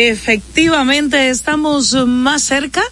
Efectivamente, 0.00 1.28
estamos 1.28 1.92
más 2.06 2.44
cerca 2.44 2.84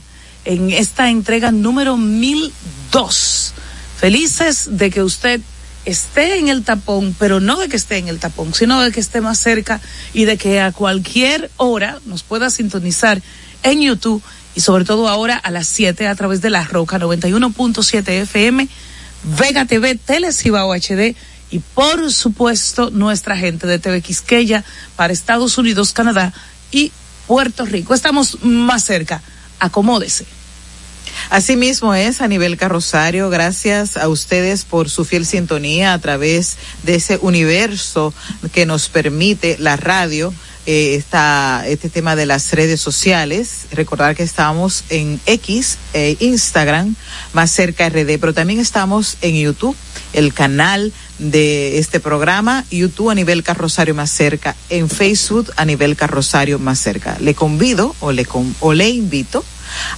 en 0.44 0.72
esta 0.72 1.08
entrega 1.08 1.52
número 1.52 1.96
1002. 1.96 3.54
Felices 3.96 4.70
de 4.72 4.90
que 4.90 5.04
usted 5.04 5.40
esté 5.84 6.40
en 6.40 6.48
el 6.48 6.64
tapón, 6.64 7.14
pero 7.16 7.38
no 7.38 7.60
de 7.60 7.68
que 7.68 7.76
esté 7.76 7.98
en 7.98 8.08
el 8.08 8.18
tapón, 8.18 8.52
sino 8.54 8.80
de 8.80 8.90
que 8.90 8.98
esté 8.98 9.20
más 9.20 9.38
cerca 9.38 9.80
y 10.14 10.24
de 10.24 10.36
que 10.36 10.60
a 10.60 10.72
cualquier 10.72 11.48
hora 11.58 12.00
nos 12.06 12.24
pueda 12.24 12.50
sintonizar 12.50 13.22
en 13.62 13.82
YouTube 13.82 14.20
y 14.56 14.60
sobre 14.62 14.84
todo 14.84 15.08
ahora 15.08 15.36
a 15.36 15.52
las 15.52 15.68
7 15.68 16.08
a 16.08 16.14
través 16.16 16.40
de 16.40 16.50
la 16.50 16.64
Roca 16.64 16.98
91.7 16.98 18.08
FM, 18.22 18.66
Vega 19.38 19.64
TV, 19.64 19.94
Telecibao 19.94 20.74
HD 20.74 21.14
y 21.52 21.60
por 21.60 22.10
supuesto 22.10 22.90
nuestra 22.90 23.36
gente 23.36 23.68
de 23.68 23.78
TV 23.78 24.02
Quisqueya 24.02 24.64
para 24.96 25.12
Estados 25.12 25.56
Unidos, 25.56 25.92
Canadá 25.92 26.34
y 26.70 26.92
Puerto 27.26 27.64
Rico. 27.66 27.94
Estamos 27.94 28.38
más 28.42 28.84
cerca. 28.84 29.22
Acomódese. 29.58 30.26
Asimismo 31.30 31.94
es 31.94 32.20
a 32.20 32.28
nivel 32.28 32.56
carrosario, 32.56 33.30
gracias 33.30 33.96
a 33.96 34.08
ustedes 34.08 34.64
por 34.64 34.88
su 34.90 35.04
fiel 35.04 35.26
sintonía 35.26 35.92
a 35.92 35.98
través 35.98 36.56
de 36.82 36.96
ese 36.96 37.18
universo 37.20 38.14
que 38.52 38.66
nos 38.66 38.88
permite 38.88 39.56
la 39.58 39.76
radio. 39.76 40.32
Eh, 40.68 40.96
este 41.66 41.88
tema 41.88 42.16
de 42.16 42.26
las 42.26 42.52
redes 42.52 42.80
sociales. 42.80 43.66
Recordar 43.70 44.16
que 44.16 44.24
estamos 44.24 44.82
en 44.88 45.20
X, 45.24 45.78
e 45.94 46.16
Instagram, 46.18 46.96
más 47.32 47.52
cerca 47.52 47.88
RD, 47.88 48.18
pero 48.18 48.34
también 48.34 48.58
estamos 48.58 49.16
en 49.20 49.36
YouTube, 49.36 49.76
el 50.16 50.34
canal 50.34 50.92
de 51.18 51.78
este 51.78 52.00
programa, 52.00 52.64
YouTube 52.70 53.10
a 53.10 53.14
nivel 53.14 53.44
carrosario 53.44 53.94
más 53.94 54.10
cerca, 54.10 54.56
en 54.70 54.90
Facebook 54.90 55.52
a 55.56 55.64
nivel 55.64 55.94
carrosario 55.94 56.58
más 56.58 56.80
cerca. 56.80 57.16
Le 57.20 57.34
convido 57.34 57.94
o 58.00 58.10
le, 58.10 58.26
o 58.60 58.72
le 58.72 58.88
invito 58.88 59.44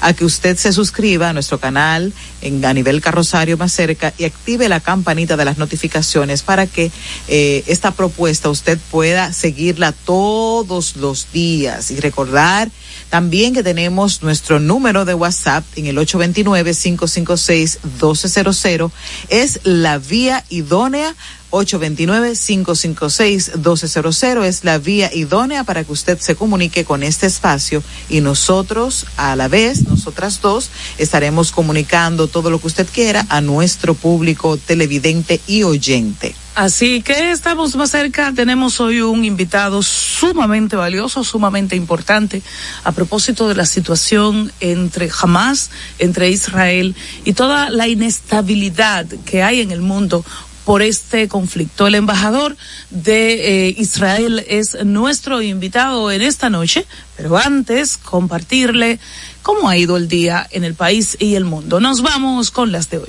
a 0.01 0.13
que 0.13 0.25
usted 0.25 0.57
se 0.57 0.73
suscriba 0.73 1.29
a 1.29 1.33
nuestro 1.33 1.59
canal 1.59 2.13
en, 2.41 2.65
a 2.65 2.75
nivel 2.75 3.01
carrosario 3.01 3.57
más 3.57 3.73
cerca 3.73 4.13
y 4.19 4.25
active 4.25 4.69
la 4.69 4.81
campanita 4.81 5.37
de 5.37 5.45
las 5.45 5.59
notificaciones 5.59 6.43
para 6.43 6.67
que 6.67 6.91
eh, 7.29 7.65
esta 7.67 7.93
propuesta 7.93 8.49
usted 8.49 8.79
pueda 8.91 9.33
seguirla 9.33 9.93
todos 9.93 10.97
los 10.97 11.33
días 11.33 11.91
y 11.91 12.01
recordar 12.01 12.71
también 13.11 13.55
que 13.55 13.63
tenemos 13.63 14.23
nuestro 14.23 14.61
número 14.61 15.07
de 15.07 15.15
WhatsApp 15.15 15.65
en 15.77 15.87
el 15.87 15.97
829-556-1200. 15.99 18.91
Es 19.31 19.61
la 19.65 19.97
vía 19.99 20.45
idónea 20.51 21.15
829-556-1200 21.51 24.45
es 24.45 24.65
la 24.65 24.79
vía 24.79 25.15
idónea 25.15 25.65
para 25.65 25.85
que 25.85 25.93
usted 25.93 26.19
se 26.19 26.35
comunique 26.35 26.85
con 26.85 27.03
este 27.03 27.27
espacio 27.27 27.83
y 28.09 28.21
nosotros 28.21 29.07
a 29.17 29.37
la 29.37 29.49
vez, 29.49 29.89
nosotras 29.89 30.41
dos, 30.41 30.71
estaremos 30.99 31.53
comunicando 31.53 32.29
todo 32.29 32.51
lo 32.51 32.61
que 32.61 32.67
usted 32.67 32.87
quiera 32.93 33.25
a 33.29 33.41
nuestro 33.41 33.95
público 33.95 34.57
televidente 34.57 35.41
y 35.47 35.63
oyente. 35.63 36.35
Así 36.59 37.03
que 37.03 37.31
estamos 37.31 37.77
más 37.77 37.93
cerca. 37.93 38.33
Tenemos 38.35 38.81
hoy 38.81 39.01
un 39.01 39.25
invitado 39.25 39.81
sumamente 39.81 40.75
valioso, 40.75 41.23
sumamente 41.23 41.77
importante 41.77 42.43
a 42.83 42.91
propósito 42.91 43.47
de 43.47 43.55
la 43.55 43.65
situación 43.65 44.51
entre 44.59 45.09
Hamas, 45.23 45.71
entre 46.01 46.31
Israel 46.31 46.97
y 47.25 47.35
toda 47.35 47.71
la 47.71 47.87
inestabilidad 47.87 49.07
que 49.25 49.45
hay 49.45 49.61
en 49.61 49.71
el 49.71 49.83
mundo 49.83 50.25
por 50.69 50.83
este 50.83 51.29
conflicto. 51.29 51.87
El 51.87 51.95
embajador 51.95 52.55
de 52.91 53.69
eh, 53.69 53.75
Israel 53.79 54.45
es 54.47 54.77
nuestro 54.85 55.41
invitado 55.41 56.11
en 56.13 56.21
esta 56.21 56.51
noche, 56.51 56.85
pero 57.17 57.39
antes 57.39 57.97
compartirle 57.97 58.99
cómo 59.41 59.71
ha 59.71 59.79
ido 59.79 59.97
el 59.97 60.09
día 60.09 60.47
en 60.51 60.65
el 60.65 60.75
país 60.75 61.17
y 61.19 61.37
el 61.37 61.47
mundo. 61.47 61.81
Nos 61.81 62.03
vamos 62.03 62.51
con 62.51 62.71
las 62.71 62.91
de 62.91 62.99
hoy. 62.99 63.09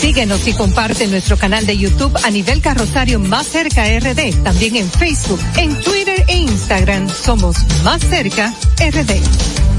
Síguenos 0.00 0.48
y 0.48 0.54
comparte 0.54 1.06
nuestro 1.06 1.36
canal 1.36 1.66
de 1.66 1.76
YouTube 1.76 2.16
a 2.24 2.30
nivel 2.30 2.62
carrosario 2.62 3.20
Más 3.20 3.48
Cerca 3.48 3.84
RD. 3.84 4.42
También 4.42 4.74
en 4.74 4.90
Facebook, 4.90 5.40
en 5.58 5.78
Twitter 5.82 6.24
e 6.28 6.36
Instagram 6.38 7.10
somos 7.10 7.58
Más 7.84 8.00
Cerca 8.00 8.54
RD. 8.78 9.77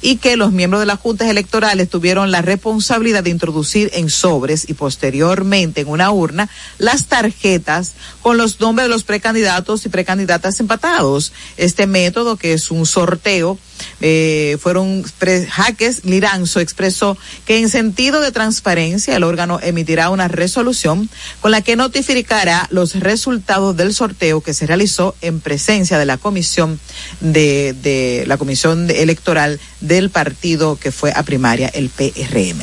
y 0.00 0.16
que 0.16 0.36
los 0.36 0.52
miembros 0.52 0.80
de 0.80 0.86
las 0.86 0.98
juntas 0.98 1.28
electorales 1.28 1.88
tuvieron 1.88 2.30
la 2.30 2.42
responsabilidad 2.42 3.24
de 3.24 3.30
introducir 3.30 3.90
en 3.94 4.10
sobres 4.10 4.68
y 4.68 4.74
posteriormente 4.74 5.82
en 5.82 5.88
una 5.88 6.10
urna 6.10 6.48
las 6.78 7.06
tarjetas 7.06 7.92
con 8.22 8.36
los 8.36 8.60
nombres 8.60 8.86
de 8.86 8.94
los 8.94 9.04
precandidatos 9.04 9.84
y 9.86 9.88
precandidatas 9.88 10.60
empatados. 10.60 11.32
Este 11.56 11.86
método, 11.86 12.36
que 12.36 12.52
es 12.52 12.70
un 12.70 12.86
sorteo, 12.86 13.58
eh, 14.00 14.56
fueron 14.60 15.04
Jaques 15.04 16.04
Liranzo 16.04 16.60
expresó 16.60 17.16
que 17.44 17.58
en 17.58 17.68
sentido 17.68 18.20
de 18.20 18.32
transparencia 18.32 19.16
el 19.16 19.24
órgano 19.24 19.58
emitirá 19.62 20.10
una 20.10 20.28
resolución 20.28 21.08
con 21.40 21.50
la 21.50 21.62
que 21.62 21.76
notificará 21.76 22.66
los 22.70 22.94
resultados 22.94 23.76
del 23.76 23.94
sorteo 23.94 24.40
que 24.40 24.54
se 24.54 24.66
realizó 24.66 25.14
en 25.20 25.40
presencia 25.40 25.98
de 25.98 26.06
la 26.06 26.18
comisión 26.18 26.78
de, 27.20 27.74
de 27.82 28.24
la 28.26 28.36
comisión 28.36 28.90
electoral 28.90 29.60
del 29.80 30.10
partido 30.10 30.76
que 30.76 30.92
fue 30.92 31.12
a 31.14 31.22
primaria, 31.22 31.68
el 31.68 31.90
PRM. 31.90 32.62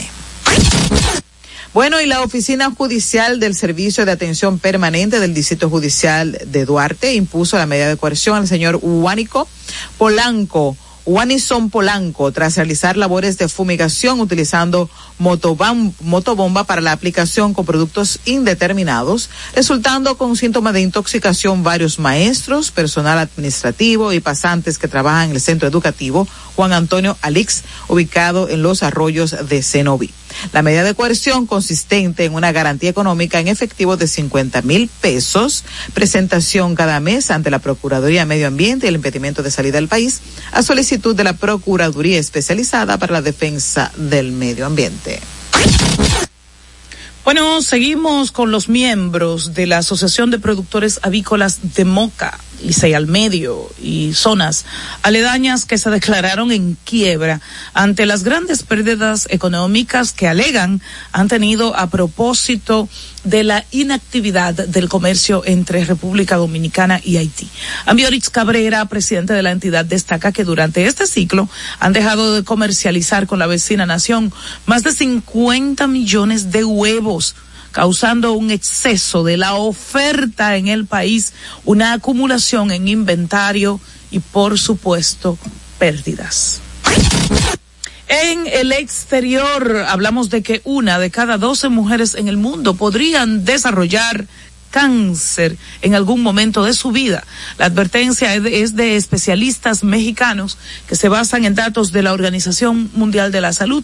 Bueno, 1.74 2.00
y 2.00 2.06
la 2.06 2.22
Oficina 2.22 2.70
Judicial 2.70 3.40
del 3.40 3.56
Servicio 3.56 4.06
de 4.06 4.12
Atención 4.12 4.60
Permanente 4.60 5.20
del 5.20 5.34
Distrito 5.34 5.72
Judicial 5.72 6.40
de 6.46 6.66
Duarte 6.66 7.16
impuso 7.16 7.58
la 7.58 7.66
medida 7.66 7.88
de 7.88 7.98
coerción 7.98 8.38
al 8.38 8.48
señor 8.48 8.78
Huánico 8.80 9.48
Polanco 9.98 10.78
Wanison 11.06 11.70
Polanco, 11.70 12.32
tras 12.32 12.56
realizar 12.56 12.96
labores 12.96 13.38
de 13.38 13.50
fumigación 13.50 14.22
utilizando 14.22 14.90
motobomba 15.20 16.64
para 16.64 16.82
la 16.82 16.94
aplicación 16.94 17.54
con 17.54 17.66
productos 17.66 18.20
indeterminados, 18.26 19.30
resultando 19.54 20.18
con 20.18 20.36
síntomas 20.38 20.74
de 20.74 20.82
intoxicación 20.82 21.64
varios 21.64 22.00
maestros, 22.00 22.72
personal 22.72 23.20
administrativo 23.20 24.14
y 24.14 24.22
pasantes 24.22 24.78
que 24.78 24.88
trabajan 24.88 25.30
en 25.30 25.36
el 25.36 25.42
centro 25.42 25.68
educativo 25.68 26.28
Juan 26.56 26.72
Antonio 26.72 27.18
Alix, 27.22 27.64
ubicado 27.88 28.48
en 28.48 28.62
los 28.62 28.84
arroyos 28.84 29.36
de 29.50 29.62
Cenoví. 29.62 30.14
La 30.52 30.62
medida 30.62 30.84
de 30.84 30.94
coerción 30.94 31.46
consistente 31.46 32.26
en 32.26 32.34
una 32.34 32.52
garantía 32.52 32.90
económica 32.90 33.40
en 33.40 33.48
efectivo 33.48 33.98
de 33.98 34.08
50 34.08 34.62
mil 34.64 34.90
pesos, 35.02 35.64
presentación 35.94 36.76
cada 36.76 37.00
mes 37.00 37.32
ante 37.32 37.52
la 37.52 37.60
Procuraduría 37.60 38.22
de 38.22 38.26
Medio 38.26 38.48
Ambiente 38.48 38.86
y 38.86 38.90
el 38.90 38.96
impedimento 38.96 39.44
de 39.44 39.52
salida 39.52 39.76
del 39.76 39.88
país, 39.88 40.22
a 40.52 40.64
solicitud 40.64 41.16
de 41.16 41.24
la 41.24 41.34
Procuraduría 41.34 42.20
Especializada 42.20 42.98
para 42.98 43.14
la 43.14 43.22
Defensa 43.22 43.92
del 43.98 44.32
Medio 44.32 44.66
Ambiente. 44.66 45.20
Bueno, 47.24 47.62
seguimos 47.62 48.34
con 48.34 48.52
los 48.52 48.68
miembros 48.68 49.54
de 49.54 49.66
la 49.66 49.78
Asociación 49.78 50.30
de 50.30 50.40
Productores 50.40 51.00
Avícolas 51.04 51.74
de 51.76 51.86
Moca, 51.86 52.38
Licey 52.64 52.94
al 52.94 53.08
Medio 53.08 53.70
y 53.82 54.14
zonas 54.14 54.66
aledañas 55.02 55.66
que 55.66 55.78
se 55.78 55.90
declararon 55.90 56.52
en 56.52 56.78
quiebra 56.84 57.42
ante 57.74 58.06
las 58.06 58.24
grandes 58.24 58.64
pérdidas 58.64 59.28
económicas 59.30 60.12
que 60.12 60.28
alegan 60.28 60.82
han 61.12 61.28
tenido 61.28 61.76
a 61.76 61.88
propósito 61.88 62.90
de 63.24 63.44
la 63.44 63.66
inactividad 63.72 64.54
del 64.54 64.90
comercio 64.90 65.44
entre 65.46 65.86
República 65.86 66.36
Dominicana 66.36 67.00
y 67.04 67.18
Haití. 67.18 67.48
Ambiorix 67.86 68.30
Cabrera, 68.30 68.86
presidente 68.86 69.34
de 69.34 69.44
la 69.44 69.52
entidad, 69.52 69.86
destaca 69.86 70.32
que 70.32 70.44
durante 70.44 70.86
este 70.86 71.08
ciclo 71.08 71.50
han 71.80 71.94
dejado 71.94 72.36
de 72.36 72.44
comercializar 72.44 73.28
con 73.28 73.40
la 73.40 73.48
vecina 73.48 73.86
nación 73.86 74.34
más 74.66 74.84
de 74.84 74.92
50 74.92 75.88
millones 75.88 76.52
de 76.52 76.64
huevos 76.64 77.36
causando 77.74 78.34
un 78.34 78.52
exceso 78.52 79.26
de 79.26 79.36
la 79.36 79.56
oferta 79.56 80.56
en 80.56 80.70
el 80.70 80.86
país, 80.86 81.34
una 81.66 81.92
acumulación 81.92 82.72
en 82.72 82.88
inventario 82.88 83.82
y, 84.12 84.20
por 84.20 84.58
supuesto, 84.58 85.38
pérdidas. 85.80 86.62
En 88.08 88.46
el 88.46 88.72
exterior 88.72 89.86
hablamos 89.90 90.30
de 90.30 90.44
que 90.44 90.62
una 90.66 91.00
de 91.00 91.10
cada 91.10 91.40
doce 91.40 91.68
mujeres 91.70 92.14
en 92.14 92.28
el 92.28 92.38
mundo 92.38 92.76
podrían 92.76 93.44
desarrollar 93.44 94.28
cáncer 94.74 95.56
en 95.84 95.94
algún 95.94 96.24
momento 96.24 96.64
de 96.64 96.74
su 96.74 96.92
vida. 96.92 97.24
La 97.60 97.68
advertencia 97.68 98.34
es 98.34 98.76
de, 98.76 98.96
especialistas 98.96 99.84
mexicanos 99.84 100.58
que 100.88 100.96
se 100.96 101.10
basan 101.10 101.46
en 101.46 101.54
datos 101.54 101.92
de 101.92 102.02
la 102.02 102.12
Organización 102.12 102.90
Mundial 102.96 103.32
de 103.32 103.40
la 103.40 103.54
Salud 103.54 103.84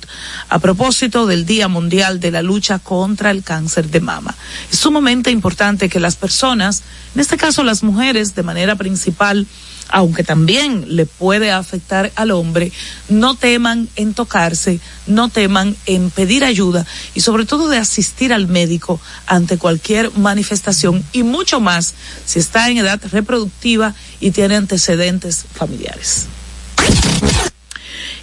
a 0.50 0.58
propósito 0.58 1.28
del 1.28 1.46
Día 1.46 1.68
Mundial 1.68 2.20
de 2.20 2.32
la 2.32 2.42
Lucha 2.42 2.80
contra 2.80 3.30
el 3.30 3.44
Cáncer 3.44 3.92
de 3.92 4.00
Mama. 4.00 4.36
Es 4.72 4.80
sumamente 4.80 5.30
importante 5.30 5.90
que 5.90 6.00
las 6.00 6.16
personas, 6.16 6.82
en 7.14 7.22
este 7.22 7.38
caso 7.38 7.64
las 7.64 7.84
mujeres 7.84 8.34
de 8.34 8.42
manera 8.42 8.76
principal, 8.76 9.46
aunque 9.90 10.24
también 10.24 10.96
le 10.96 11.06
puede 11.06 11.52
afectar 11.52 12.12
al 12.16 12.32
hombre, 12.32 12.72
no 13.10 13.36
teman 13.36 13.90
en 13.96 14.14
tocarse, 14.14 14.80
no 15.08 15.30
teman 15.30 15.76
en 15.86 16.10
pedir 16.10 16.44
ayuda 16.44 16.86
y 17.16 17.22
sobre 17.22 17.46
todo 17.46 17.70
de 17.70 17.78
asistir 17.78 18.34
al 18.34 18.48
médico 18.48 19.00
ante 19.26 19.58
cualquier 19.58 20.12
manifestación 20.18 21.04
y 21.12 21.24
mucho 21.24 21.60
más 21.60 21.94
si 22.26 22.40
está 22.40 22.70
en 22.70 22.78
edad 22.78 23.02
reproductiva 23.12 23.96
y 24.20 24.32
tiene 24.32 24.56
antecedentes 24.56 25.46
familiares. 25.54 26.28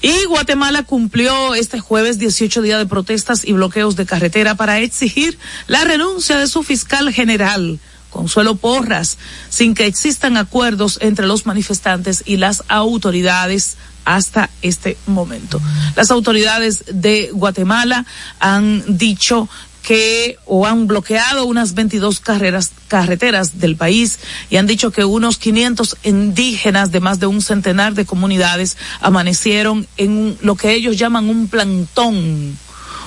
Y 0.02 0.24
Guatemala 0.26 0.82
cumplió 0.82 1.54
este 1.54 1.80
jueves 1.80 2.18
18 2.18 2.62
días 2.62 2.78
de 2.78 2.86
protestas 2.86 3.44
y 3.44 3.52
bloqueos 3.52 3.96
de 3.96 4.06
carretera 4.06 4.54
para 4.54 4.78
exigir 4.78 5.38
la 5.66 5.84
renuncia 5.84 6.38
de 6.38 6.46
su 6.46 6.62
fiscal 6.62 7.12
general, 7.12 7.80
Consuelo 8.10 8.56
Porras, 8.56 9.18
sin 9.48 9.74
que 9.74 9.86
existan 9.86 10.36
acuerdos 10.36 10.98
entre 11.02 11.26
los 11.26 11.46
manifestantes 11.46 12.22
y 12.26 12.36
las 12.36 12.62
autoridades 12.68 13.76
hasta 14.04 14.50
este 14.62 14.96
momento. 15.06 15.60
Las 15.96 16.10
autoridades 16.10 16.84
de 16.86 17.30
Guatemala 17.32 18.06
han 18.38 18.96
dicho 18.96 19.48
que 19.86 20.36
o 20.46 20.66
han 20.66 20.88
bloqueado 20.88 21.44
unas 21.44 21.74
22 21.74 22.18
carreras, 22.18 22.72
carreteras 22.88 23.60
del 23.60 23.76
país 23.76 24.18
y 24.50 24.56
han 24.56 24.66
dicho 24.66 24.90
que 24.90 25.04
unos 25.04 25.38
500 25.38 25.98
indígenas 26.02 26.90
de 26.90 26.98
más 26.98 27.20
de 27.20 27.26
un 27.26 27.40
centenar 27.40 27.94
de 27.94 28.04
comunidades 28.04 28.76
amanecieron 29.00 29.86
en 29.96 30.36
lo 30.40 30.56
que 30.56 30.74
ellos 30.74 30.96
llaman 30.96 31.28
un 31.28 31.46
plantón 31.46 32.58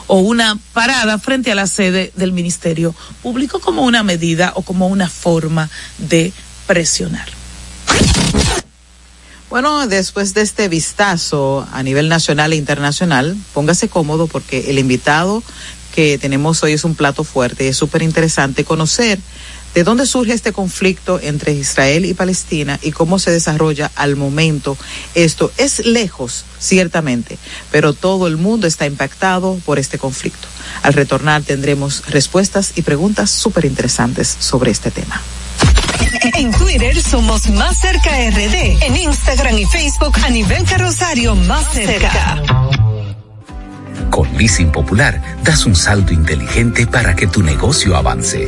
o 0.10 0.18
una 0.18 0.58
parada 0.74 1.20
frente 1.20 1.52
a 1.52 1.56
la 1.56 1.68
sede 1.68 2.12
del 2.16 2.32
Ministerio 2.32 2.96
Público 3.22 3.60
como 3.60 3.84
una 3.84 4.02
medida 4.02 4.54
o 4.56 4.64
como 4.64 4.88
una 4.88 5.08
forma 5.08 5.70
de 6.00 6.34
presionar. 6.66 7.30
Bueno, 9.52 9.88
después 9.88 10.34
de 10.34 10.42
este 10.42 10.68
vistazo 10.68 11.68
a 11.72 11.84
nivel 11.84 12.10
nacional 12.10 12.54
e 12.54 12.56
internacional, 12.56 13.38
póngase 13.54 13.88
cómodo 13.88 14.26
porque 14.26 14.72
el 14.72 14.80
invitado 14.80 15.44
que 15.94 16.18
tenemos 16.18 16.64
hoy 16.64 16.74
es 16.74 16.84
un 16.86 16.96
plato 16.96 17.24
fuerte. 17.24 17.68
Es 17.68 17.78
súper 17.78 18.02
interesante 18.02 18.64
conocer 18.64 19.20
de 19.74 19.84
dónde 19.84 20.06
surge 20.06 20.34
este 20.34 20.52
conflicto 20.52 21.20
entre 21.22 21.54
Israel 21.54 22.06
y 22.06 22.14
Palestina 22.14 22.80
y 22.82 22.92
cómo 22.92 23.20
se 23.20 23.32
desarrolla 23.32 23.92
al 23.96 24.16
momento. 24.16 24.78
Esto 25.16 25.52
es 25.58 25.86
lejos, 25.86 26.46
ciertamente, 26.60 27.38
pero 27.72 27.94
todo 27.94 28.28
el 28.28 28.38
mundo 28.38 28.68
está 28.68 28.86
impactado 28.86 29.60
por 29.66 29.80
este 29.80 29.98
conflicto. 29.98 30.48
Al 30.84 30.94
retornar 30.94 31.44
tendremos 31.44 32.04
respuestas 32.08 32.74
y 32.76 32.82
preguntas 32.82 33.30
súper 33.30 33.66
interesantes 33.66 34.36
sobre 34.40 34.72
este 34.72 34.92
tema. 34.92 35.22
En 36.36 36.52
Twitter 36.52 37.02
somos 37.02 37.50
Más 37.50 37.80
Cerca 37.80 38.12
RD, 38.30 38.84
en 38.84 38.96
Instagram 38.96 39.58
y 39.58 39.66
Facebook 39.66 40.16
a 40.24 40.30
nivel 40.30 40.64
carrosario 40.64 41.36
Más 41.36 41.72
Cerca. 41.72 42.42
Con 44.10 44.38
Leasing 44.38 44.72
Popular 44.72 45.22
das 45.44 45.66
un 45.66 45.76
salto 45.76 46.14
inteligente 46.14 46.88
para 46.88 47.16
que 47.16 47.28
tu 47.28 47.44
negocio 47.44 47.96
avance 47.96 48.48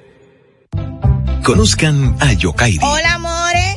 Conozcan 1.43 2.15
a 2.19 2.33
Yokairi. 2.33 2.79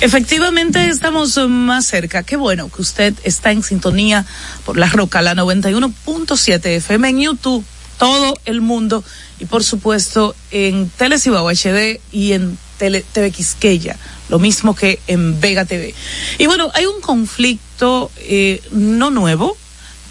Efectivamente 0.00 0.86
estamos 0.86 1.36
más 1.48 1.86
cerca. 1.86 2.22
Qué 2.22 2.36
bueno 2.36 2.68
que 2.68 2.82
usted 2.82 3.14
está 3.24 3.50
en 3.50 3.64
sintonía 3.64 4.24
por 4.64 4.76
la 4.76 4.88
Roca, 4.88 5.22
la 5.22 5.34
91.7 5.34 6.66
FM 6.66 7.08
en 7.08 7.20
YouTube, 7.20 7.64
todo 7.98 8.38
el 8.44 8.60
mundo 8.60 9.02
y 9.40 9.46
por 9.46 9.64
supuesto 9.64 10.36
en 10.52 10.88
Telecibao 10.88 11.50
HD 11.50 12.00
y 12.12 12.32
en 12.32 12.56
Tele, 12.78 13.04
TV 13.12 13.32
Quisqueya, 13.32 13.96
lo 14.28 14.38
mismo 14.38 14.76
que 14.76 15.00
en 15.08 15.40
Vega 15.40 15.64
TV. 15.64 15.92
Y 16.38 16.46
bueno, 16.46 16.70
hay 16.74 16.86
un 16.86 17.00
conflicto 17.00 18.12
eh, 18.18 18.62
no 18.70 19.10
nuevo, 19.10 19.56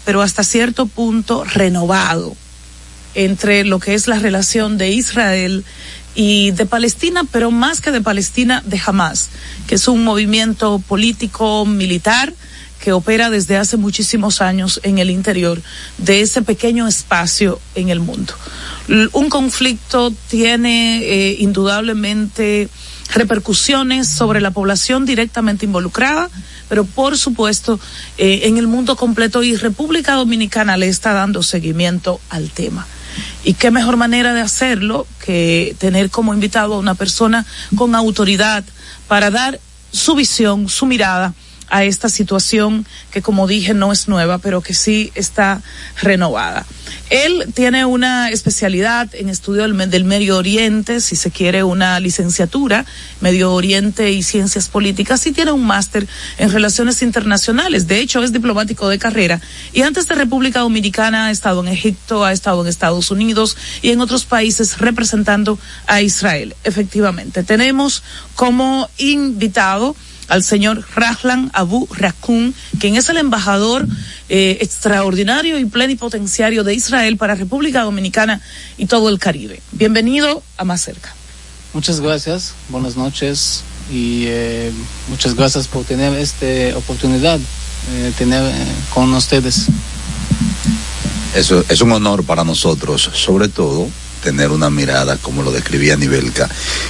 pero 0.04 0.20
hasta 0.20 0.44
cierto 0.44 0.84
punto 0.84 1.44
renovado 1.44 2.36
entre 3.14 3.64
lo 3.64 3.80
que 3.80 3.94
es 3.94 4.06
la 4.06 4.18
relación 4.18 4.76
de 4.76 4.90
Israel 4.90 5.64
y 6.14 6.50
de 6.52 6.66
Palestina, 6.66 7.22
pero 7.30 7.50
más 7.50 7.80
que 7.80 7.90
de 7.90 8.00
Palestina, 8.00 8.62
de 8.66 8.80
Hamas, 8.84 9.28
que 9.66 9.76
es 9.76 9.88
un 9.88 10.04
movimiento 10.04 10.78
político 10.80 11.64
militar 11.64 12.32
que 12.78 12.92
opera 12.92 13.30
desde 13.30 13.56
hace 13.56 13.76
muchísimos 13.76 14.40
años 14.40 14.80
en 14.82 14.98
el 14.98 15.10
interior 15.10 15.60
de 15.98 16.20
ese 16.20 16.42
pequeño 16.42 16.86
espacio 16.86 17.60
en 17.74 17.88
el 17.88 18.00
mundo. 18.00 18.34
Un 19.12 19.28
conflicto 19.28 20.12
tiene 20.28 21.02
eh, 21.02 21.36
indudablemente 21.40 22.68
repercusiones 23.12 24.08
sobre 24.08 24.40
la 24.40 24.50
población 24.50 25.06
directamente 25.06 25.66
involucrada, 25.66 26.30
pero 26.68 26.84
por 26.84 27.18
supuesto 27.18 27.80
eh, 28.16 28.42
en 28.44 28.58
el 28.58 28.66
mundo 28.66 28.96
completo 28.96 29.42
y 29.42 29.56
República 29.56 30.14
Dominicana 30.14 30.76
le 30.76 30.88
está 30.88 31.12
dando 31.12 31.42
seguimiento 31.42 32.20
al 32.30 32.50
tema. 32.50 32.86
Y 33.44 33.54
qué 33.54 33.70
mejor 33.70 33.96
manera 33.96 34.32
de 34.34 34.40
hacerlo 34.40 35.06
que 35.24 35.74
tener 35.78 36.10
como 36.10 36.34
invitado 36.34 36.74
a 36.74 36.78
una 36.78 36.94
persona 36.94 37.46
con 37.76 37.94
autoridad 37.94 38.64
para 39.06 39.30
dar 39.30 39.60
su 39.92 40.14
visión, 40.14 40.68
su 40.68 40.86
mirada 40.86 41.34
a 41.70 41.84
esta 41.84 42.08
situación 42.08 42.86
que 43.10 43.22
como 43.22 43.46
dije 43.46 43.74
no 43.74 43.92
es 43.92 44.08
nueva, 44.08 44.38
pero 44.38 44.60
que 44.60 44.74
sí 44.74 45.12
está 45.14 45.62
renovada. 46.00 46.66
Él 47.10 47.46
tiene 47.54 47.84
una 47.84 48.28
especialidad 48.28 49.08
en 49.14 49.28
estudio 49.28 49.62
del, 49.62 49.90
del, 49.90 50.04
Medio 50.04 50.36
Oriente, 50.36 51.00
si 51.00 51.16
se 51.16 51.30
quiere 51.30 51.62
una 51.62 52.00
licenciatura, 52.00 52.84
Medio 53.20 53.52
Oriente 53.52 54.10
y 54.12 54.22
Ciencias 54.22 54.68
Políticas, 54.68 55.26
y 55.26 55.32
tiene 55.32 55.52
un 55.52 55.66
máster 55.66 56.06
en 56.38 56.50
Relaciones 56.50 57.02
Internacionales. 57.02 57.88
De 57.88 58.00
hecho, 58.00 58.22
es 58.22 58.32
diplomático 58.32 58.88
de 58.88 58.98
carrera. 58.98 59.40
Y 59.72 59.82
antes 59.82 60.06
de 60.06 60.14
República 60.14 60.60
Dominicana 60.60 61.26
ha 61.26 61.30
estado 61.30 61.60
en 61.62 61.68
Egipto, 61.68 62.24
ha 62.24 62.32
estado 62.32 62.62
en 62.62 62.68
Estados 62.68 63.10
Unidos 63.10 63.56
y 63.80 63.90
en 63.90 64.00
otros 64.00 64.24
países 64.24 64.78
representando 64.78 65.58
a 65.86 66.02
Israel. 66.02 66.54
Efectivamente, 66.64 67.42
tenemos 67.42 68.02
como 68.34 68.88
invitado 68.98 69.96
al 70.28 70.44
señor 70.44 70.84
Rahlan 70.94 71.50
Abu 71.54 71.88
Rakun, 71.90 72.54
quien 72.78 72.96
es 72.96 73.08
el 73.08 73.16
embajador 73.16 73.86
eh, 74.28 74.58
extraordinario 74.60 75.58
y 75.58 75.64
plenipotenciario 75.64 76.64
de 76.64 76.74
Israel 76.74 77.16
para 77.16 77.34
República 77.34 77.82
Dominicana 77.82 78.40
y 78.76 78.86
todo 78.86 79.08
el 79.08 79.18
Caribe. 79.18 79.60
Bienvenido 79.72 80.42
a 80.56 80.64
Más 80.64 80.82
Cerca. 80.82 81.14
Muchas 81.74 82.00
gracias, 82.00 82.54
buenas 82.68 82.96
noches 82.96 83.62
y 83.90 84.24
eh, 84.26 84.72
muchas 85.08 85.34
gracias 85.34 85.68
por 85.68 85.84
tener 85.84 86.14
esta 86.14 86.76
oportunidad 86.76 87.38
de 87.38 88.08
eh, 88.08 88.12
tener 88.16 88.42
eh, 88.44 88.66
con 88.92 89.12
ustedes. 89.14 89.66
Eso 91.34 91.64
es 91.68 91.80
un 91.80 91.92
honor 91.92 92.24
para 92.24 92.44
nosotros, 92.44 93.10
sobre 93.14 93.48
todo 93.48 93.88
tener 94.22 94.50
una 94.50 94.70
mirada, 94.70 95.16
como 95.18 95.42
lo 95.42 95.52
describía 95.52 95.96
Nivelka, 95.96 96.48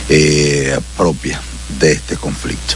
eh, 0.09 0.79
propia 0.97 1.41
de 1.81 1.93
este 1.93 2.17
conflicto. 2.17 2.75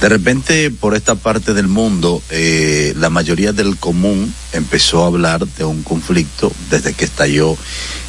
De 0.00 0.08
repente, 0.08 0.70
por 0.70 0.94
esta 0.94 1.14
parte 1.14 1.54
del 1.54 1.68
mundo, 1.68 2.22
eh, 2.30 2.94
la 2.96 3.10
mayoría 3.10 3.52
del 3.52 3.76
común 3.76 4.32
empezó 4.52 5.04
a 5.04 5.06
hablar 5.06 5.46
de 5.46 5.64
un 5.64 5.82
conflicto 5.82 6.52
desde 6.70 6.92
que 6.92 7.04
estalló 7.04 7.56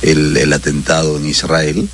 el, 0.02 0.36
el, 0.38 0.54
atentado 0.54 1.18
en 1.18 1.26
Israel. 1.28 1.90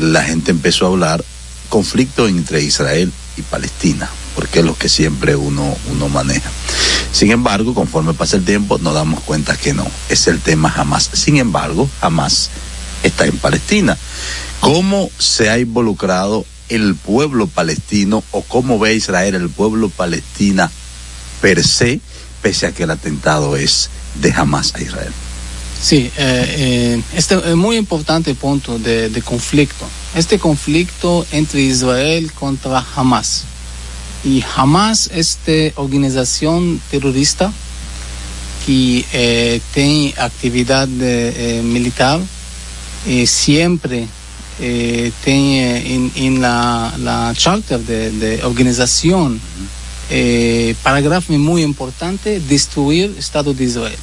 La 0.00 0.22
gente 0.22 0.50
empezó 0.50 0.86
a 0.86 0.90
hablar 0.90 1.24
conflicto 1.68 2.28
entre 2.28 2.62
Israel 2.62 3.12
y 3.36 3.42
Palestina, 3.42 4.08
porque 4.34 4.60
es 4.60 4.64
lo 4.64 4.76
que 4.76 4.88
siempre 4.88 5.36
uno, 5.36 5.76
uno 5.90 6.08
maneja. 6.08 6.50
Sin 7.12 7.30
embargo, 7.30 7.74
conforme 7.74 8.14
pasa 8.14 8.36
el 8.36 8.44
tiempo, 8.44 8.78
nos 8.78 8.94
damos 8.94 9.20
cuenta 9.20 9.56
que 9.56 9.74
no, 9.74 9.86
es 10.08 10.26
el 10.28 10.40
tema 10.40 10.70
jamás. 10.70 11.10
Sin 11.12 11.36
embargo, 11.36 11.88
jamás 12.00 12.50
está 13.02 13.26
en 13.26 13.36
Palestina. 13.38 13.98
¿Cómo 14.60 15.10
se 15.18 15.50
ha 15.50 15.58
involucrado 15.58 16.46
el 16.74 16.94
pueblo 16.94 17.46
palestino 17.46 18.24
o 18.30 18.42
cómo 18.42 18.78
ve 18.78 18.94
Israel 18.94 19.34
el 19.34 19.50
pueblo 19.50 19.88
palestina 19.90 20.70
per 21.40 21.62
se, 21.64 22.00
pese 22.40 22.66
a 22.66 22.72
que 22.72 22.84
el 22.84 22.90
atentado 22.90 23.56
es 23.56 23.90
de 24.20 24.32
Hamas 24.32 24.74
a 24.74 24.80
Israel. 24.80 25.12
Sí, 25.82 25.96
eh, 25.96 26.12
eh, 26.16 27.02
este 27.16 27.34
es 27.34 27.56
muy 27.56 27.76
importante 27.76 28.34
punto 28.34 28.78
de, 28.78 29.22
conflicto. 29.24 29.84
Este 30.14 30.38
conflicto 30.38 31.26
entre 31.32 31.60
Israel 31.62 32.32
contra 32.32 32.86
Hamas. 32.94 33.44
Y 34.24 34.44
Hamas 34.56 35.10
es 35.12 35.38
esta 35.44 35.80
organización 35.80 36.80
terrorista 36.90 37.52
que 38.64 39.04
eh, 39.12 39.60
tiene 39.74 40.14
actividad 40.16 40.86
militar 40.86 42.20
siempre 43.26 44.06
eh, 44.64 45.10
tiene 45.24 45.92
en, 45.92 46.12
en 46.14 46.40
la, 46.40 46.94
la, 47.00 47.34
charter 47.36 47.80
de, 47.80 48.12
de 48.12 48.44
organización 48.44 49.40
eh, 50.08 50.76
parágrafo 50.84 51.32
muy 51.32 51.64
importante 51.64 52.38
destruir 52.38 53.12
Estado 53.18 53.54
de 53.54 53.64
Israel. 53.64 53.98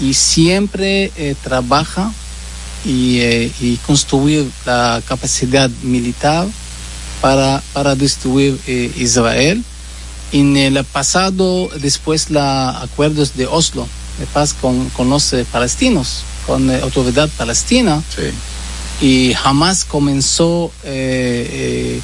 Y 0.00 0.14
siempre 0.14 1.12
eh, 1.16 1.36
trabaja 1.44 2.12
y, 2.84 3.20
y, 3.60 3.78
construir 3.86 4.50
la 4.66 5.00
capacidad 5.06 5.70
militar 5.84 6.48
para, 7.20 7.62
para 7.72 7.94
destruir 7.94 8.58
Israel. 8.66 9.62
En 10.32 10.56
el 10.56 10.82
pasado 10.82 11.70
después 11.80 12.30
los 12.30 12.42
acuerdos 12.42 13.36
de 13.36 13.46
Oslo 13.46 13.86
de 14.18 14.26
paz 14.26 14.54
con, 14.60 14.90
con 14.90 15.08
los 15.08 15.32
palestinos 15.52 16.24
con 16.46 16.66
la 16.66 16.80
autoridad 16.80 17.30
palestina 17.38 18.02
sí 18.14 18.32
y 19.02 19.34
jamás 19.34 19.84
comenzó 19.84 20.70
eh, 20.84 21.48
eh, 21.50 22.00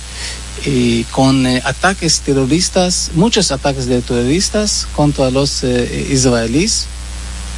eh, 0.66 1.04
con 1.12 1.46
ataques 1.46 2.20
terroristas, 2.20 3.12
muchos 3.14 3.52
ataques 3.52 3.86
de 3.86 4.02
terroristas 4.02 4.88
contra 4.96 5.30
los 5.30 5.62
israelíes. 5.62 6.86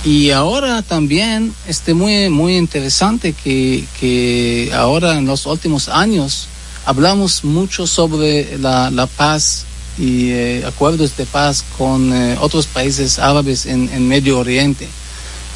Y 0.05 0.31
ahora 0.31 0.83
también 0.83 1.55
este 1.67 1.95
muy 1.95 2.29
muy 2.31 2.57
interesante 2.57 3.33
que, 3.33 3.85
que 3.99 4.71
ahora 4.75 5.19
en 5.19 5.27
los 5.27 5.47
últimos 5.47 5.89
años 5.89 6.47
hablamos 6.85 7.45
mucho 7.45 7.87
sobre 7.87 8.59
la, 8.59 8.91
la 8.91 9.07
paz 9.07 9.65
y 9.99 10.33
acuerdos 10.63 11.17
de 11.17 11.27
paz 11.27 11.65
con 11.77 12.13
otros 12.41 12.67
países 12.67 13.19
árabes 13.19 13.67
en, 13.67 13.91
en 13.93 14.09
Medio 14.09 14.39
Oriente, 14.39 14.89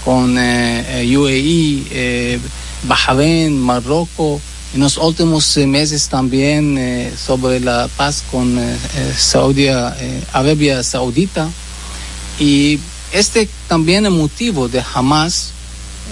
con 0.04 0.36
eh, 0.38 1.16
UAE, 1.16 2.40
Bahrein, 2.86 3.58
Marruecos 3.58 4.40
en 4.74 4.80
los 4.80 4.96
últimos 4.98 5.56
meses 5.56 6.08
también 6.08 6.76
eh, 6.76 7.12
sobre 7.16 7.60
la 7.60 7.88
paz 7.96 8.24
con 8.30 8.58
eh, 8.58 8.76
eh, 8.96 9.14
Saudi, 9.16 9.68
eh, 9.68 10.24
Arabia 10.32 10.82
Saudita. 10.82 11.48
Y 12.40 12.80
este 13.12 13.48
también 13.68 14.04
es 14.06 14.12
motivo 14.12 14.68
de 14.68 14.82
Hamas 14.94 15.52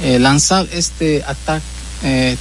lanzar 0.02 0.67
este 0.73 1.23
ataque 1.23 1.67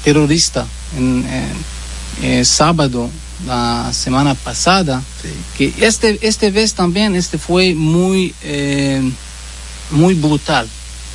terrorista 0.04 0.66
en 0.96 2.46
sábado 2.46 3.10
la 3.46 3.92
semana 3.92 4.36
pasada 4.36 5.04
que 5.58 5.74
este 5.82 6.18
este 6.22 6.50
vez 6.50 6.74
también 6.74 7.16
este 7.16 7.38
fue 7.38 7.74
muy 7.74 8.34
muy 9.92 10.14
brutal 10.14 10.68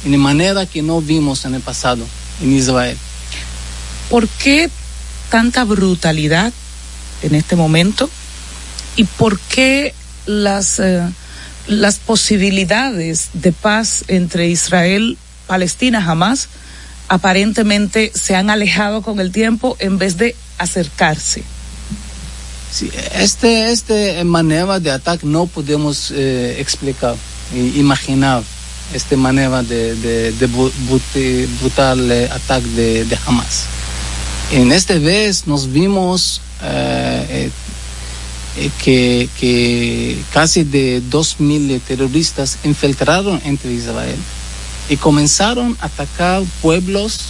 de 0.04 0.18
manera 0.18 0.66
que 0.66 0.82
no 0.82 1.00
vimos 1.00 1.46
en 1.46 1.54
el 1.54 1.62
pasado 1.62 2.04
en 2.42 2.52
Israel 2.52 2.98
¿Por 4.10 4.28
qué 4.28 4.70
tanta 5.30 5.64
brutalidad 5.64 6.52
en 7.22 7.34
este 7.34 7.56
momento? 7.56 8.08
¿Y 8.96 9.04
por 9.04 9.38
qué 9.40 9.94
las, 10.26 10.78
eh, 10.78 11.02
las 11.66 11.96
posibilidades 11.96 13.30
de 13.32 13.52
paz 13.52 14.04
entre 14.08 14.48
Israel, 14.48 15.18
Palestina, 15.46 16.02
jamás 16.02 16.48
aparentemente 17.08 18.10
se 18.14 18.34
han 18.34 18.50
alejado 18.50 19.02
con 19.02 19.20
el 19.20 19.32
tiempo 19.32 19.76
en 19.80 19.98
vez 19.98 20.16
de 20.16 20.34
acercarse? 20.58 21.42
Sí, 22.72 22.90
este 23.14 23.70
este 23.70 24.22
manera 24.24 24.80
de 24.80 24.90
ataque 24.90 25.26
no 25.26 25.46
podemos 25.46 26.12
eh, 26.14 26.56
explicar 26.58 27.16
imaginar 27.54 28.42
esta 28.92 29.16
manera 29.16 29.62
de, 29.62 29.94
de, 29.96 30.32
de 30.32 31.48
brutal 31.60 32.10
eh, 32.10 32.28
ataque 32.30 32.66
de, 32.68 33.04
de 33.04 33.18
Hamas. 33.26 33.75
En 34.52 34.70
esta 34.70 34.94
vez 34.94 35.48
nos 35.48 35.72
vimos 35.72 36.40
eh, 36.62 37.50
eh, 38.56 38.70
que, 38.78 40.22
casi 40.32 40.62
de 40.62 41.02
2.000 41.02 41.80
terroristas 41.82 42.58
infiltraron 42.62 43.40
entre 43.44 43.72
Israel 43.72 44.16
y 44.88 44.96
comenzaron 44.98 45.76
a 45.80 45.86
atacar 45.86 46.44
pueblos 46.62 47.22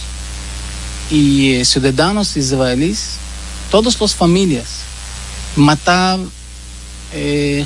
y 1.09 1.53
eh, 1.53 1.65
ciudadanos 1.65 2.37
israelíes, 2.37 3.13
todas 3.71 3.99
las 3.99 4.13
familias, 4.13 4.67
matar 5.55 6.19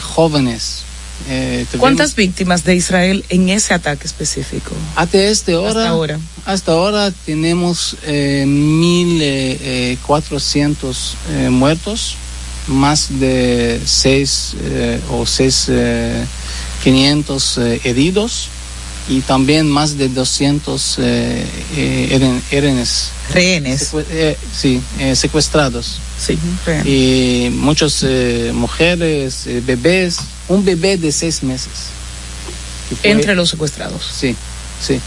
jóvenes. 0.01 0.85
Eh, 1.29 1.65
¿Cuántas 1.77 2.15
víctimas 2.15 2.63
de 2.63 2.75
Israel 2.75 3.25
en 3.29 3.49
ese 3.49 3.73
ataque 3.73 4.07
específico? 4.07 4.71
hasta 4.95 5.17
esta 5.17 5.59
hora, 5.59 5.69
Hasta 5.69 5.89
ahora. 5.89 6.19
hasta 6.45 6.71
ahora 6.71 7.11
tenemos 7.25 7.97
eh, 8.03 8.45
1.400 8.47 10.95
eh, 11.29 11.49
muertos, 11.49 12.15
más 12.67 13.19
de 13.19 13.81
6 13.85 14.53
o 15.09 15.23
6.500 15.23 17.61
eh, 17.61 17.81
heridos 17.83 18.47
y 19.09 19.21
también 19.21 19.67
más 19.69 19.97
de 19.97 20.09
200 20.09 20.97
eh, 20.99 21.45
eh, 21.75 22.09
eren- 22.19 22.41
erenes. 22.51 23.09
Rehenes. 23.33 23.91
Secue- 23.93 24.05
eh, 24.11 24.37
sí, 24.55 24.79
eh, 24.99 25.15
secuestrados. 25.15 25.97
Sí. 26.25 26.37
Y 26.85 27.49
muchas 27.51 28.03
eh, 28.03 28.51
mujeres, 28.53 29.47
eh, 29.47 29.61
bebés, 29.65 30.17
un 30.49 30.63
bebé 30.63 30.97
de 30.97 31.11
seis 31.11 31.41
meses. 31.43 31.71
fue- 33.01 33.11
Entre 33.11 33.33
los 33.35 33.49
secuestrados. 33.49 34.03
Sí, 34.19 34.35
sí. 34.85 34.99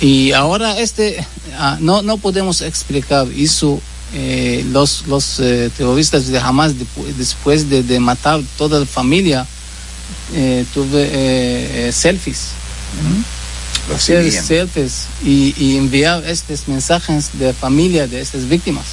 Y 0.00 0.32
ahora 0.32 0.78
este, 0.78 1.24
ah, 1.58 1.76
no, 1.80 2.02
no 2.02 2.16
podemos 2.16 2.60
explicar 2.62 3.26
eso. 3.36 3.80
eh, 4.14 4.62
los 4.70 5.06
los 5.06 5.40
eh, 5.40 5.70
terroristas 5.76 6.26
de 6.28 6.38
Hamas 6.38 6.74
después 7.16 7.70
de, 7.70 7.82
de 7.82 7.98
matar 7.98 8.40
toda 8.58 8.78
la 8.80 8.84
familia 8.86 9.46
eh, 10.34 10.66
tuve 10.74 11.90
selfies 11.92 12.48
hacer 13.94 14.22
seguían. 14.24 14.44
selfies 14.44 15.06
y, 15.24 15.54
y 15.56 15.76
enviar 15.78 16.24
estos 16.26 16.68
mensajes 16.68 17.30
de 17.34 17.52
familia 17.54 18.06
de 18.06 18.20
estas 18.20 18.46
víctimas. 18.48 18.84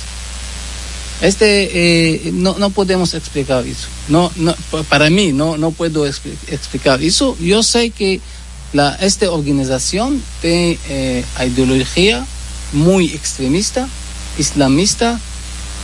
Este 1.22 1.70
eh, 2.28 2.32
no, 2.34 2.58
no 2.58 2.70
podemos 2.70 3.14
explicar 3.14 3.66
eso. 3.66 3.88
No, 4.08 4.32
no, 4.38 4.56
pa- 4.72 4.84
para 4.84 5.10
mí 5.10 5.34
no, 5.34 5.58
no 5.58 5.72
puedo 5.72 6.08
expli- 6.08 6.38
explicar 6.48 7.02
eso. 7.04 7.38
Yo 7.40 7.62
sé 7.64 7.90
que 7.92 8.22
la, 8.74 8.96
esta 8.96 9.30
organización 9.32 10.22
tiene 10.42 10.78
eh, 10.90 11.24
ideología 11.46 12.26
muy 12.72 13.08
extremista, 13.08 13.90
islamista, 14.38 15.20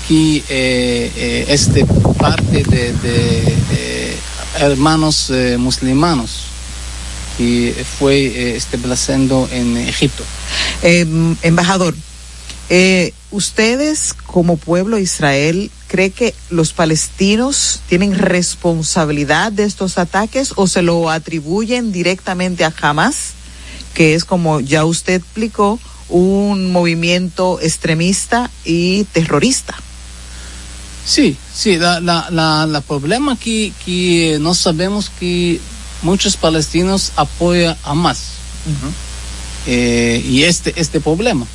que 0.08 0.38
eh, 0.38 1.12
eh, 1.18 1.46
es 1.50 1.74
de 1.74 1.84
parte 2.20 2.64
de, 2.64 2.94
de, 2.94 4.16
hermanos 4.60 5.30
eh, 5.32 5.58
musulmanos 5.58 6.44
que 7.38 7.76
fue 8.00 8.28
eh, 8.28 8.56
estableciendo 8.56 9.50
en 9.52 9.76
Egipto. 9.78 10.24
Eh, 10.82 11.06
embajador, 11.42 11.94
eh, 12.70 13.14
¿ustedes 13.36 14.14
como 14.14 14.58
pueblo 14.58 14.96
de 14.96 15.04
Israel 15.04 15.70
cree 15.88 16.12
que 16.12 16.34
los 16.50 16.74
palestinos 16.74 17.82
tienen 17.90 18.18
responsabilidad 18.18 19.52
de 19.52 19.66
estos 19.66 19.98
ataques 19.98 20.54
o 20.56 20.68
se 20.68 20.82
lo 20.82 21.10
atribuyen 21.10 21.92
directamente 21.92 22.64
a 22.64 22.74
Hamas, 22.82 23.34
que 23.94 24.16
es 24.16 24.26
como 24.26 24.62
ya 24.62 24.86
usted 24.86 25.16
explicó, 25.16 25.80
un 26.08 26.72
movimiento 26.72 27.60
extremista 27.62 28.50
y 28.64 29.04
terrorista? 29.06 29.76
Sí, 31.06 31.38
sí, 31.54 31.78
la, 31.78 32.00
la, 32.00 32.28
la, 32.32 32.66
la 32.66 32.82
problema 32.82 33.38
que, 33.38 33.74
que 33.86 34.38
no 34.40 34.56
sabemos 34.56 35.12
que 35.20 35.60
muchos 36.02 36.38
palestinos 36.38 37.12
apoyan 37.16 37.78
a 37.84 37.92
Hamas. 37.92 38.20
Eh, 39.68 40.24
y 40.26 40.44
este, 40.44 40.74
este 40.78 41.02
problema, 41.02 41.46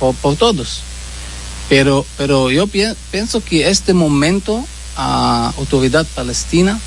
por, 0.00 0.14
por 0.16 0.36
todos. 0.36 0.82
Pero, 1.68 2.06
pero 2.16 2.50
yo 2.50 2.66
pien- 2.66 2.96
pienso 3.10 3.42
que 3.42 3.68
este 3.68 3.92
momento 3.92 4.64
a 4.96 5.52
autoridad 5.58 6.06
palestina 6.14 6.78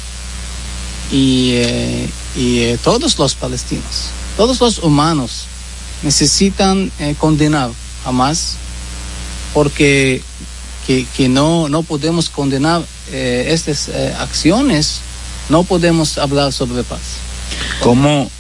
y, 1.11 1.51
eh, 1.55 2.09
y 2.35 2.59
eh, 2.61 2.79
todos 2.83 3.17
los 3.19 3.35
palestinos, 3.35 4.09
todos 4.37 4.59
los 4.61 4.79
humanos 4.79 5.45
necesitan 6.03 6.91
eh, 6.99 7.15
condenar 7.17 7.71
a 8.05 8.09
Hamas 8.09 8.55
porque 9.53 10.21
que, 10.87 11.29
no, 11.29 11.69
no 11.69 11.83
podemos 11.83 12.29
condenar 12.29 12.83
estas 13.11 13.89
acciones, 14.17 15.01
no 15.49 15.63
podemos 15.63 16.17
hablar 16.17 16.51
sobre 16.51 16.83
paz. 16.83 16.99
¿Cómo 17.81 18.31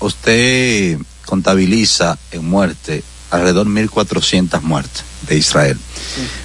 usted 0.00 0.98
contabiliza 1.26 2.18
en 2.30 2.48
muerte 2.48 3.02
alrededor 3.30 3.66
de 3.66 3.86
1.400 3.88 4.62
muertes 4.62 5.04
de 5.26 5.36
Israel? 5.36 5.78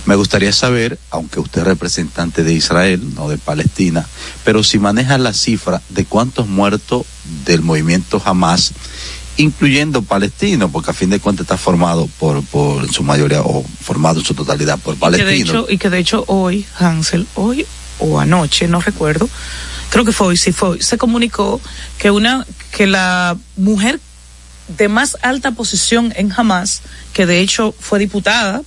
Me 0.05 0.15
gustaría 0.15 0.51
saber, 0.51 0.99
aunque 1.11 1.39
usted 1.39 1.61
es 1.61 1.67
representante 1.67 2.43
de 2.43 2.53
Israel, 2.53 3.01
no 3.15 3.29
de 3.29 3.37
Palestina, 3.37 4.05
pero 4.43 4.63
si 4.63 4.79
maneja 4.79 5.17
la 5.17 5.33
cifra 5.33 5.81
de 5.89 6.05
cuántos 6.05 6.47
muertos 6.47 7.05
del 7.45 7.61
movimiento 7.61 8.21
Hamas, 8.23 8.73
incluyendo 9.37 10.01
palestinos, 10.01 10.69
porque 10.71 10.91
a 10.91 10.93
fin 10.93 11.09
de 11.09 11.19
cuentas 11.19 11.45
está 11.45 11.57
formado 11.57 12.07
por, 12.19 12.43
por 12.45 12.83
en 12.83 12.91
su 12.91 13.03
mayoría 13.03 13.41
o 13.41 13.63
formado 13.81 14.19
en 14.19 14.25
su 14.25 14.33
totalidad 14.33 14.77
por 14.79 14.95
Y 14.95 14.97
que, 14.97 15.05
de 15.07 15.11
palestinos. 15.11 15.49
hecho, 15.49 15.65
y 15.69 15.77
que 15.77 15.89
de 15.89 15.99
hecho 15.99 16.23
hoy, 16.27 16.65
Hansel, 16.79 17.27
hoy 17.35 17.65
o 17.99 18.19
anoche, 18.19 18.67
no 18.67 18.81
recuerdo, 18.81 19.29
creo 19.89 20.05
que 20.05 20.11
fue 20.11 20.27
hoy, 20.27 20.37
sí 20.37 20.51
fue 20.51 20.69
hoy, 20.69 20.81
se 20.81 20.97
comunicó 20.97 21.61
que 21.97 22.11
una, 22.11 22.45
que 22.71 22.87
la 22.87 23.37
mujer 23.55 23.99
de 24.67 24.87
más 24.87 25.17
alta 25.21 25.51
posición 25.51 26.13
en 26.15 26.31
Hamas, 26.35 26.81
que 27.13 27.25
de 27.25 27.39
hecho 27.39 27.73
fue 27.77 27.99
diputada, 27.99 28.61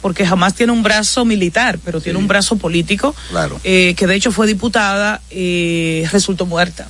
porque 0.00 0.24
Hamas 0.24 0.54
tiene 0.54 0.72
un 0.72 0.82
brazo 0.82 1.24
militar, 1.24 1.78
pero 1.84 2.00
tiene 2.00 2.18
un 2.18 2.28
brazo 2.28 2.56
político, 2.56 3.14
Claro. 3.30 3.60
eh, 3.64 3.94
que 3.96 4.06
de 4.06 4.14
hecho 4.14 4.30
fue 4.32 4.46
diputada, 4.46 5.20
eh, 5.30 6.08
resultó 6.12 6.46
muerta. 6.46 6.88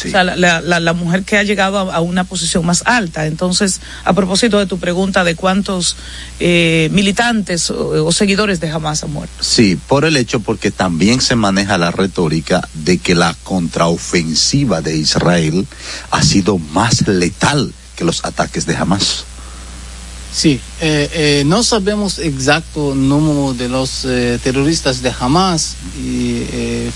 Sí. 0.00 0.08
O 0.08 0.10
sea, 0.12 0.24
la, 0.24 0.60
la, 0.62 0.80
la, 0.80 0.92
mujer 0.94 1.24
que 1.24 1.36
ha 1.36 1.42
llegado 1.42 1.78
a, 1.78 1.94
a 1.96 2.00
una 2.00 2.24
posición 2.24 2.64
más 2.64 2.82
alta. 2.86 3.26
Entonces, 3.26 3.80
a 4.04 4.14
propósito 4.14 4.58
de 4.58 4.64
tu 4.64 4.78
pregunta 4.78 5.24
de 5.24 5.34
cuántos 5.34 5.96
eh, 6.38 6.88
militantes 6.92 7.70
o, 7.70 8.06
o 8.06 8.12
seguidores 8.12 8.60
de 8.60 8.70
Hamas 8.70 9.04
han 9.04 9.12
muerto. 9.12 9.34
Sí, 9.40 9.78
por 9.88 10.06
el 10.06 10.16
hecho 10.16 10.40
porque 10.40 10.70
también 10.70 11.20
se 11.20 11.36
maneja 11.36 11.76
la 11.76 11.90
retórica 11.90 12.66
de 12.72 12.96
que 12.96 13.14
la 13.14 13.36
contraofensiva 13.44 14.80
de 14.80 14.96
Israel 14.96 15.66
ha 16.10 16.22
sido 16.22 16.56
más 16.58 17.06
letal 17.06 17.72
que 17.96 18.04
los 18.04 18.24
ataques 18.24 18.64
de 18.64 18.76
Hamas. 18.76 19.24
Sí, 20.32 20.60
eh, 20.80 21.10
eh, 21.12 21.42
no 21.44 21.64
sabemos 21.64 22.20
exacto 22.20 22.94
número 22.94 23.52
de 23.52 23.68
los 23.68 24.04
eh, 24.04 24.38
terroristas 24.42 25.02
de 25.02 25.12
Hamas 25.18 25.74
y 25.98 26.46
eh, 26.52 26.90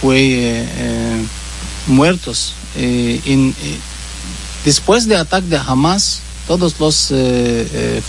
fue 0.00 0.18
eh, 0.18 0.68
eh, 0.76 1.24
muertos. 1.86 2.54
Eh, 2.76 3.20
en, 3.24 3.54
eh, 3.62 3.78
después 4.64 5.06
del 5.06 5.18
ataque 5.18 5.48
de 5.48 5.56
Hamas, 5.56 6.20
todas 6.46 6.80
las 6.80 7.12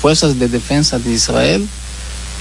fuerzas 0.01 0.39
de 0.39 0.47
defensa 0.47 0.97
de 0.97 1.11
Israel 1.13 1.67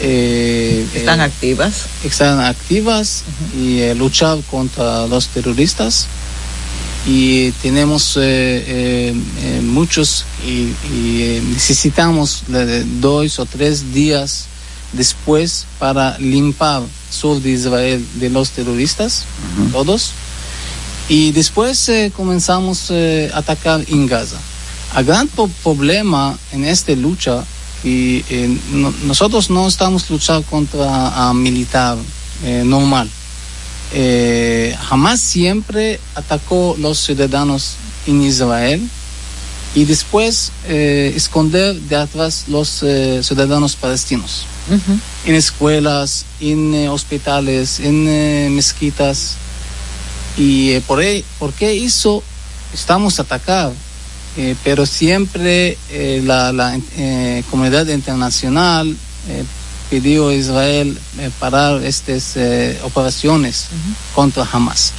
eh, 0.01 0.87
Están 0.95 1.21
eh, 1.21 1.25
activas. 1.25 1.87
están 2.05 2.41
activas 2.41 3.23
y 3.55 3.81
eh, 3.81 3.95
luchar 3.95 4.39
contra 4.51 5.07
los 5.07 5.29
terroristas 5.29 6.07
y 7.07 7.51
tenemos 7.63 8.17
eh, 8.17 8.21
eh, 8.23 9.15
eh, 9.43 9.61
muchos 9.63 10.25
y, 10.47 10.73
y, 10.95 11.23
eh, 11.23 11.43
necesitamos 11.53 12.45
de 12.49 12.85
dos 13.01 13.39
o 13.39 13.47
tres 13.47 13.93
días 13.93 14.47
después 14.93 15.67
para 15.79 16.19
limpiar 16.19 16.83
sur 17.11 17.41
de 17.41 17.51
Israel 17.51 18.05
de 18.15 18.31
los 18.31 18.51
terroristas, 18.51 19.25
todos. 19.73 20.13
Y 21.11 21.33
después 21.33 21.89
eh, 21.89 22.13
comenzamos 22.17 22.87
eh, 22.91 23.31
a 23.35 23.39
atacar 23.39 23.83
en 23.89 24.07
Gaza. 24.07 24.39
El 24.97 25.05
gran 25.05 25.29
problema 25.65 26.39
en 26.53 26.65
esta 26.65 26.93
lucha, 26.93 27.45
y 27.83 28.25
eh, 28.31 28.57
no- 28.73 28.95
nosotros 29.05 29.51
no 29.51 29.67
estamos 29.67 30.09
luchando 30.09 30.47
contra 30.49 31.29
a 31.29 31.35
militar 31.35 31.97
normal. 32.65 33.11
Jamás 34.89 35.21
siempre 35.21 35.99
atacó 36.15 36.77
los 36.79 36.99
ciudadanos 36.99 37.75
en 38.07 38.23
Israel 38.23 38.81
y 39.75 39.85
después 39.85 40.53
eh, 40.69 41.13
esconder 41.17 41.75
de 41.75 41.97
atrás 41.97 42.45
los 42.49 42.83
eh, 42.85 43.21
ciudadanos 43.23 43.75
palestinos 43.77 44.47
en 45.27 45.35
escuelas, 45.35 46.25
en 46.41 46.73
eh, 46.75 46.89
hospitales, 46.89 47.81
en 47.81 48.55
mezquitas. 48.55 49.35
Y 50.37 50.71
eh, 50.73 50.81
por, 50.87 51.01
ahí- 51.01 51.25
por 51.39 51.53
qué 51.53 51.85
eso 51.85 52.23
estamos 52.73 53.19
atacados? 53.21 53.75
Eh, 54.37 54.55
pero 54.63 54.87
siempre 54.87 55.77
eh, 55.91 56.23
la, 56.25 56.53
la, 56.53 56.79
eh, 56.97 57.43
comunidad 57.51 57.87
internacional 57.89 58.97
pidió 59.91 60.29
a 60.29 60.35
Israel 60.35 60.97
parar 61.41 61.85
estas 61.85 62.37
operaciones 62.85 63.67
contra 64.15 64.49
Hamas. 64.51 64.93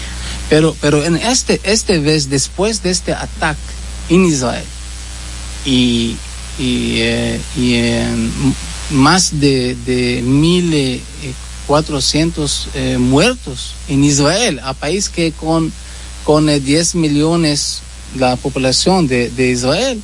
Pero, 0.49 0.75
pero 0.81 1.03
en 1.05 1.15
este, 1.15 1.61
este 1.63 1.99
vez, 1.99 2.29
después 2.29 2.83
de 2.83 2.91
este 2.91 3.13
ataque 3.13 3.59
en 4.09 4.25
Israel, 4.25 4.65
y, 5.65 6.17
y, 6.59 7.01
más 8.91 9.39
de, 9.39 9.75
de 9.85 10.21
1.400 11.67 12.67
eh, 12.73 12.97
muertos 12.97 13.75
en 13.87 14.03
Israel, 14.03 14.59
a 14.63 14.73
país 14.73 15.09
que 15.09 15.31
con, 15.31 15.71
con 16.23 16.49
eh, 16.49 16.59
10 16.59 16.95
millones 16.95 17.81
la 18.17 18.35
población 18.35 19.07
de, 19.07 19.29
de 19.29 19.51
Israel. 19.51 20.01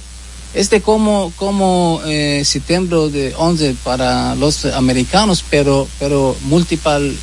Este 0.53 0.81
como, 0.81 1.31
como 1.35 2.01
eh, 2.05 2.41
septiembre 2.45 3.09
de 3.09 3.33
11 3.35 3.75
para 3.83 4.33
los 4.35 4.65
americanos, 4.65 5.43
pero, 5.49 5.87
pero 5.99 6.35
multiple 6.43 7.13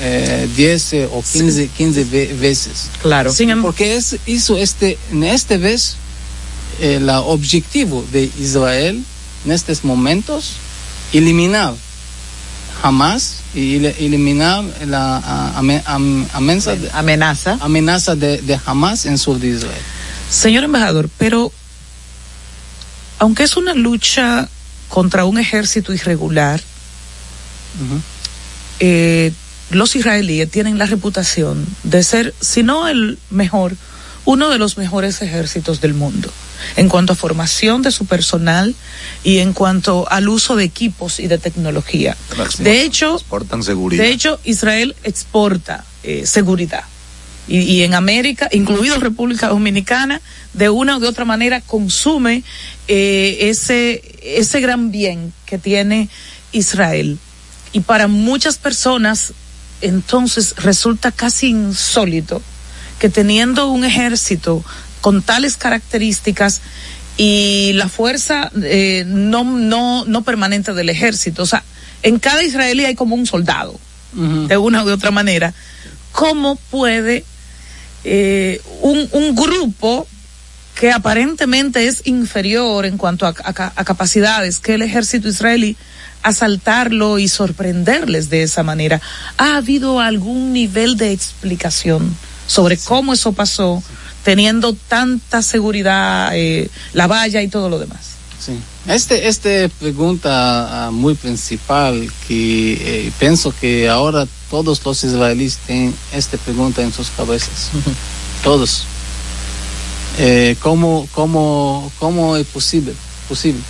eh, 0.00 0.48
10 0.56 0.92
eh, 0.94 1.08
o 1.12 1.22
15, 1.22 1.68
15 1.68 2.04
ve- 2.04 2.34
veces. 2.38 2.88
Claro. 3.00 3.32
Porque 3.62 3.96
es, 3.96 4.16
hizo 4.26 4.56
este, 4.56 4.98
en 5.10 5.24
este 5.24 5.58
vez, 5.58 5.96
el 6.80 7.08
objetivo 7.08 8.04
de 8.12 8.28
Israel 8.40 9.04
en 9.44 9.52
estos 9.52 9.84
momentos, 9.84 10.54
eliminar 11.12 11.74
Hamas 12.82 13.36
y 13.54 13.84
eliminar 13.84 14.64
la 14.86 15.56
amenaza, 15.56 16.74
de, 16.74 16.90
amenaza. 16.92 17.58
amenaza 17.60 18.14
de, 18.16 18.40
de 18.40 18.58
Hamas 18.64 19.06
en 19.06 19.18
sur 19.18 19.38
de 19.38 19.48
Israel. 19.48 19.82
Señor 20.30 20.64
embajador, 20.64 21.10
pero 21.18 21.52
aunque 23.18 23.44
es 23.44 23.56
una 23.56 23.74
lucha 23.74 24.48
contra 24.88 25.24
un 25.24 25.38
ejército 25.38 25.92
irregular, 25.92 26.60
eh, 28.80 29.32
los 29.70 29.96
israelíes 29.96 30.50
tienen 30.50 30.78
la 30.78 30.86
reputación 30.86 31.66
de 31.82 32.02
ser, 32.02 32.34
si 32.40 32.62
no 32.62 32.88
el 32.88 33.18
mejor, 33.30 33.76
uno 34.24 34.50
de 34.50 34.58
los 34.58 34.76
mejores 34.76 35.22
ejércitos 35.22 35.80
del 35.80 35.94
mundo 35.94 36.32
en 36.76 36.88
cuanto 36.88 37.12
a 37.12 37.16
formación 37.16 37.82
de 37.82 37.90
su 37.90 38.06
personal 38.06 38.74
y 39.24 39.38
en 39.38 39.52
cuanto 39.52 40.10
al 40.10 40.28
uso 40.28 40.56
de 40.56 40.64
equipos 40.64 41.20
y 41.20 41.26
de 41.26 41.38
tecnología. 41.38 42.16
De 42.58 42.82
hecho, 42.82 43.20
Portan 43.28 43.62
seguridad. 43.62 44.02
de 44.02 44.10
hecho, 44.10 44.40
Israel 44.44 44.96
exporta 45.04 45.84
eh, 46.02 46.26
seguridad. 46.26 46.84
Y, 47.48 47.58
y 47.60 47.82
en 47.82 47.94
América, 47.94 48.48
incluido 48.52 48.98
República 48.98 49.48
Dominicana, 49.48 50.20
de 50.52 50.68
una 50.68 50.96
u 50.96 51.00
de 51.00 51.08
otra 51.08 51.24
manera 51.24 51.60
consume 51.60 52.44
eh, 52.88 53.38
ese, 53.50 54.02
ese 54.22 54.60
gran 54.60 54.90
bien 54.90 55.32
que 55.46 55.58
tiene 55.58 56.08
Israel. 56.52 57.18
Y 57.72 57.80
para 57.80 58.06
muchas 58.06 58.58
personas, 58.58 59.32
entonces 59.80 60.54
resulta 60.56 61.10
casi 61.10 61.48
insólito 61.48 62.42
que 62.98 63.08
teniendo 63.08 63.68
un 63.68 63.84
ejército 63.84 64.64
con 65.02 65.20
tales 65.20 65.58
características 65.58 66.62
y 67.18 67.72
la 67.74 67.88
fuerza 67.90 68.50
eh, 68.62 69.04
no, 69.06 69.44
no, 69.44 70.06
no 70.06 70.22
permanente 70.22 70.72
del 70.72 70.88
ejército, 70.88 71.42
o 71.42 71.46
sea, 71.46 71.62
en 72.02 72.18
cada 72.18 72.42
israelí 72.42 72.86
hay 72.86 72.94
como 72.94 73.14
un 73.14 73.26
soldado, 73.26 73.78
de 74.14 74.56
una 74.56 74.82
u 74.82 74.86
de 74.86 74.92
otra 74.94 75.10
manera, 75.10 75.52
¿cómo 76.12 76.56
puede 76.70 77.24
eh, 78.04 78.60
un, 78.80 79.08
un 79.12 79.34
grupo 79.36 80.06
que 80.74 80.90
aparentemente 80.90 81.86
es 81.86 82.02
inferior 82.06 82.86
en 82.86 82.96
cuanto 82.96 83.26
a, 83.26 83.34
a- 83.44 83.72
a 83.76 83.84
capacidades 83.84 84.58
que 84.58 84.74
el 84.74 84.82
ejército 84.82 85.28
israelí 85.28 85.76
asaltarlo 86.22 87.18
y 87.18 87.26
sorprenderles 87.28 88.30
de 88.30 88.42
esa 88.44 88.62
manera. 88.62 89.00
¿Ha 89.38 89.56
habido 89.56 89.98
algún 90.00 90.52
nivel 90.52 90.96
de 90.96 91.10
explicación 91.12 92.16
sobre 92.46 92.76
cómo 92.78 93.12
eso 93.14 93.32
pasó, 93.32 93.82
teniendo 94.22 94.74
tanta 94.74 95.42
seguridad, 95.42 96.30
eh, 96.34 96.70
la 96.92 97.06
valla 97.06 97.42
y 97.42 97.48
todo 97.48 97.68
lo 97.68 97.78
demás? 97.78 98.12
Sí. 98.44 98.58
Este, 98.88 99.28
este 99.28 99.68
pregunta 99.68 100.86
ah, 100.86 100.90
muy 100.90 101.14
principal 101.14 102.10
que 102.26 102.72
eh, 103.06 103.12
pienso 103.20 103.54
que 103.60 103.88
ahora 103.88 104.26
todos 104.50 104.84
los 104.84 105.04
israelíes 105.04 105.58
tienen 105.66 105.94
esta 106.12 106.36
pregunta 106.38 106.82
en 106.82 106.92
sus 106.92 107.10
cabezas. 107.10 107.70
Todos. 108.42 108.84
Eh, 110.18 110.56
¿cómo, 110.60 111.08
cómo, 111.12 111.92
¿Cómo 112.00 112.36
es 112.36 112.46
posible? 112.46 112.92
posible? 113.28 113.62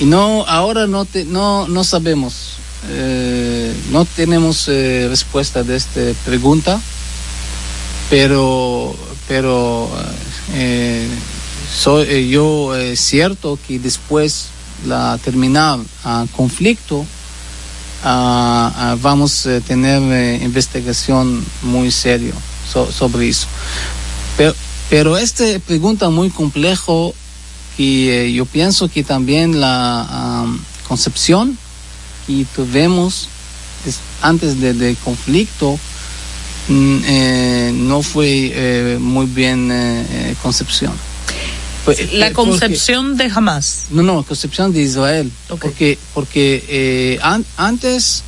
Y 0.00 0.06
no, 0.06 0.44
ahora 0.48 0.86
no, 0.86 1.04
te, 1.04 1.26
no, 1.26 1.68
no 1.68 1.84
sabemos, 1.84 2.54
eh, 2.88 3.72
no 3.90 4.06
tenemos 4.06 4.66
respuesta 4.66 5.62
de 5.62 5.76
esta 5.76 6.00
pregunta, 6.24 6.80
pero, 8.10 8.94
pero 9.28 9.90
eh, 10.52 11.08
soy 11.74 12.06
eh, 12.08 12.28
yo 12.28 12.74
es 12.76 13.00
cierto 13.00 13.58
que 13.66 13.78
después 13.78 14.46
la 14.86 15.18
terminar 15.24 15.78
el 16.04 16.28
conflicto 16.30 17.04
ah, 18.04 18.72
ah, 18.76 18.96
vamos 19.00 19.46
a 19.46 19.60
tener 19.60 20.02
eh, 20.12 20.40
investigación 20.44 21.44
muy 21.62 21.90
serio 21.90 22.34
so- 22.70 22.90
sobre 22.92 23.28
eso. 23.28 23.46
Pero 24.36 24.54
pero 24.90 25.16
esta 25.16 25.44
pregunta 25.66 26.10
muy 26.10 26.28
complejo 26.28 27.14
que 27.76 28.26
eh, 28.28 28.32
yo 28.32 28.44
pienso 28.44 28.88
que 28.88 29.02
también 29.02 29.58
la 29.60 30.46
concepción 30.86 31.56
que 32.26 32.46
tuvimos 32.54 33.28
es- 33.86 34.00
antes 34.20 34.60
del 34.60 34.78
de 34.78 34.94
conflicto 34.96 35.78
eh, 36.68 37.72
no 37.74 38.02
fue 38.02 38.50
eh, 38.54 38.98
muy 39.00 39.26
bien 39.26 39.70
eh, 39.72 40.34
concepción. 40.42 40.92
Pues, 41.84 42.12
La 42.14 42.30
porque- 42.32 42.34
concepción 42.34 43.16
de 43.16 43.24
Hamas. 43.34 43.86
no, 43.90 44.02
no, 44.02 44.22
concepción 44.22 44.72
de 44.72 44.80
Israel. 44.82 45.30
Porque, 45.48 45.98
porque 46.14 47.18
an- 47.22 47.44
antes 47.58 48.22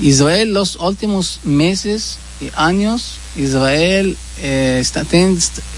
Israel, 0.00 0.54
los 0.54 0.76
últimos 0.76 1.40
meses 1.44 2.16
y 2.40 2.48
años, 2.56 3.18
Israel 3.36 4.16
está, 4.42 5.04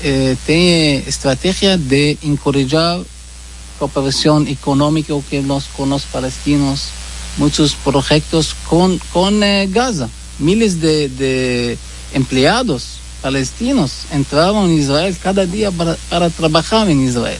eh, 0.04 0.36
tiene 0.46 0.98
estrategia 1.08 1.76
de 1.76 2.16
encorajar 2.22 3.00
cooperación 3.78 4.46
económica 4.48 5.12
que 5.28 5.42
los, 5.42 5.64
con 5.76 5.90
los 5.90 6.02
palestinos, 6.04 6.84
muchos 7.36 7.74
proyectos 7.74 8.54
con, 8.68 8.98
con 9.12 9.40
Gaza. 9.72 10.08
Miles 10.38 10.80
de, 10.80 11.08
de 11.10 11.78
empleados 12.16 12.98
palestinos 13.22 14.06
entraban 14.10 14.64
en 14.70 14.78
Israel 14.78 15.16
cada 15.22 15.44
día 15.46 15.70
para, 15.70 15.96
para 16.08 16.30
trabajar 16.30 16.88
en 16.88 17.06
Israel. 17.06 17.38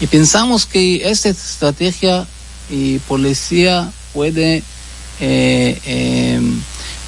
Y 0.00 0.06
pensamos 0.06 0.66
que 0.66 1.08
esta 1.08 1.28
estrategia 1.28 2.26
y 2.70 2.98
policía 3.00 3.90
puede, 4.12 4.62
eh, 5.20 5.78
eh, 5.84 6.40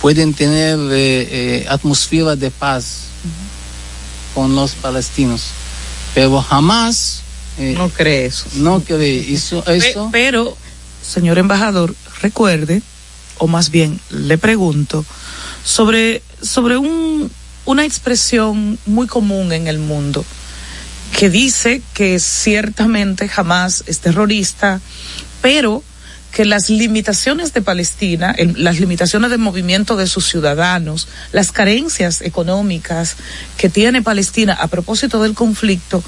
pueden 0.00 0.34
tener 0.34 0.78
eh, 0.92 1.62
eh, 1.62 1.66
atmósfera 1.68 2.36
de 2.36 2.50
paz 2.50 2.84
con 4.34 4.54
los 4.54 4.72
palestinos. 4.72 5.42
Pero 6.14 6.42
jamás... 6.42 7.22
eh, 7.58 7.74
no 7.76 7.88
cree 7.88 8.26
eso. 8.26 8.44
No 8.56 8.80
cree 8.80 9.32
eso. 9.32 9.64
Eso. 9.66 10.10
pero, 10.12 10.56
señor 11.02 11.38
embajador, 11.38 11.94
recuerde, 12.20 12.82
o 13.38 13.46
más 13.46 13.70
bien 13.70 13.98
le 14.10 14.36
pregunto, 14.36 15.04
sobre, 15.64 16.22
sobre 16.42 16.76
un, 16.76 17.31
una 17.64 17.85
expresión 17.85 18.78
muy 18.87 19.07
común 19.07 19.52
en 19.52 19.68
el 19.68 19.78
mundo 19.78 20.24
que 21.16 21.31
dice 21.31 21.83
que 21.94 22.18
ciertamente 22.18 23.28
jamás 23.28 23.85
es 23.87 24.00
terrorista, 24.00 24.81
pero 25.40 25.85
que 26.33 26.44
las 26.46 26.70
limitaciones 26.70 27.52
de 27.52 27.61
Palestina, 27.61 28.35
el, 28.37 28.64
las 28.64 28.81
limitaciones 28.81 29.31
de 29.31 29.37
movimiento 29.37 29.96
de 29.96 30.07
sus 30.07 30.26
ciudadanos, 30.26 31.07
las 31.31 31.52
carencias 31.52 32.22
económicas 32.22 33.16
que 33.59 33.68
tiene 33.68 34.00
Palestina 34.00 34.55
a 34.55 34.68
propósito 34.68 35.22
del 35.22 35.35
conflicto, 35.35 36.02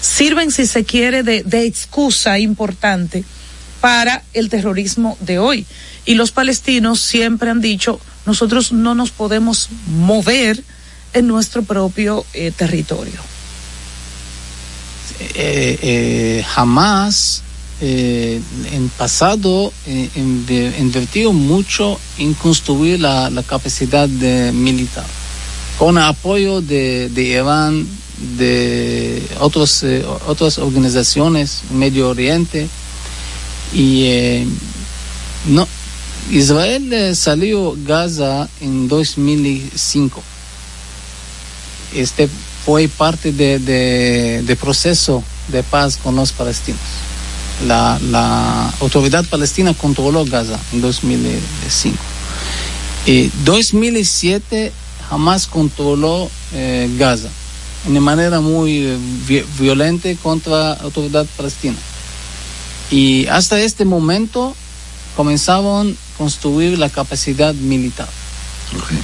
sirven, 0.00 0.50
si 0.50 0.66
se 0.66 0.84
quiere, 0.84 1.22
de, 1.22 1.42
de 1.42 1.64
excusa 1.64 2.38
importante 2.38 3.24
para 3.80 4.22
el 4.32 4.48
terrorismo 4.48 5.16
de 5.20 5.38
hoy. 5.38 5.66
Y 6.06 6.14
los 6.14 6.32
palestinos 6.32 7.00
siempre 7.00 7.50
han 7.50 7.60
dicho, 7.60 8.00
nosotros 8.26 8.72
no 8.72 8.94
nos 8.94 9.10
podemos 9.10 9.68
mover 9.86 10.62
en 11.12 11.26
nuestro 11.26 11.62
propio 11.62 12.24
eh, 12.34 12.52
territorio. 12.52 13.20
Eh, 15.34 15.78
eh, 15.82 16.44
jamás 16.46 17.42
en 17.82 18.90
pasado 18.98 19.72
invertido 19.86 21.32
mucho 21.32 21.98
en 22.18 22.34
construir 22.34 23.00
la, 23.00 23.30
capacidad 23.46 24.06
militar 24.06 25.06
con 25.78 25.96
apoyo 25.96 26.60
de, 26.60 27.08
de 27.08 27.22
Irán 27.22 27.88
de 28.36 29.26
otros 29.38 29.82
otras 30.26 30.58
organizaciones 30.58 31.62
Medio 31.72 32.10
Oriente 32.10 32.68
y 33.72 34.04
eh, 34.04 34.46
no 35.46 35.66
Israel 36.30 36.92
eh, 36.92 37.14
salió 37.14 37.74
Gaza 37.84 38.48
en 38.60 38.88
2005 38.88 40.22
este 41.94 42.28
fue 42.64 42.88
parte 42.88 43.32
de, 43.32 43.58
de, 43.58 44.42
de 44.42 44.56
proceso 44.56 45.24
de 45.48 45.62
paz 45.62 45.96
con 45.96 46.16
los 46.16 46.32
palestinos 46.32 46.80
la, 47.66 47.98
la 48.10 48.72
autoridad 48.80 49.24
palestina 49.24 49.74
controló 49.74 50.24
Gaza 50.24 50.58
en 50.72 50.80
2005. 50.80 51.98
Y 53.06 53.30
2007 53.44 54.72
jamás 55.08 55.46
controló 55.46 56.30
eh, 56.52 56.90
Gaza 56.98 57.28
de 57.86 57.98
manera 57.98 58.40
muy 58.40 58.94
vi 59.26 59.42
violenta 59.58 60.08
contra 60.22 60.52
la 60.52 60.72
autoridad 60.74 61.26
palestina. 61.36 61.76
Y 62.90 63.26
hasta 63.26 63.60
este 63.60 63.84
momento 63.84 64.54
comenzaron 65.16 65.90
a 65.92 66.18
construir 66.18 66.78
la 66.78 66.88
capacidad 66.88 67.54
militar. 67.54 68.08
Okay. 68.82 68.98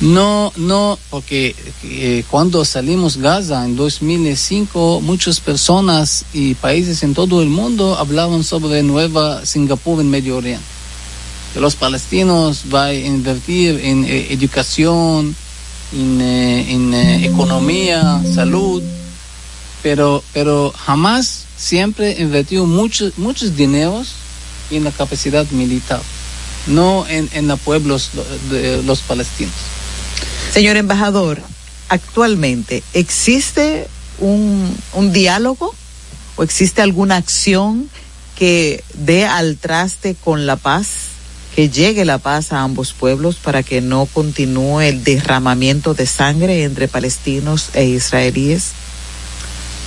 No, 0.00 0.52
no, 0.56 0.96
porque 1.10 1.56
eh, 1.82 2.22
cuando 2.30 2.64
salimos 2.64 3.16
Gaza 3.16 3.64
en 3.64 3.74
2005, 3.74 5.00
muchas 5.00 5.40
personas 5.40 6.24
y 6.32 6.54
países 6.54 7.02
en 7.02 7.14
todo 7.14 7.42
el 7.42 7.48
mundo 7.48 7.96
hablaban 7.98 8.44
sobre 8.44 8.84
Nueva 8.84 9.44
Singapur 9.44 10.00
en 10.00 10.08
Medio 10.08 10.36
Oriente. 10.36 10.64
Que 11.52 11.60
los 11.60 11.74
palestinos 11.74 12.62
van 12.66 12.90
a 12.90 12.94
invertir 12.94 13.80
en 13.82 14.04
eh, 14.04 14.28
educación, 14.30 15.34
en, 15.92 16.20
eh, 16.20 16.72
en 16.72 16.94
economía, 17.24 18.22
salud, 18.32 18.80
pero, 19.82 20.22
pero 20.32 20.72
jamás 20.76 21.47
siempre 21.58 22.16
invirtió 22.18 22.64
muchos, 22.64 23.18
muchos 23.18 23.56
dineros 23.56 24.14
en 24.70 24.84
la 24.84 24.92
capacidad 24.92 25.46
militar, 25.50 26.00
no 26.66 27.06
en, 27.08 27.28
en 27.32 27.48
los 27.48 27.60
pueblos 27.60 28.10
de 28.50 28.82
los 28.84 29.00
palestinos. 29.00 29.54
Señor 30.52 30.76
embajador, 30.76 31.40
actualmente 31.88 32.82
existe 32.94 33.88
un, 34.18 34.74
un, 34.94 35.12
diálogo 35.12 35.74
o 36.36 36.42
existe 36.42 36.82
alguna 36.82 37.16
acción 37.16 37.90
que 38.36 38.84
dé 38.94 39.24
al 39.24 39.56
traste 39.56 40.14
con 40.14 40.46
la 40.46 40.56
paz, 40.56 40.88
que 41.54 41.68
llegue 41.68 42.04
la 42.04 42.18
paz 42.18 42.52
a 42.52 42.62
ambos 42.62 42.92
pueblos 42.92 43.36
para 43.36 43.62
que 43.62 43.80
no 43.80 44.06
continúe 44.06 44.80
el 44.82 45.02
derramamiento 45.02 45.94
de 45.94 46.06
sangre 46.06 46.62
entre 46.62 46.88
palestinos 46.88 47.70
e 47.74 47.84
israelíes? 47.84 48.72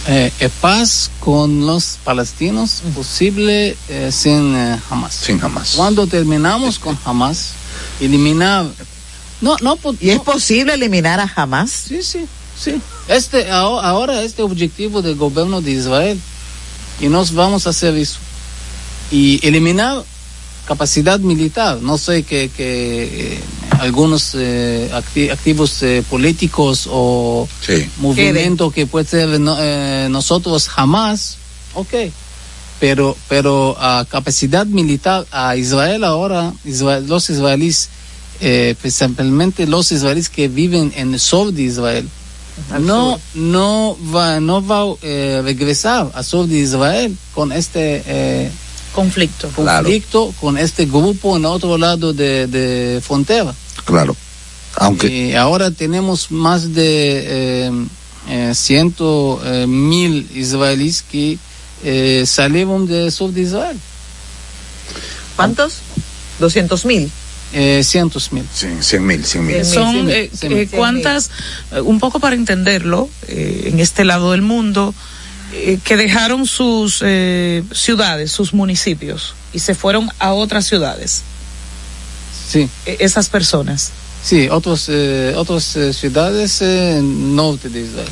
Eh, 0.08 0.32
eh, 0.40 0.50
paz 0.62 1.12
con 1.20 1.68
los 1.68 2.00
palestinos 2.04 2.82
posible 2.96 3.78
eh, 3.88 4.12
sin 4.12 4.56
Hamas. 4.90 5.14
Sin 5.14 5.44
Hamas. 5.44 5.74
Cuando 5.76 6.08
terminamos 6.08 6.80
con 6.80 6.98
Hamas, 7.06 7.52
eliminar 8.00 8.66
no, 9.42 9.58
no, 9.62 9.78
¿Y 10.00 10.12
es 10.12 10.20
posible 10.20 10.76
eliminar 10.76 11.20
a 11.20 11.32
Hamas? 11.36 11.72
Sí, 11.72 12.04
sí, 12.04 12.28
sí. 12.58 12.80
Este, 13.08 13.50
ahora 13.50 14.22
este 14.22 14.44
objetivo 14.44 15.02
del 15.02 15.16
gobierno 15.16 15.62
de 15.62 15.72
Israel 15.72 16.20
y 17.00 17.08
nos 17.08 17.34
vamos 17.34 17.66
a 17.66 17.72
hacer 17.72 17.96
eso. 17.96 18.20
Y 19.10 19.46
eliminar 19.46 20.04
capacidad 20.72 21.20
militar. 21.20 21.82
No 21.82 21.98
sé 21.98 22.24
que, 22.24 22.50
que 22.58 22.70
eh, 23.34 23.40
algunos 23.80 24.22
eh, 24.36 24.90
acti 24.94 25.30
activos 25.30 25.84
eh, 25.84 26.02
políticos 26.10 26.88
o 26.90 27.48
sí. 27.68 27.78
movimiento 27.98 28.72
que 28.72 28.86
puede 28.88 29.06
ser 29.06 29.28
no, 29.40 29.58
eh, 29.60 30.08
nosotros 30.10 30.70
jamás, 30.70 31.38
ok. 31.74 31.94
Pero, 32.80 33.16
pero 33.28 33.76
a 33.80 34.06
capacidad 34.10 34.66
militar 34.66 35.26
a 35.32 35.56
Israel 35.58 36.04
ahora, 36.04 36.54
Israel, 36.64 37.06
los 37.08 37.30
israelíes 37.30 37.90
eh, 38.40 38.74
principalmente 38.82 39.68
los 39.68 39.92
israelíes 39.92 40.30
que 40.30 40.48
viven 40.48 40.92
en 40.96 41.14
el 41.14 41.20
sur 41.20 41.52
de 41.54 41.62
Israel, 41.64 42.08
Al 42.72 42.86
no, 42.86 43.02
sur. 43.12 43.42
no 43.42 43.98
va, 44.16 44.40
no 44.40 44.66
va 44.66 44.82
a 44.84 45.42
regresar 45.44 46.10
al 46.16 46.24
sur 46.26 46.48
de 46.48 46.58
Israel 46.58 47.16
con 47.36 47.52
este 47.52 48.02
eh, 48.08 48.50
conflicto, 48.92 49.50
conflicto 49.56 50.28
claro. 50.28 50.36
con 50.40 50.58
este 50.58 50.86
grupo 50.86 51.38
en 51.38 51.46
otro 51.46 51.78
lado 51.78 52.14
de, 52.14 52.48
de 52.48 53.02
frontera. 53.02 53.54
Claro. 53.86 54.16
Aunque 54.76 55.08
y 55.08 55.34
ahora 55.34 55.72
tenemos 55.72 56.32
más 56.32 56.74
de 56.74 57.70
eh, 58.28 58.54
ciento 58.56 59.42
mil 59.68 60.30
israelíes 60.34 61.04
que 61.04 61.38
salieron 62.26 62.88
del 62.88 63.12
sur 63.12 63.32
de 63.32 63.42
Israel. 63.42 63.78
¿Cuántos? 65.36 65.80
¿Doscientos 66.40 66.86
mil? 66.86 67.12
Eh, 67.54 67.84
cientos 67.84 68.32
mil. 68.32 68.46
Sí, 68.54 68.68
cien 68.80 69.06
mil, 69.06 69.26
cien 69.26 69.46
mil. 69.46 69.66
Son 69.66 70.10
eh, 70.10 70.30
eh, 70.42 70.68
cuántas, 70.72 71.30
un 71.84 72.00
poco 72.00 72.20
para 72.20 72.36
entenderlo, 72.36 73.10
eh, 73.28 73.64
en 73.66 73.80
este 73.80 74.06
lado 74.06 74.32
del 74.32 74.42
mundo, 74.42 74.96
que 75.84 75.98
dejaron 75.98 76.46
sus 76.46 77.04
ciudades, 77.74 78.32
sus 78.32 78.54
municipios, 78.54 79.36
y 79.54 79.60
se 79.60 79.76
fueron 79.76 80.10
a 80.20 80.34
otras 80.34 80.66
ciudades. 80.66 81.24
Sí. 82.50 82.70
esas 82.86 83.30
personas. 83.30 83.92
Sí, 84.24 84.50
otros, 84.50 84.90
otras 85.36 85.78
ciudades 85.94 86.62
norte 87.02 87.70
de 87.70 87.82
Israel. 87.82 88.10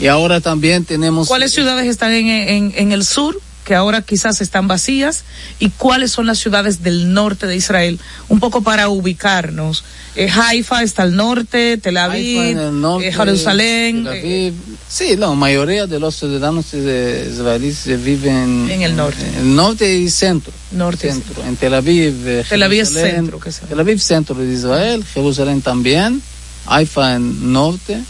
Y 0.00 0.06
ahora 0.06 0.40
también 0.40 0.84
tenemos... 0.84 1.26
¿Cuáles 1.26 1.52
ciudades 1.52 1.86
están 1.86 2.12
en, 2.12 2.28
en, 2.28 2.72
en 2.76 2.92
el 2.92 3.04
sur? 3.04 3.40
Que 3.68 3.74
ahora 3.74 4.00
quizás 4.00 4.40
están 4.40 4.66
vacías 4.66 5.24
y 5.58 5.68
cuáles 5.68 6.10
son 6.10 6.24
las 6.24 6.38
ciudades 6.38 6.82
del 6.82 7.12
norte 7.12 7.46
de 7.46 7.54
Israel, 7.54 8.00
un 8.30 8.40
poco 8.40 8.62
para 8.62 8.88
ubicarnos. 8.88 9.84
Eh, 10.16 10.26
Haifa 10.30 10.82
está 10.82 11.02
al 11.02 11.14
norte, 11.14 11.76
Tel 11.76 11.98
Aviv, 11.98 12.56
norte, 12.72 13.08
eh, 13.08 13.12
Jerusalén. 13.12 14.04
Tel 14.04 14.18
Aviv. 14.20 14.54
Sí, 14.88 15.18
la 15.18 15.30
mayoría 15.32 15.86
de 15.86 16.00
los 16.00 16.16
ciudadanos 16.16 16.72
israelíes 16.72 18.02
viven 18.02 18.70
en 18.70 18.80
el 18.80 18.96
norte. 18.96 19.28
En 19.28 19.34
el 19.34 19.54
norte 19.54 19.98
y 19.98 20.08
centro. 20.08 20.50
Norte 20.72 21.12
centro. 21.12 21.34
centro. 21.34 21.44
En 21.46 21.56
Tel 21.56 21.74
Aviv. 21.74 22.46
Tel 22.48 22.62
Aviv 22.62 22.80
es 22.80 22.88
centro. 22.88 23.38
Que 23.38 23.50
Tel 23.50 23.80
Aviv 23.80 23.98
centro 23.98 24.34
de 24.34 24.50
Israel, 24.50 25.04
Jerusalén 25.04 25.60
también, 25.60 26.22
Haifa 26.64 27.16
en 27.16 27.52
norte. 27.52 28.00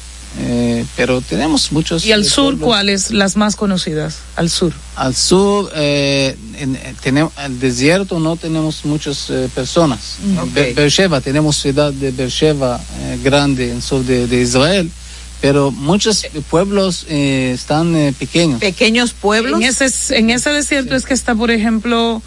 Eh, 0.41 0.85
pero 0.97 1.21
tenemos 1.21 1.73
muchos. 1.73 2.05
¿Y 2.05 2.13
al 2.13 2.25
sur 2.25 2.53
pueblos. 2.53 2.67
cuáles 2.67 3.11
las 3.11 3.37
más 3.37 3.57
conocidas? 3.57 4.19
Al 4.37 4.51
sur. 4.51 4.73
Al 4.97 5.15
sur, 5.15 5.71
eh, 5.75 6.37
en, 6.59 6.79
tenemos, 7.03 7.33
al 7.37 7.59
desierto 7.59 8.21
no 8.21 8.37
tenemos 8.37 8.85
muchas 8.85 9.31
eh, 9.31 9.49
personas. 9.55 10.19
Okay. 10.51 10.75
Beersheba, 10.75 11.21
tenemos 11.21 11.57
ciudad 11.57 11.93
de 11.93 12.11
Beersheba 12.11 12.81
grande 13.23 13.71
en 13.71 13.83
sur 13.83 14.05
de, 14.05 14.27
de, 14.27 14.43
Israel. 14.43 14.91
Pero 15.41 15.71
muchos 15.71 16.27
pueblos 16.51 17.07
están 17.09 18.15
pequeños. 18.19 18.59
Pequeños 18.59 19.13
pueblos. 19.13 19.61
En 19.61 19.67
ese, 19.67 20.17
en 20.17 20.31
ese 20.31 20.51
desierto 20.51 20.91
sí. 20.91 20.97
es 20.97 21.05
que 21.07 21.15
está, 21.15 21.37
por 21.37 21.53
ejemplo, 21.53 22.21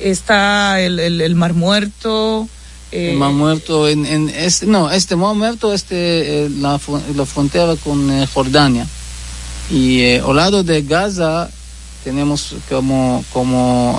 está 0.00 0.80
el, 0.80 0.98
el, 0.98 1.20
el 1.20 1.36
Mar 1.36 1.54
Muerto, 1.54 2.48
eh, 2.92 3.14
mar 3.14 3.32
muerto 3.32 3.88
en, 3.88 4.06
en, 4.06 4.28
este 4.28 4.66
no 4.66 4.90
este 4.90 5.16
mar 5.16 5.34
muerto 5.34 5.72
este 5.72 6.44
eh, 6.46 6.50
la, 6.50 6.80
la, 7.14 7.26
frontera 7.26 7.76
con 7.76 8.10
eh, 8.10 8.26
Jordania 8.32 8.86
y 9.70 10.00
eh, 10.00 10.22
al 10.24 10.36
lado 10.36 10.62
de 10.62 10.82
Gaza 10.82 11.50
tenemos 12.04 12.54
como 12.68 13.24
como 13.32 13.98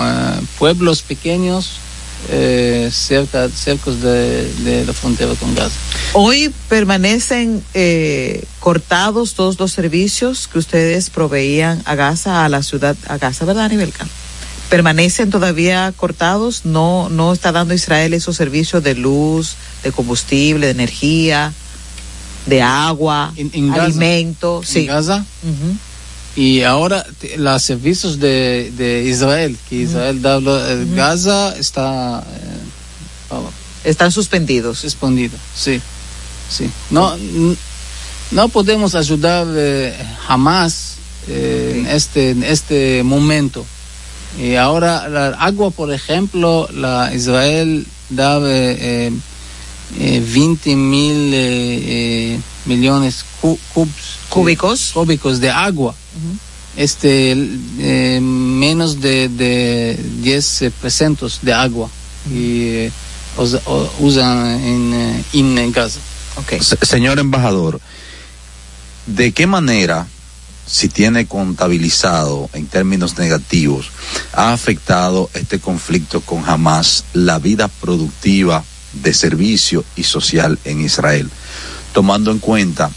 pueblos 0.57 1.01
pequeños 1.01 1.79
eh, 2.29 2.89
cerca, 2.91 3.47
cerca 3.49 3.91
de, 3.91 4.51
de, 4.63 4.85
la 4.85 4.93
frontera 4.93 5.33
con 5.35 5.53
Gaza. 5.55 5.75
Hoy 6.13 6.53
permanecen 6.67 7.63
eh, 7.73 8.43
cortados 8.59 9.33
todos 9.33 9.59
los 9.59 9.71
servicios 9.71 10.47
que 10.47 10.59
ustedes 10.59 11.09
proveían 11.09 11.81
a 11.85 11.95
Gaza, 11.95 12.43
a 12.43 12.49
la 12.49 12.63
ciudad, 12.63 12.97
a 13.07 13.17
Gaza, 13.17 13.45
¿verdad, 13.45 13.69
Nivelka? 13.69 14.05
Permanecen 14.69 15.29
todavía 15.29 15.93
cortados, 15.95 16.65
no, 16.65 17.09
no 17.09 17.31
está 17.31 17.51
dando 17.51 17.73
Israel 17.73 18.13
esos 18.13 18.35
servicios 18.35 18.83
de 18.83 18.95
luz, 18.95 19.55
de 19.83 19.91
combustible, 19.93 20.65
de 20.67 20.71
energía, 20.73 21.53
de 22.47 22.61
agua, 22.61 23.33
en, 23.37 23.49
en 23.53 23.69
Gaza, 23.69 23.83
alimento, 23.83 24.59
en 24.61 24.67
sí. 24.67 24.85
Gaza. 24.85 25.25
Y 26.35 26.63
ahora 26.63 27.05
los 27.37 27.63
servicios 27.63 28.19
de, 28.19 28.71
de 28.77 29.03
Israel, 29.05 29.57
que 29.69 29.75
Israel 29.75 30.21
da 30.21 30.37
eh, 30.37 30.85
Gaza 30.93 31.55
está 31.57 32.23
eh, 32.23 33.35
Están 33.89 34.11
suspendidos. 34.11 34.79
suspendido, 34.79 35.37
sí, 35.55 35.81
sí. 36.49 36.69
No, 36.89 37.15
no 38.31 38.49
podemos 38.49 38.95
ayudar 38.95 39.47
eh, 39.55 39.95
jamás 40.27 40.95
eh, 41.29 41.75
en 41.79 41.87
este 41.87 42.31
en 42.31 42.43
este 42.43 43.01
momento. 43.03 43.65
Y 44.37 44.55
ahora 44.55 45.07
la 45.09 45.29
agua, 45.29 45.71
por 45.71 45.91
ejemplo, 45.91 46.67
la 46.71 47.11
Israel 47.13 47.85
da 48.09 48.39
eh, 48.43 49.11
eh, 49.99 50.23
20 50.25 50.75
mil 50.75 51.33
eh, 51.33 52.33
eh, 52.35 52.39
millones 52.65 53.25
cu- 53.41 53.59
cubs, 53.73 54.17
Cúbicos. 54.29 54.91
cúbicos 54.93 55.39
de 55.39 55.49
agua. 55.49 55.95
Este 56.75 57.31
eh, 57.79 58.19
menos 58.21 59.01
de, 59.01 59.27
de 59.29 59.97
10 60.21 60.61
eh, 60.61 60.71
presentos 60.81 61.39
de 61.41 61.53
agua 61.53 61.89
y 62.29 62.61
eh, 62.85 62.91
us- 63.37 63.59
o- 63.65 63.89
usan 63.99 64.61
en, 64.63 65.57
en 65.57 65.71
Gaza. 65.71 65.99
Okay. 66.35 66.59
Se- 66.61 66.77
Señor 66.85 67.17
embajador, 67.17 67.79
¿de 69.07 69.31
qué 69.31 69.47
manera, 69.47 70.05
si 70.67 70.89
tiene 70.89 71.25
contabilizado 71.27 72.49
en 72.53 72.67
términos 72.67 73.17
negativos, 73.17 73.89
ha 74.33 74.53
afectado 74.53 75.29
este 75.33 75.59
conflicto 75.59 76.21
con 76.21 76.47
Hamas 76.47 77.05
la 77.13 77.39
vida 77.39 77.67
productiva 77.67 78.63
de 78.93 79.13
servicio 79.13 79.83
y 79.95 80.03
social 80.03 80.59
en 80.65 80.81
Israel? 80.81 81.29
Tomando 81.93 82.31
en 82.31 82.39
cuenta 82.39 82.91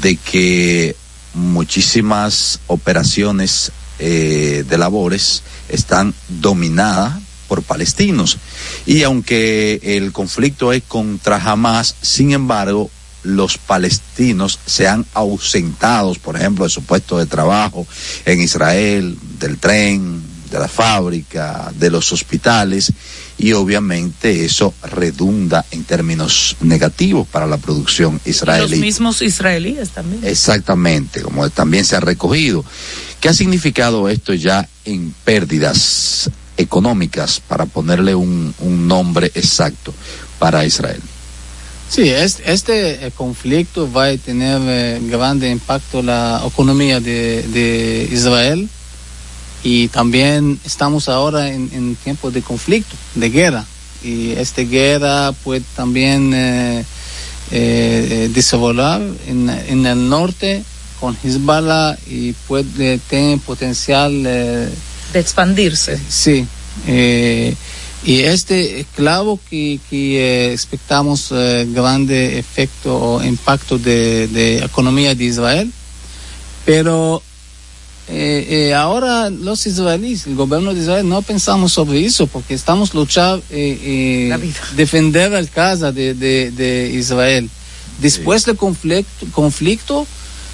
de 0.00 0.16
que 0.16 0.96
muchísimas 1.34 2.60
operaciones 2.66 3.72
eh, 3.98 4.64
de 4.68 4.78
labores 4.78 5.42
están 5.68 6.14
dominadas 6.28 7.20
por 7.48 7.62
palestinos. 7.62 8.38
Y 8.86 9.02
aunque 9.02 9.80
el 9.82 10.12
conflicto 10.12 10.72
es 10.72 10.82
contra 10.82 11.36
Hamas, 11.36 11.96
sin 12.02 12.32
embargo, 12.32 12.90
los 13.26 13.58
palestinos 13.58 14.58
se 14.66 14.86
han 14.88 15.04
ausentado, 15.12 16.14
por 16.14 16.36
ejemplo, 16.36 16.64
de 16.64 16.70
su 16.70 16.82
puesto 16.82 17.18
de 17.18 17.26
trabajo 17.26 17.86
en 18.24 18.40
Israel, 18.40 19.18
del 19.38 19.58
tren, 19.58 20.22
de 20.50 20.58
la 20.60 20.68
fábrica, 20.68 21.72
de 21.76 21.90
los 21.90 22.12
hospitales, 22.12 22.92
y 23.36 23.52
obviamente 23.52 24.44
eso 24.44 24.72
redunda 24.82 25.64
en 25.72 25.84
términos 25.84 26.56
negativos 26.60 27.26
para 27.26 27.46
la 27.46 27.58
producción 27.58 28.20
Y 28.24 28.28
los 28.28 28.36
israelí. 28.36 28.78
mismos 28.78 29.22
israelíes 29.22 29.90
también. 29.90 30.24
Exactamente, 30.24 31.20
como 31.20 31.50
también 31.50 31.84
se 31.84 31.96
ha 31.96 32.00
recogido. 32.00 32.64
¿Qué 33.20 33.28
ha 33.28 33.34
significado 33.34 34.08
esto 34.08 34.32
ya 34.34 34.68
en 34.84 35.12
pérdidas 35.24 36.30
económicas, 36.56 37.40
para 37.40 37.66
ponerle 37.66 38.14
un, 38.14 38.54
un 38.60 38.88
nombre 38.88 39.30
exacto 39.34 39.92
para 40.38 40.64
Israel? 40.64 41.02
Sí, 41.88 42.08
es- 42.08 42.42
este 42.44 43.06
eh, 43.06 43.10
conflicto 43.12 43.90
va 43.90 44.06
a 44.06 44.16
tener 44.16 44.60
eh, 44.64 45.00
grande 45.02 45.50
impacto 45.50 46.00
en 46.00 46.06
la 46.06 46.42
economía 46.46 47.00
de, 47.00 47.42
de 47.42 48.08
Israel 48.12 48.68
y 49.62 49.88
también 49.88 50.58
estamos 50.64 51.08
ahora 51.08 51.48
en, 51.48 51.70
en 51.72 51.96
tiempos 51.96 52.32
de 52.34 52.42
conflicto, 52.42 52.94
de 53.14 53.30
guerra. 53.30 53.64
Y 54.02 54.32
esta 54.32 54.62
guerra 54.62 55.32
puede 55.44 55.62
también 55.74 56.32
eh, 56.34 56.84
eh, 57.50 58.30
desarrollar 58.32 59.00
en, 59.26 59.48
en 59.48 59.86
el 59.86 60.08
norte 60.08 60.62
con 61.00 61.16
Hezbollah 61.22 61.96
y 62.08 62.32
puede 62.48 62.98
tener 62.98 63.38
potencial 63.40 64.12
eh, 64.26 64.68
De 65.12 65.18
expandirse. 65.20 65.98
Sí. 66.08 66.46
eh, 66.86 67.54
y 68.04 68.20
este, 68.20 68.86
claro 68.94 69.38
que, 69.50 69.80
que 69.90 70.18
eh, 70.18 70.52
expectamos 70.52 71.32
eh, 71.32 71.66
grande 71.70 72.38
efecto 72.38 72.96
o 72.96 73.24
impacto 73.24 73.78
de, 73.78 74.28
de 74.28 74.58
economía 74.58 75.14
de 75.14 75.24
Israel, 75.24 75.72
pero 76.64 77.22
eh, 78.08 78.68
eh, 78.68 78.74
ahora 78.74 79.30
los 79.30 79.66
israelíes, 79.66 80.26
el 80.26 80.36
gobierno 80.36 80.72
de 80.72 80.80
Israel, 80.80 81.08
no 81.08 81.22
pensamos 81.22 81.72
sobre 81.72 82.04
eso 82.04 82.28
porque 82.28 82.54
estamos 82.54 82.94
luchando, 82.94 83.42
eh, 83.50 84.30
eh, 84.30 84.52
defender 84.76 85.32
la 85.32 85.44
casa 85.46 85.90
de, 85.90 86.14
de, 86.14 86.52
de 86.52 86.92
Israel. 86.94 87.50
Después 88.00 88.44
del 88.44 88.56
conflicto, 88.56 89.26
conflicto, 89.32 90.06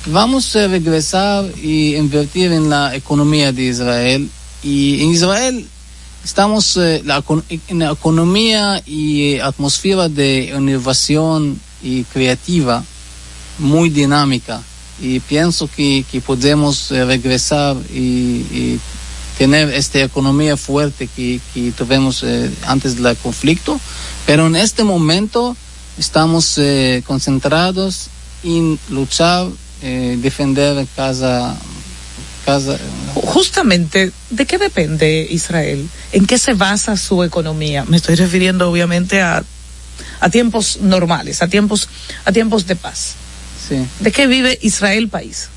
vamos 0.06 0.56
a 0.56 0.68
regresar 0.68 1.44
y 1.62 1.96
invertir 1.96 2.52
en 2.52 2.70
la 2.70 2.94
economía 2.94 3.52
de 3.52 3.64
Israel. 3.64 4.30
Y 4.62 5.02
en 5.02 5.10
Israel 5.10 5.66
estamos 6.24 6.76
eh, 6.76 7.02
la, 7.04 7.22
en 7.68 7.78
la 7.80 7.92
economía 7.92 8.82
y 8.86 9.34
eh, 9.34 9.42
atmósfera 9.42 10.08
de 10.08 10.52
innovación 10.56 11.60
y 11.82 12.04
creativa 12.04 12.84
muy 13.58 13.90
dinámica. 13.90 14.62
Y 15.00 15.20
pienso 15.20 15.68
que, 15.74 16.04
que 16.10 16.20
podemos 16.20 16.90
eh, 16.92 17.04
regresar 17.04 17.76
y, 17.92 18.78
tener 19.38 19.72
esta 19.72 19.98
economía 19.98 20.56
fuerte 20.56 21.08
que, 21.08 21.40
que 21.52 21.72
tuvimos 21.72 22.22
eh, 22.22 22.50
antes 22.66 23.02
del 23.02 23.16
conflicto. 23.16 23.80
Pero 24.26 24.46
en 24.46 24.54
este 24.54 24.84
momento 24.84 25.56
estamos 25.98 26.60
concentrados 27.06 28.08
en 28.44 28.78
luchar, 28.90 29.48
defender 29.80 30.86
casa, 30.94 31.56
casa, 32.44 32.78
Justamente, 33.14 34.12
¿de 34.30 34.46
qué 34.46 34.58
depende 34.58 35.26
Israel? 35.30 35.88
¿En 36.12 36.26
qué 36.26 36.38
se 36.38 36.54
basa 36.54 36.96
su 36.96 37.22
economía? 37.22 37.84
Me 37.86 37.96
estoy 37.96 38.14
refiriendo 38.14 38.70
obviamente 38.70 39.20
a, 39.22 39.42
a 40.20 40.28
tiempos 40.30 40.78
normales, 40.80 41.42
a 41.42 41.48
tiempos, 41.48 41.88
a 42.24 42.32
tiempos 42.32 42.66
de 42.66 42.76
paz. 42.76 43.14
sí. 43.68 43.76
¿De 44.00 44.12
qué 44.12 44.26
vive 44.26 44.58
Israel 44.62 45.08
país? 45.08 45.48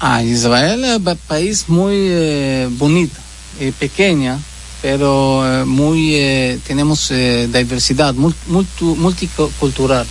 Ah, 0.00 0.22
Israel 0.22 0.84
es 0.84 0.96
un 0.96 1.16
país 1.28 1.68
muy 1.68 1.94
eh, 1.96 2.68
bonito, 2.70 3.16
eh, 3.60 3.72
pequeña, 3.78 4.38
pero 4.80 5.42
eh, 5.44 5.64
muy 5.66 6.14
eh, 6.14 6.58
tenemos 6.66 7.10
diversidad 7.10 8.14
multicultural. 8.14 10.06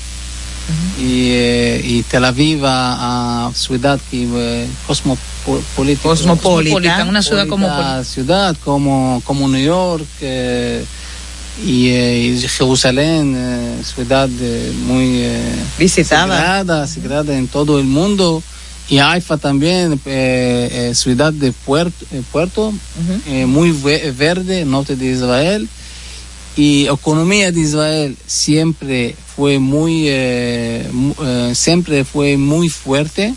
Y, 1.00 1.30
eh, 1.32 1.82
y 1.84 2.04
Tel 2.04 2.26
Aviv 2.26 2.66
a, 2.66 3.48
a 3.48 3.54
ciudad 3.54 4.00
que 4.12 4.28
eh, 4.32 4.68
cosmopolita, 4.88 6.02
Cosmopolita, 6.04 7.04
una 7.06 7.22
ciudad 7.22 7.48
cosmopolita 7.48 8.04
ciudad 8.04 8.56
como 8.64 9.22
como 9.26 9.48
New 9.48 9.64
York 9.64 10.06
eh, 10.22 10.84
y, 11.66 11.90
eh, 11.90 12.18
y 12.44 12.48
Jerusalén 12.48 13.34
eh, 13.38 13.82
ciudad 13.84 14.30
eh, 14.40 14.72
muy 14.86 15.22
eh, 15.24 15.56
Visitada. 15.78 16.28
sagrada, 16.38 16.88
sagrada 16.88 17.38
en 17.38 17.48
todo 17.48 17.80
el 17.80 17.86
mundo. 17.86 18.42
Y 18.92 18.98
Haifa 18.98 19.38
también 19.38 20.00
eh, 20.06 20.90
eh, 20.90 20.96
ciudad 20.96 21.32
de 21.32 21.52
puerto, 21.52 22.06
eh, 22.12 22.24
puerto 22.32 22.74
eh, 23.28 23.46
muy 23.46 23.72
ve- 23.72 24.12
verde 24.18 24.66
norte 24.66 24.96
de 24.96 25.12
Israel 25.12 25.68
y 26.60 26.88
economía 26.88 27.52
de 27.52 27.62
Israel 27.62 28.18
siempre 28.28 29.16
fue 29.36 29.60
muy 29.60 29.94
eh, 30.10 30.86
eh, 31.24 31.52
siempre 31.56 32.04
fue 32.04 32.36
muy 32.36 32.68
fuerte. 32.70 33.34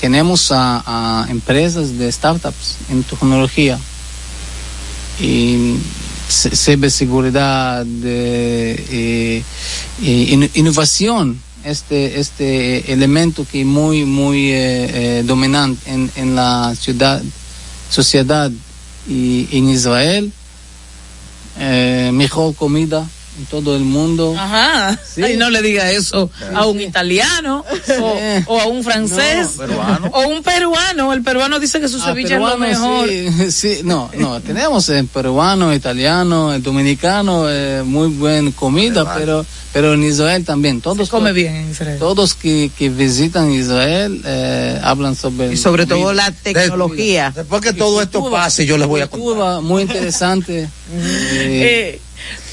Tenemos 0.00 0.52
a, 0.52 1.26
empresas 1.28 1.98
de 1.98 2.10
startups 2.10 2.76
en 2.90 3.02
tecnología. 3.02 3.78
Y 5.20 5.74
ci- 6.30 6.54
ciberseguridad 6.54 7.84
eh, 8.04 9.42
eh, 10.00 10.32
in- 10.34 10.50
innovación 10.54 11.40
este 11.64 12.20
este 12.20 12.92
elemento 12.92 13.44
que 13.50 13.64
muy 13.64 14.04
muy 14.04 14.52
eh, 14.52 15.24
dominante 15.26 15.90
en, 15.90 16.10
en 16.14 16.36
la 16.36 16.74
ciudad 16.84 17.20
sociedad 17.90 18.50
y 19.08 19.48
en 19.50 19.68
Israel 19.70 20.32
eh, 21.58 22.10
mejor 22.12 22.54
comida 22.54 23.06
en 23.38 23.46
todo 23.46 23.76
el 23.76 23.82
mundo. 23.84 24.34
Ajá. 24.36 24.98
Ay, 25.22 25.36
no 25.36 25.48
le 25.50 25.62
diga 25.62 25.90
eso 25.90 26.30
a 26.54 26.66
un 26.66 26.80
italiano 26.80 27.64
o, 28.00 28.18
o 28.46 28.60
a 28.60 28.66
un 28.66 28.82
francés 28.84 29.56
No, 29.56 29.66
peruano. 29.66 30.10
o 30.12 30.20
un 30.28 30.42
peruano. 30.42 31.12
El 31.12 31.22
peruano 31.22 31.58
dice 31.60 31.80
que 31.80 31.88
su 31.88 31.98
Ah, 32.00 32.06
ceviche 32.06 32.34
es 32.34 32.40
lo 32.40 32.58
mejor. 32.58 33.08
Sí, 33.08 33.50
sí, 33.50 33.80
no, 33.84 34.10
no, 34.18 34.40
tenemos 34.40 34.88
eh, 34.90 35.04
peruano, 35.12 35.72
italiano, 35.74 36.52
eh, 36.54 36.58
dominicano, 36.58 37.46
eh, 37.48 37.82
muy 37.84 38.08
buena 38.08 38.50
comida, 38.52 39.14
pero 39.16 39.44
pero 39.72 39.92
en 39.94 40.02
Israel 40.02 40.44
también. 40.44 40.80
Todos 40.80 41.08
come 41.10 41.32
bien 41.32 41.54
en 41.54 41.70
Israel. 41.70 41.98
Todos 41.98 42.34
que, 42.34 42.70
que 42.76 42.88
visitan 42.88 43.52
Israel 43.52 44.20
eh, 44.24 44.80
hablan 44.82 45.14
sobre 45.14 45.52
Y 45.52 45.56
sobre 45.56 45.86
todo 45.86 46.12
la 46.12 46.30
tecnología. 46.32 47.32
Después 47.36 47.60
que 47.62 47.72
todo 47.74 48.00
esto 48.02 48.30
pase, 48.30 48.64
yo 48.66 48.78
les 48.78 48.88
voy 48.88 49.02
a 49.02 49.06
contar. 49.08 49.20
Cuba, 49.20 49.60
muy 49.60 49.82
interesante. 49.82 50.62
Eh, 50.62 50.68
Eh, 51.70 52.00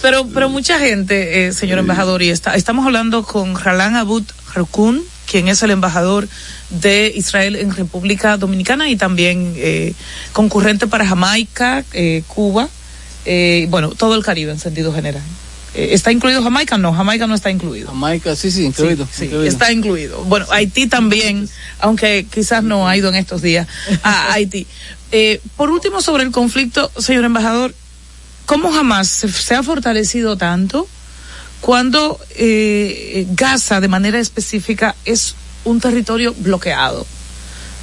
pero, 0.06 0.28
pero 0.28 0.49
mucha 0.49 0.78
gente, 0.78 1.47
eh, 1.47 1.51
señor 1.51 1.80
embajador, 1.80 2.22
y 2.22 2.30
está, 2.30 2.53
estamos 2.53 2.86
hablando 2.86 3.24
con 3.24 3.60
Ralan 3.60 3.95
Abud 3.95 4.22
Harkun, 4.53 5.03
quien 5.26 5.47
es 5.47 5.64
el 5.64 5.72
embajador 5.72 6.28
de 6.70 7.12
Israel 7.16 7.56
en 7.56 7.76
República 7.76 8.38
Dominicana 8.38 8.88
y 8.88 8.97
también 8.97 9.56
eh, 9.58 9.95
concurrente 10.32 10.86
para 10.86 11.08
Jamaica, 11.08 11.84
eh, 11.93 12.22
Cuba, 12.28 12.70
eh, 13.26 13.66
bueno, 13.72 13.89
todo 13.89 14.14
el 14.14 14.24
Caribe 14.24 14.51
en 14.51 14.60
sentido 14.60 14.93
general. 14.93 15.24
Eh, 15.74 15.95
¿Está 15.95 16.12
incluido 16.12 16.43
Jamaica? 16.43 16.78
No, 16.78 16.93
Jamaica 16.93 17.26
no 17.26 17.34
está 17.34 17.49
incluido. 17.49 17.88
Jamaica, 17.88 18.36
sí, 18.36 18.51
sí, 18.51 18.64
incluido. 18.64 19.08
Sí, 19.12 19.26
incluido. 19.26 19.49
está 19.49 19.72
incluido. 19.72 20.24
Bueno, 20.26 20.45
Haití 20.51 20.86
también, 20.86 21.49
aunque 21.80 22.28
quizás 22.32 22.64
no 22.64 22.88
ha 22.88 22.95
ido 22.95 23.10
en 23.10 23.16
estos 23.16 23.41
días 23.41 23.68
a 24.03 24.34
Haití. 24.34 24.68
Eh, 25.12 25.41
por 25.58 25.72
último, 25.72 25.99
sobre 26.01 26.22
el 26.22 26.32
conflicto, 26.32 26.91
señor 26.99 27.26
embajador, 27.26 27.74
¿cómo 28.45 28.71
jamás 28.71 29.07
se, 29.07 29.55
ha 29.55 29.63
fortalecido 29.63 30.37
tanto 30.37 30.87
cuando 31.61 32.19
eh, 32.35 33.27
Gaza, 33.31 33.81
de 33.81 33.87
manera 33.87 34.19
específica, 34.19 34.95
es 35.05 35.35
un 35.63 35.79
territorio 35.79 36.33
bloqueado? 36.37 37.05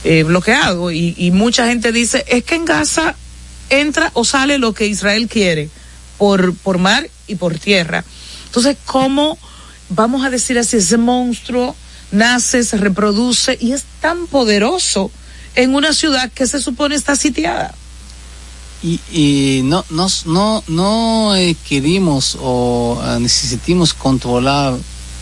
Eh, 0.05 0.23
bloqueado. 0.25 0.91
Y, 0.91 1.15
y 1.17 1.31
mucha 1.31 1.67
gente 1.67 1.93
dice, 1.93 2.25
es 2.29 2.45
que 2.45 2.57
en 2.57 2.65
Gaza 2.65 3.15
entra 3.71 4.11
o 4.15 4.25
sale 4.25 4.59
lo 4.59 4.75
que 4.75 4.87
Israel 4.87 5.29
quiere, 5.29 5.71
por, 6.19 6.55
por 6.55 6.79
mar 6.79 7.09
y 7.27 7.37
por 7.37 7.59
tierra. 7.59 8.05
Entonces, 8.47 8.77
¿cómo 8.85 9.39
vamos 9.89 10.25
a 10.25 10.31
decir 10.31 10.59
así, 10.59 10.77
ese 10.77 10.99
monstruo 10.99 11.75
nace, 12.11 12.65
se 12.65 12.77
reproduce 12.77 13.57
y 13.61 13.73
es 13.73 13.85
tan 14.01 14.27
poderoso 14.27 15.11
en 15.55 15.75
una 15.75 15.93
ciudad 15.93 16.31
que 16.31 16.47
se 16.47 16.61
supone 16.61 16.95
está 16.95 17.17
sitiada? 17.17 17.75
Y, 18.83 19.61
no 19.65 19.85
nos 19.91 20.27
no 20.27 20.65
no 20.67 21.37
eh, 21.37 21.57
querimos 21.69 22.37
o 22.41 23.01
eh, 23.05 23.19
necesitamos 23.21 23.95
controlar 23.95 24.75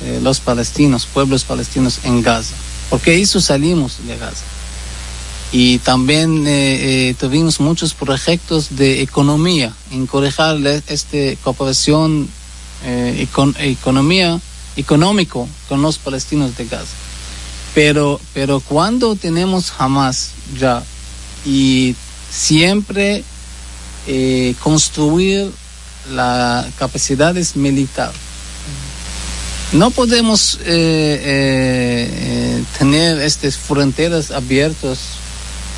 eh, 0.02 0.18
los 0.22 0.40
palestinos 0.40 1.04
pueblos 1.06 1.44
palestinos 1.44 2.00
en 2.04 2.22
Gaza 2.22 2.54
porque 2.88 3.20
eso 3.20 3.40
salimos 3.40 3.98
de 4.06 4.16
Gaza. 4.16 4.44
Y 5.52 5.78
también 5.78 6.44
eh, 6.46 7.14
tuvimos 7.18 7.60
muchos 7.60 7.92
proyectos 7.92 8.76
de 8.76 9.02
economía 9.02 9.74
en 9.90 10.06
corregir 10.06 10.82
esta 10.86 11.18
cooperación 11.42 12.28
econ- 12.84 13.54
economía 13.58 14.40
económico 14.76 15.48
con 15.68 15.82
los 15.82 15.98
palestinos 15.98 16.56
de 16.56 16.64
Gaza. 16.66 16.94
Pero 17.74 18.20
pero 18.32 18.60
cuando 18.60 19.16
tenemos 19.16 19.72
Hamas 19.78 20.30
ya 20.58 20.82
y 21.44 21.94
siempre 22.30 23.22
eh, 24.06 24.54
construir 24.62 25.50
las 26.12 26.66
capacidades 26.74 27.56
militares. 27.56 28.30
No 29.72 29.90
podemos 29.90 30.56
eh, 30.56 30.60
eh, 30.66 32.10
eh, 32.12 32.64
tener 32.78 33.20
estas 33.20 33.56
fronteras 33.56 34.32
abiertas 34.32 34.98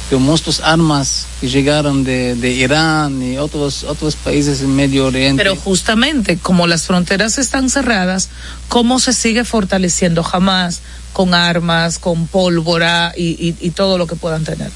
con 0.08 0.22
muchas 0.22 0.60
armas 0.60 1.26
que 1.40 1.48
llegaron 1.48 2.02
de, 2.02 2.34
Irán 2.42 3.22
y 3.22 3.36
otros 3.36 3.84
otros 3.84 4.16
países 4.16 4.62
en 4.62 4.74
Medio 4.74 5.06
Oriente. 5.06 5.42
Pero 5.42 5.56
justamente 5.56 6.38
como 6.38 6.66
las 6.66 6.86
fronteras 6.86 7.38
están 7.38 7.68
cerradas, 7.68 8.30
¿cómo 8.68 8.98
se 8.98 9.12
sigue 9.12 9.44
fortaleciendo 9.44 10.22
jamás 10.22 10.80
con 11.12 11.34
armas, 11.34 11.98
con 11.98 12.26
pólvora 12.26 13.12
y 13.14 13.70
todo 13.70 13.98
lo 13.98 14.06
que 14.06 14.16
puedan 14.16 14.44
tener? 14.44 14.70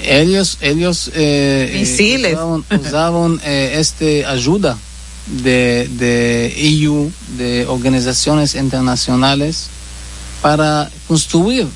Ellos 0.00 0.58
ellos 0.60 1.10
eh, 1.14 1.82
eh, 1.98 2.32
usaban, 2.32 2.64
usaban, 2.80 3.40
eh, 3.44 3.76
este 3.78 4.24
ayuda 4.26 4.78
de, 5.26 5.88
de 5.92 6.54
EU 6.56 7.10
de 7.38 7.66
organizaciones 7.66 8.54
internacionales 8.54 9.68
para 10.42 10.90
construir 11.08 11.66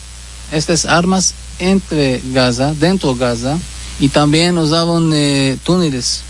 estas 0.53 0.85
armas 0.85 1.35
entre 1.59 2.21
Gaza 2.33 2.75
dentro 2.75 3.15
de 3.15 3.21
Gaza 3.21 3.59
y 4.01 4.09
también 4.09 4.59
usaban 4.59 5.11
eh, 5.15 5.57
túneles 5.65 6.23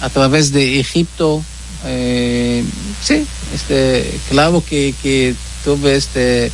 a 0.00 0.08
través 0.10 0.52
de 0.52 0.80
Egipto 0.80 1.42
sí 3.02 3.26
este 3.54 4.18
claro 4.28 4.62
que 4.68 4.92
que 5.02 5.34
tuve 5.64 5.96
este 5.96 6.50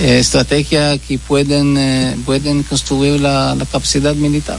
eh, 0.00 0.18
estrategia 0.18 0.98
que 0.98 1.18
pueden 1.18 1.76
eh, 1.78 2.16
pueden 2.24 2.62
construir 2.62 3.20
la, 3.20 3.54
la 3.54 3.64
capacidad 3.66 4.14
militar. 4.14 4.58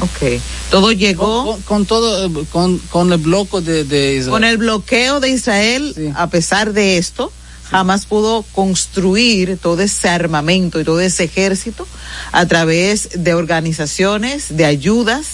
Ok. 0.00 0.40
Todo 0.70 0.90
llegó 0.92 1.44
con, 1.52 1.62
con 1.62 1.86
todo 1.86 2.26
eh, 2.26 2.46
con, 2.50 2.78
con 2.90 3.12
el 3.12 3.18
bloque 3.18 3.60
de, 3.60 3.84
de 3.84 4.14
Israel. 4.16 4.30
con 4.30 4.44
el 4.44 4.56
bloqueo 4.58 5.20
de 5.20 5.28
Israel, 5.30 6.12
a 6.16 6.28
pesar 6.28 6.72
de 6.72 6.98
esto, 6.98 7.30
jamás 7.70 8.04
pudo 8.06 8.42
construir 8.52 9.56
todo 9.58 9.80
ese 9.82 10.08
armamento 10.08 10.80
y 10.80 10.84
todo 10.84 11.00
ese 11.00 11.24
ejército 11.24 11.86
a 12.32 12.44
través 12.46 13.10
de 13.22 13.34
organizaciones, 13.34 14.46
de 14.56 14.64
ayudas 14.64 15.26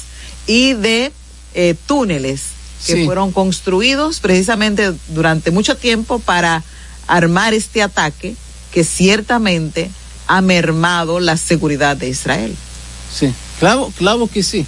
y 0.47 0.75
de 0.75 1.13
eh, 1.55 1.75
túneles 1.87 2.43
que 2.87 2.95
Sí. 2.95 3.05
fueron 3.05 3.31
construidos 3.33 4.21
precisamente 4.21 4.93
durante 5.09 5.51
mucho 5.51 5.77
tiempo 5.77 6.19
para 6.19 6.63
armar 7.07 7.53
este 7.53 7.83
ataque 7.83 8.37
que 8.73 8.85
ciertamente 8.85 9.91
ha 10.27 10.41
mermado 10.41 11.21
la 11.21 11.37
seguridad 11.37 11.97
de 11.97 12.09
Israel. 12.09 12.55
Sí, 13.13 13.33
claro, 13.59 13.93
claro 13.97 14.27
que 14.29 14.43
sí. 14.43 14.65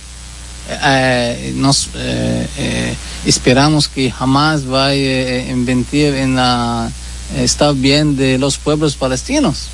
Eh, 0.85 1.53
nos 1.57 1.89
eh, 1.95 2.47
eh, 2.57 2.97
esperamos 3.27 3.89
que 3.89 4.11
jamás 4.11 4.65
vaya 4.65 5.11
a 5.11 5.51
invertir 5.51 6.15
en 6.15 6.37
la 6.37 6.91
estar 7.37 7.75
bien 7.75 8.17
de 8.17 8.37
los 8.39 8.59
pueblos 8.59 8.95
palestinos. 8.97 9.69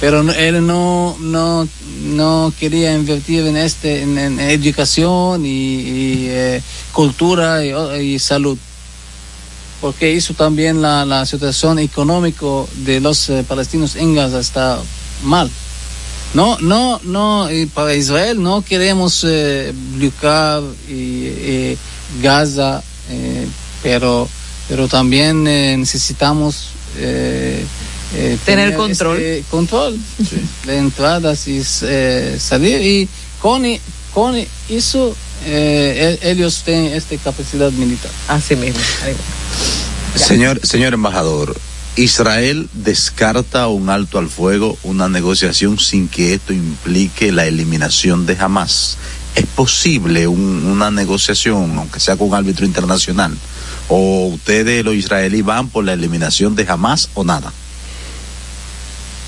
Pero 0.00 0.22
no- 0.22 0.32
él 0.32 0.66
no, 0.66 1.16
no, 1.20 1.66
no 2.02 2.52
quería 2.60 2.94
invertir 2.94 3.46
en 3.46 3.56
este, 3.56 4.02
en, 4.02 4.18
en 4.18 4.38
educación 4.40 5.44
y, 5.46 5.48
y, 5.48 6.26
eh, 6.28 6.62
cultura 6.92 7.64
y, 7.64 7.72
y 8.14 8.18
salud. 8.18 8.58
Porque 9.80 10.16
eso 10.16 10.34
también 10.34 10.82
la, 10.82 11.04
la 11.04 11.24
situación 11.24 11.78
económica 11.78 12.46
de 12.84 13.00
los 13.00 13.28
eh, 13.30 13.44
palestinos 13.46 13.94
en 13.96 14.14
Gaza 14.14 14.40
está 14.40 14.80
mal. 15.22 15.50
No, 16.34 16.58
no, 16.58 17.00
no, 17.04 17.50
y 17.50 17.66
para 17.66 17.94
Israel 17.94 18.42
no 18.42 18.62
queremos 18.62 19.24
eh, 19.26 19.72
bloquear 19.94 20.62
y, 20.88 21.22
eh, 21.26 21.76
Gaza, 22.22 22.82
eh, 23.08 23.46
pero, 23.82 24.28
pero 24.68 24.88
también 24.88 25.46
eh, 25.46 25.76
necesitamos 25.78 26.70
eh, 26.98 27.64
eh, 28.14 28.38
Tener 28.44 28.74
control. 28.74 29.18
este 29.20 29.44
control 29.50 29.98
de 30.66 30.76
entradas 30.78 31.46
y 31.46 31.62
eh, 31.82 32.36
salir 32.40 32.80
y 32.82 33.08
con, 33.40 33.64
con 34.12 34.34
eso 34.68 35.14
eh, 35.44 36.18
ellos 36.22 36.62
tienen 36.64 36.92
esta 36.94 37.16
capacidad 37.18 37.70
militar. 37.72 38.10
Así 38.28 38.56
mismo. 38.56 38.80
Señor, 40.18 40.60
señor 40.66 40.94
embajador, 40.94 41.56
Israel 41.96 42.68
descarta 42.74 43.68
un 43.68 43.88
alto 43.88 44.18
al 44.18 44.28
fuego, 44.28 44.76
una 44.82 45.08
negociación 45.08 45.78
sin 45.78 46.08
que 46.08 46.34
esto 46.34 46.52
implique 46.52 47.32
la 47.32 47.46
eliminación 47.46 48.26
de 48.26 48.36
Hamas. 48.38 48.98
¿Es 49.34 49.46
posible 49.46 50.26
un- 50.26 50.64
una 50.66 50.90
negociación, 50.90 51.78
aunque 51.78 52.00
sea 52.00 52.16
con 52.16 52.28
un 52.28 52.34
árbitro 52.34 52.66
internacional? 52.66 53.36
¿O 53.88 54.26
ustedes, 54.26 54.84
los 54.84 54.94
israelíes, 54.94 55.44
van 55.44 55.68
por 55.68 55.84
la 55.84 55.92
eliminación 55.94 56.54
de 56.56 56.66
Hamas 56.68 57.08
o 57.14 57.24
nada? 57.24 57.52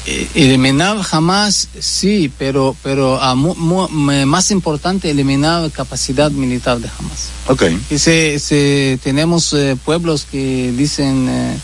Eh, 0.07 0.27
eliminar 0.35 0.97
jamás 1.03 1.69
sí 1.79 2.33
pero 2.39 2.75
pero 2.83 3.21
ah, 3.21 3.35
mu- 3.35 3.55
mu- 3.55 3.87
me- 3.89 4.25
más 4.25 4.51
importante 4.51 5.11
eliminar 5.11 5.71
capacidad 5.73 6.31
militar 6.31 6.79
de 6.81 6.89
Hamas 6.89 7.29
Ok. 7.49 7.65
y 7.91 7.99
se, 7.99 8.39
se- 8.39 8.99
tenemos 9.05 9.53
eh, 9.53 9.77
pueblos 9.85 10.25
que 10.31 10.73
dicen 10.75 11.29
eh, 11.29 11.57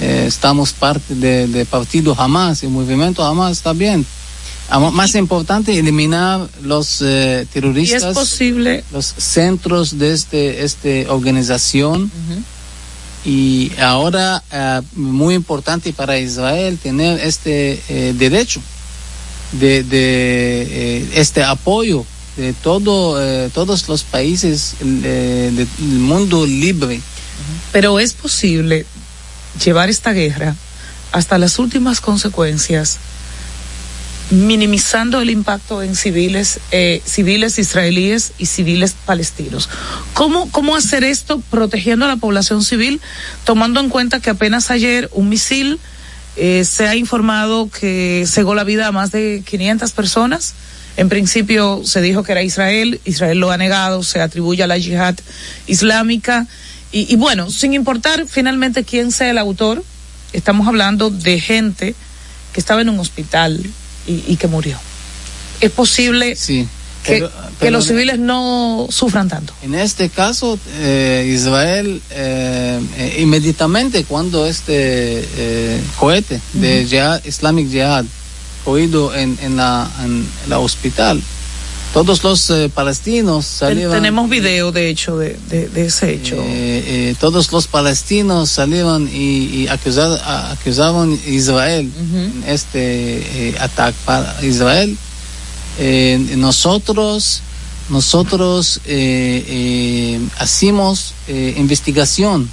eh, 0.00 0.24
estamos 0.28 0.72
parte 0.72 1.16
de, 1.16 1.48
de 1.48 1.66
partido 1.66 2.14
Hamas 2.16 2.62
el 2.62 2.70
movimiento 2.70 3.24
Hamas 3.24 3.52
está 3.52 3.72
bien. 3.72 4.06
Ah, 4.72 4.78
más 4.78 5.16
importante 5.16 5.76
eliminar 5.76 6.48
los 6.62 7.02
eh, 7.02 7.42
Y 7.42 7.46
terroristas 7.52 8.04
es 8.04 8.14
posible, 8.14 8.84
los 8.92 9.04
centros 9.18 9.98
de 9.98 10.12
este 10.12 10.62
este 10.64 11.08
organización 11.08 12.08
Y 13.24 13.72
ahora, 13.78 14.42
eh, 14.50 14.80
muy 14.94 15.34
importante 15.34 15.92
para 15.92 16.18
Israel 16.18 16.78
tener 16.82 17.20
este 17.20 17.82
eh, 17.88 18.14
derecho 18.16 18.62
de, 19.52 19.84
eh, 19.90 21.10
este 21.14 21.42
apoyo 21.42 22.04
de 22.36 22.54
todo, 22.54 23.18
todos 23.50 23.88
los 23.88 24.04
países 24.04 24.76
del 24.80 25.66
mundo 25.80 26.46
libre. 26.46 27.00
Pero 27.72 27.98
es 27.98 28.14
posible 28.14 28.86
llevar 29.62 29.90
esta 29.90 30.12
guerra 30.12 30.54
hasta 31.12 31.36
las 31.38 31.58
últimas 31.58 32.00
consecuencias, 32.00 32.98
minimizando 34.30 35.20
el 35.20 35.30
impacto 35.30 35.82
en 35.82 35.96
civiles, 35.96 36.60
eh, 36.70 37.02
civiles 37.04 37.58
israelíes 37.58 38.32
y 38.38 38.46
civiles 38.46 38.94
palestinos. 39.04 39.68
¿Cómo, 40.14 40.50
¿Cómo 40.52 40.76
hacer 40.76 41.02
esto 41.02 41.42
protegiendo 41.50 42.04
a 42.04 42.08
la 42.08 42.16
población 42.16 42.62
civil, 42.62 43.00
tomando 43.44 43.80
en 43.80 43.88
cuenta 43.88 44.20
que 44.20 44.30
apenas 44.30 44.70
ayer 44.70 45.10
un 45.12 45.28
misil 45.28 45.80
eh, 46.36 46.64
se 46.64 46.86
ha 46.86 46.94
informado 46.94 47.68
que 47.68 48.24
cegó 48.26 48.54
la 48.54 48.64
vida 48.64 48.86
a 48.86 48.92
más 48.92 49.10
de 49.10 49.42
500 49.44 49.90
personas? 49.92 50.54
En 50.96 51.08
principio 51.08 51.82
se 51.84 52.00
dijo 52.00 52.22
que 52.22 52.32
era 52.32 52.42
Israel, 52.42 53.00
Israel 53.04 53.38
lo 53.38 53.50
ha 53.50 53.56
negado, 53.56 54.02
se 54.04 54.20
atribuye 54.20 54.62
a 54.62 54.68
la 54.68 54.78
yihad 54.78 55.16
islámica. 55.66 56.46
Y, 56.92 57.12
y 57.12 57.16
bueno, 57.16 57.50
sin 57.50 57.74
importar 57.74 58.26
finalmente 58.28 58.84
quién 58.84 59.10
sea 59.10 59.30
el 59.30 59.38
autor, 59.38 59.82
estamos 60.32 60.68
hablando 60.68 61.10
de 61.10 61.40
gente 61.40 61.94
que 62.52 62.60
estaba 62.60 62.80
en 62.80 62.90
un 62.90 62.98
hospital 62.98 63.60
y, 64.10 64.24
y 64.32 64.36
que 64.36 64.46
murió. 64.48 64.76
Es 65.60 65.70
posible 65.70 66.36
Sí. 66.36 66.66
que, 67.04 67.12
Pero- 67.12 67.28
que 67.30 67.34
pero 67.60 67.72
los 67.72 67.86
civiles 67.86 68.18
no 68.18 68.86
sufran 68.90 69.28
tanto. 69.28 69.52
En 69.62 69.74
este 69.74 70.08
caso, 70.08 70.58
eh, 70.78 71.30
Israel 71.34 72.00
eh, 72.10 73.16
inmediatamente 73.20 74.04
cuando 74.04 74.46
este 74.46 74.72
eh, 75.36 75.80
cohete 75.98 76.40
de 76.54 76.86
Jihad- 76.86 77.20
Islamic 77.26 77.68
Jihad 77.70 78.04
oído 78.64 79.14
en, 79.14 79.38
en 79.42 79.56
la 79.56 79.90
en 80.04 80.26
la 80.48 80.58
hospital, 80.58 81.22
todos 81.92 82.22
los 82.22 82.48
eh, 82.50 82.70
palestinos 82.72 83.46
salieron. 83.46 83.92
Tenemos 83.94 84.30
video, 84.30 84.70
de 84.72 84.88
hecho, 84.88 85.18
de, 85.18 85.36
de, 85.48 85.68
de 85.68 85.86
ese 85.86 86.12
hecho. 86.12 86.36
eh, 86.36 86.84
eh, 87.10 87.14
todos 87.18 87.50
los 87.52 87.66
palestinos 87.66 88.48
salieron 88.50 89.08
y, 89.12 89.62
y 89.62 89.66
acusad- 89.68 90.20
a- 90.22 90.52
acusaban 90.52 91.12
a 91.26 91.28
Israel 91.28 91.90
en 92.14 92.44
este 92.46 93.48
eh, 93.50 93.54
ataque 93.58 93.96
para 94.04 94.36
Israel. 94.44 94.96
Eh, 95.78 96.34
nosotros 96.36 97.42
nosotros 97.88 98.80
eh, 98.84 99.44
eh, 99.48 100.20
hacemos 100.38 101.12
eh, 101.26 101.54
investigación 101.56 102.48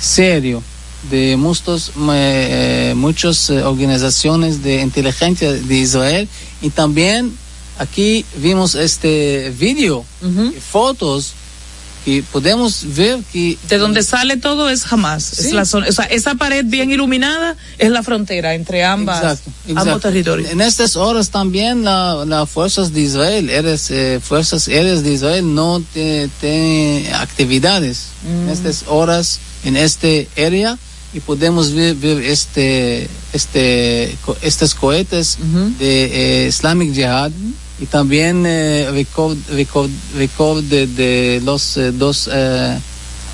serio 0.00 0.62
de 1.10 1.36
muchos 1.36 1.92
eh, 2.10 2.92
muchas 2.96 3.50
eh, 3.50 3.62
organizaciones 3.62 4.64
de 4.64 4.80
inteligencia 4.80 5.52
de 5.52 5.76
Israel 5.76 6.28
y 6.60 6.70
también 6.70 7.36
aquí 7.78 8.24
vimos 8.36 8.74
este 8.74 9.52
video 9.58 10.04
fotos 10.70 11.34
y 12.06 12.20
podemos 12.20 12.94
ver 12.94 13.20
que 13.32 13.56
de 13.68 13.78
donde 13.78 14.02
sale 14.02 14.36
todo 14.36 14.68
es 14.68 14.84
jamás. 14.84 15.24
Sí. 15.24 15.46
Es 15.46 15.52
la 15.52 15.64
zona, 15.64 15.86
o 15.88 15.92
sea, 15.92 16.04
esa 16.04 16.34
pared 16.34 16.64
bien 16.66 16.90
iluminada 16.90 17.56
es 17.78 17.90
la 17.90 18.02
frontera 18.02 18.54
entre 18.54 18.84
ambas, 18.84 19.18
Exacto, 19.18 19.50
ambos 19.68 19.82
exacto. 19.86 20.00
territorios. 20.00 20.50
En 20.50 20.60
estas 20.60 20.96
horas 20.96 21.30
también 21.30 21.84
las 21.84 22.26
la 22.26 22.46
fuerzas 22.46 22.92
de 22.92 23.00
Israel, 23.00 23.48
eres, 23.48 23.90
eh, 23.90 24.20
fuerzas 24.22 24.68
aéreas 24.68 25.02
de 25.02 25.12
Israel 25.14 25.54
no 25.54 25.82
tienen 25.92 27.14
actividades 27.14 28.08
en 28.26 28.50
estas 28.50 28.84
horas 28.86 29.40
en 29.64 29.76
este 29.76 30.28
área 30.36 30.78
y 31.14 31.20
podemos 31.20 31.72
ver, 31.72 31.94
ver 31.94 32.22
este, 32.22 33.08
este, 33.32 34.14
estos 34.42 34.74
cohetes 34.74 35.38
de 35.78 36.44
eh, 36.44 36.48
Islamic 36.48 36.92
Jihad 36.92 37.32
y 37.80 37.86
también 37.86 38.44
eh, 38.46 38.88
record, 38.92 39.36
record, 39.50 39.90
record 40.16 40.62
de, 40.64 40.86
de 40.86 41.40
los 41.44 41.76
eh, 41.76 41.90
dos 41.92 42.30
eh, 42.32 42.78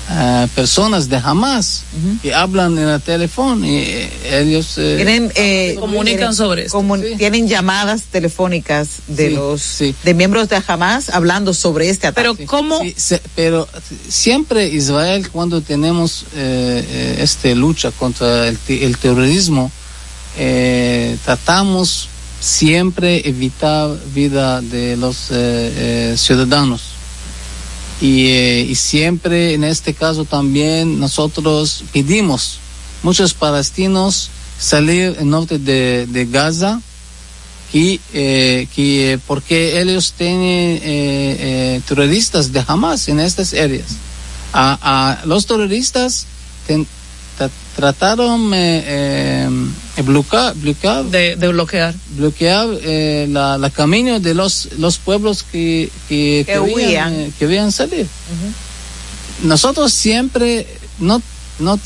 eh, 0.09 0.47
personas 0.55 1.07
de 1.09 1.17
Hamas 1.17 1.83
que 2.23 2.33
hablan 2.33 2.77
en 2.77 2.89
el 2.89 2.99
teléfono 3.01 3.65
y 3.65 3.75
eh, 3.77 4.09
ellos 4.41 4.77
eh, 4.79 4.95
Tienen, 4.97 5.31
eh, 5.35 5.75
Comunican 5.79 6.17
tienen- 6.17 6.35
sobre 6.35 6.65
esto. 6.65 6.79
comun- 6.79 7.17
Tienen 7.17 7.47
llamadas 7.47 8.03
telefónicas 8.11 8.89
de 9.07 9.29
Sí, 9.29 9.35
los 9.35 9.61
sí. 9.61 9.95
de 10.03 10.13
miembros 10.15 10.49
de 10.49 10.61
Hamas 10.67 11.09
hablando 11.11 11.53
sobre 11.53 11.89
este 11.89 12.07
ataque. 12.07 12.29
Pero 12.35 12.47
cómo 12.47 12.81
se- 12.97 13.21
pero 13.35 13.67
siempre 14.09 14.67
Israel 14.69 15.29
cuando 15.29 15.61
tenemos 15.61 16.25
esta 16.35 17.49
lucha 17.49 17.91
contra 17.91 18.47
el, 18.47 18.57
el 18.67 18.97
terrorismo 18.97 19.71
eh, 20.37 21.15
tratamos 21.25 22.07
siempre 22.41 23.29
evitar 23.29 23.95
vida 24.15 24.61
de 24.61 24.97
los 24.97 25.29
eh, 25.29 25.33
eh, 26.11 26.15
ciudadanos 26.17 26.81
y, 28.01 28.29
eh, 28.29 28.65
y 28.67 28.73
siempre 28.73 29.53
en 29.53 29.63
este 29.63 29.93
caso 29.93 30.25
también 30.25 30.99
nosotros 30.99 31.83
pedimos 31.93 32.57
muchos 33.03 33.35
palestinos 33.35 34.31
salir 34.57 35.15
en 35.19 35.29
norte 35.29 35.59
de, 35.59 36.07
de 36.07 36.25
Gaza 36.25 36.81
que, 37.71 37.99
que 38.11 39.19
porque 39.27 39.79
ellos 39.79 40.13
tienen 40.17 41.81
terroristas 41.83 42.51
de 42.51 42.61
Hamas 42.67 43.07
en 43.07 43.21
estas 43.21 43.53
áreas. 43.53 43.87
A, 44.51 45.21
a 45.21 45.25
los 45.25 45.45
terroristas 45.45 46.27
trataron 47.75 48.53
eh, 48.53 49.47
eh, 49.97 50.01
bloquear, 50.03 50.53
bloquear, 50.55 51.05
de, 51.05 51.35
de 51.35 51.47
bloquear. 51.47 51.93
bloquear 52.11 52.67
eh, 52.83 53.27
la, 53.29 53.57
la 53.57 53.69
camino 53.69 54.19
de 54.19 54.33
los, 54.33 54.69
los 54.77 54.97
pueblos 54.97 55.43
que, 55.43 55.89
que, 56.09 56.43
Que 56.45 56.53
querían, 56.53 56.63
huían. 56.73 57.13
eh, 57.13 57.31
querían 57.39 57.71
salir. 57.71 58.07
Nosotros 59.43 59.91
siempre 59.93 60.67
no, 60.99 61.21
no 61.59 61.77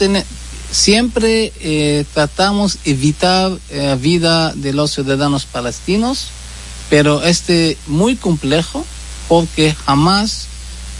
siempre 0.71 1.53
eh, 1.61 2.05
tratamos 2.13 2.79
evitar 2.83 3.51
la 3.71 3.95
vida 3.95 4.51
de 4.55 4.73
los 4.73 4.91
ciudadanos 4.91 5.45
palestinos, 5.45 6.27
pero 6.89 7.23
este 7.23 7.77
muy 7.87 8.15
complejo 8.17 8.85
porque 9.29 9.73
jamás 9.85 10.47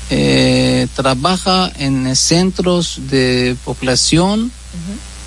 eh, 0.10 0.88
trabaja 0.96 1.72
en 1.78 2.16
centros 2.16 3.00
de 3.10 3.56
población 3.64 4.52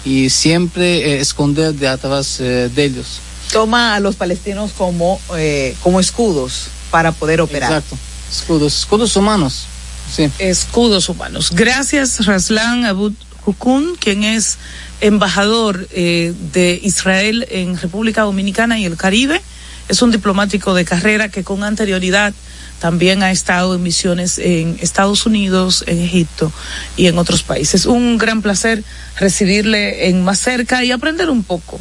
y 0.04 0.30
siempre 0.30 1.14
eh, 1.14 1.20
esconder 1.20 1.74
de 1.74 1.88
atrás 1.88 2.40
eh, 2.40 2.70
de 2.74 2.84
ellos. 2.84 3.20
Toma 3.52 3.94
a 3.94 4.00
los 4.00 4.16
palestinos 4.16 4.72
como, 4.76 5.20
eh, 5.36 5.74
como 5.82 6.00
escudos 6.00 6.68
para 6.90 7.12
poder 7.12 7.40
operar. 7.40 7.72
Exacto. 7.72 7.96
Escudos, 8.30 8.78
escudos 8.78 9.16
humanos. 9.16 9.66
Sí. 10.14 10.30
escudos 10.38 11.08
humanos. 11.10 11.50
Gracias, 11.52 12.24
Raslan 12.24 12.86
Abud 12.86 13.12
Hukun, 13.44 13.96
quien 13.96 14.24
es 14.24 14.56
embajador 15.00 15.86
eh, 15.92 16.32
de 16.52 16.80
Israel 16.82 17.46
en 17.50 17.78
República 17.78 18.22
Dominicana 18.22 18.78
y 18.78 18.84
el 18.84 18.96
Caribe. 18.96 19.40
Es 19.88 20.02
un 20.02 20.10
diplomático 20.10 20.74
de 20.74 20.84
carrera 20.84 21.28
que 21.28 21.44
con 21.44 21.62
anterioridad 21.62 22.34
también 22.80 23.22
ha 23.22 23.30
estado 23.30 23.74
en 23.74 23.82
misiones 23.82 24.38
en 24.38 24.78
Estados 24.80 25.26
Unidos, 25.26 25.84
en 25.86 26.00
Egipto 26.00 26.52
y 26.96 27.06
en 27.06 27.18
otros 27.18 27.42
países. 27.42 27.86
Un 27.86 28.18
gran 28.18 28.40
placer 28.42 28.84
recibirle 29.18 30.08
en 30.08 30.24
más 30.24 30.38
cerca 30.38 30.84
y 30.84 30.92
aprender 30.92 31.28
un 31.30 31.42
poco 31.42 31.80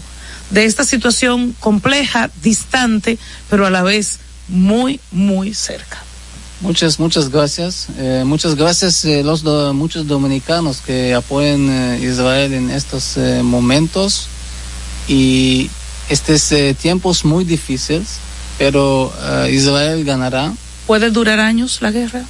de 0.49 0.65
esta 0.65 0.83
situación 0.85 1.55
compleja, 1.59 2.29
distante, 2.41 3.17
pero 3.49 3.65
a 3.65 3.69
la 3.69 3.83
vez 3.83 4.19
muy, 4.47 4.99
muy 5.11 5.53
cerca. 5.53 6.01
Muchas, 6.61 6.99
muchas 6.99 7.29
gracias. 7.29 7.87
Eh, 7.99 8.23
muchas 8.25 8.55
gracias 8.55 9.05
a 9.05 9.21
los 9.23 9.43
do- 9.43 9.73
muchos 9.75 10.07
dominicanos 10.07 10.77
que 10.79 11.13
apoyan 11.13 11.69
eh, 11.69 11.99
Israel 12.01 12.53
en 12.53 12.71
estos 12.71 13.17
eh, 13.17 13.43
momentos 13.43 14.27
y 15.07 15.69
estos 16.09 16.51
eh, 16.51 16.73
tiempos 16.73 17.25
muy 17.25 17.43
difíciles, 17.43 18.17
pero 18.57 19.13
eh, 19.21 19.51
Israel 19.53 20.03
ganará 20.03 20.51
¿Puede 20.87 21.11
durar 21.11 21.39
años 21.39 21.79
la 21.81 21.91
guerra? 21.91 22.23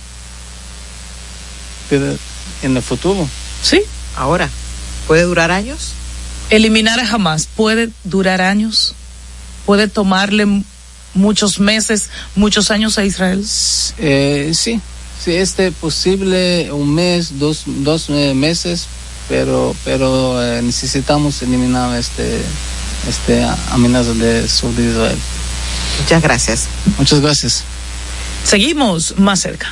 en 2.63 2.75
el 2.75 2.83
futuro. 2.83 3.29
Sí. 3.61 3.81
Ahora, 4.15 4.49
¿puede 5.07 5.23
durar 5.23 5.51
años? 5.51 5.93
Eliminar 6.49 6.99
a 6.99 7.09
Hamas 7.09 7.47
puede 7.55 7.89
durar 8.03 8.41
años, 8.41 8.93
puede 9.65 9.87
tomarle 9.87 10.63
muchos 11.13 11.59
meses, 11.59 12.09
muchos 12.35 12.71
años 12.71 12.97
a 12.97 13.05
Israel. 13.05 13.45
Eh, 13.97 14.51
sí, 14.53 14.79
sí, 15.23 15.35
este 15.35 15.71
posible 15.71 16.71
un 16.71 16.95
mes, 16.95 17.37
dos, 17.37 17.63
dos 17.65 18.09
eh, 18.09 18.33
meses, 18.33 18.87
pero, 19.29 19.75
pero 19.83 20.41
eh, 20.41 20.61
necesitamos 20.61 21.41
eliminar 21.41 21.97
este, 21.97 22.41
este 23.07 23.45
amenaza 23.71 24.13
de 24.13 24.47
sur 24.47 24.73
de 24.73 24.89
Israel. 24.89 25.17
Muchas 26.01 26.21
gracias. 26.21 26.67
Muchas 26.97 27.19
gracias. 27.19 27.63
Seguimos 28.47 29.19
más 29.19 29.41
cerca. 29.41 29.67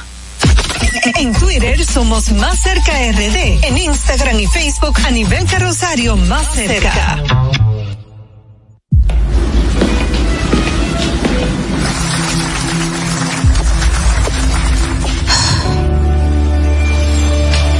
En 1.17 1.31
Twitter 1.31 1.85
somos 1.85 2.29
Más 2.33 2.59
Cerca 2.59 2.91
RD. 2.91 3.63
En 3.63 3.77
Instagram 3.77 4.37
y 4.37 4.47
Facebook 4.47 4.97
a 5.05 5.11
nivel 5.11 5.45
carrosario 5.45 6.17
Más 6.17 6.45
Cerca. 6.53 7.23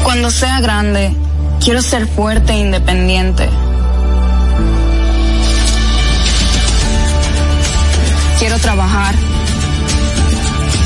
Cuando 0.02 0.32
sea 0.32 0.62
grande, 0.62 1.14
quiero 1.62 1.82
ser 1.82 2.08
fuerte 2.08 2.54
e 2.54 2.60
independiente. 2.60 3.50
Quiero 8.40 8.58
trabajar, 8.60 9.14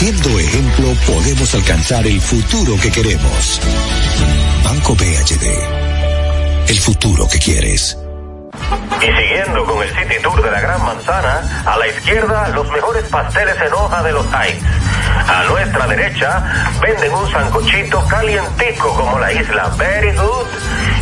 Siendo 0.00 0.38
ejemplo, 0.38 0.94
podemos 1.06 1.54
alcanzar 1.54 2.06
el 2.06 2.18
futuro 2.22 2.74
que 2.80 2.90
queremos. 2.90 3.60
Banco 4.64 4.94
BHD. 4.94 5.44
El 6.70 6.80
futuro 6.80 7.28
que 7.28 7.38
quieres. 7.38 7.98
Y 9.02 9.04
siguiendo 9.04 9.62
con 9.66 9.82
el 9.82 9.90
City 9.90 10.14
Tour 10.22 10.42
de 10.42 10.50
la 10.50 10.60
Gran 10.62 10.82
Manzana, 10.86 11.62
a 11.66 11.76
la 11.76 11.86
izquierda 11.86 12.48
los 12.48 12.66
mejores 12.70 13.06
pasteles 13.10 13.56
en 13.60 13.74
hoja 13.74 14.02
de 14.02 14.12
los 14.12 14.24
Heights. 14.32 14.64
A 15.28 15.44
nuestra 15.50 15.86
derecha 15.86 16.78
venden 16.80 17.12
un 17.12 17.30
sancochito 17.30 18.02
calientico 18.08 18.94
como 18.94 19.18
la 19.18 19.30
isla 19.34 19.68
Very 19.76 20.16
Good. 20.16 20.46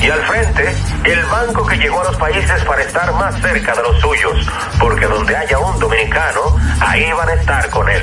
Y 0.03 0.11
al 0.11 0.23
frente, 0.27 0.75
el 1.05 1.25
banco 1.27 1.65
que 1.65 1.77
llegó 1.77 2.01
a 2.01 2.05
los 2.05 2.17
países 2.17 2.65
para 2.65 2.83
estar 2.83 3.13
más 3.13 3.41
cerca 3.41 3.77
de 3.77 3.83
los 3.85 4.01
suyos. 4.01 4.45
Porque 4.81 5.07
donde 5.07 5.37
haya 5.37 5.57
un 5.61 5.79
dominicano, 5.79 6.57
ahí 6.81 7.13
van 7.13 7.29
a 7.29 7.35
estar 7.35 7.71
con 7.71 7.89
él. 7.89 8.03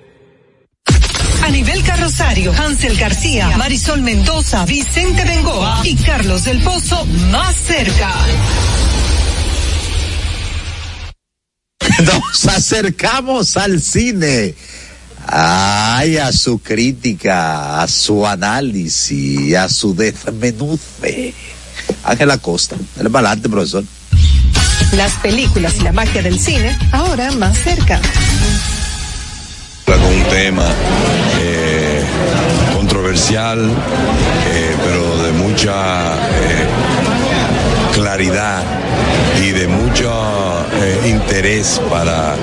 A 1.43 1.49
nivel 1.49 1.83
carrosario, 1.83 2.53
Hansel 2.53 2.97
García, 2.97 3.57
Marisol 3.57 4.01
Mendoza, 4.01 4.65
Vicente 4.65 5.23
Bengoa 5.25 5.81
y 5.83 5.95
Carlos 5.95 6.45
del 6.45 6.61
Pozo 6.61 7.05
más 7.31 7.55
cerca. 7.55 8.11
Nos 12.05 12.45
acercamos 12.45 13.57
al 13.57 13.81
cine. 13.81 14.55
Ay, 15.27 16.17
a 16.17 16.31
su 16.31 16.59
crítica, 16.59 17.81
a 17.81 17.87
su 17.87 18.25
análisis, 18.25 19.55
a 19.55 19.69
su 19.69 19.95
desmenuce. 19.95 21.33
Ángela 22.03 22.37
Costa, 22.37 22.75
el 22.99 23.09
balante, 23.09 23.49
profesor. 23.49 23.83
Las 24.93 25.13
películas 25.13 25.75
y 25.79 25.81
la 25.81 25.91
magia 25.91 26.21
del 26.21 26.39
cine, 26.39 26.77
ahora 26.91 27.31
más 27.31 27.57
cerca. 27.57 28.01
Con 29.97 30.13
un 30.13 30.23
tema 30.23 30.65
eh, 31.41 32.01
controversial, 32.75 33.59
eh, 33.59 34.75
pero 34.83 35.23
de 35.23 35.31
mucha 35.33 36.13
eh, 36.13 36.65
claridad 37.93 38.63
y 39.41 39.51
de 39.51 39.67
mucho 39.67 40.11
interés 41.05 41.81
para 41.89 42.35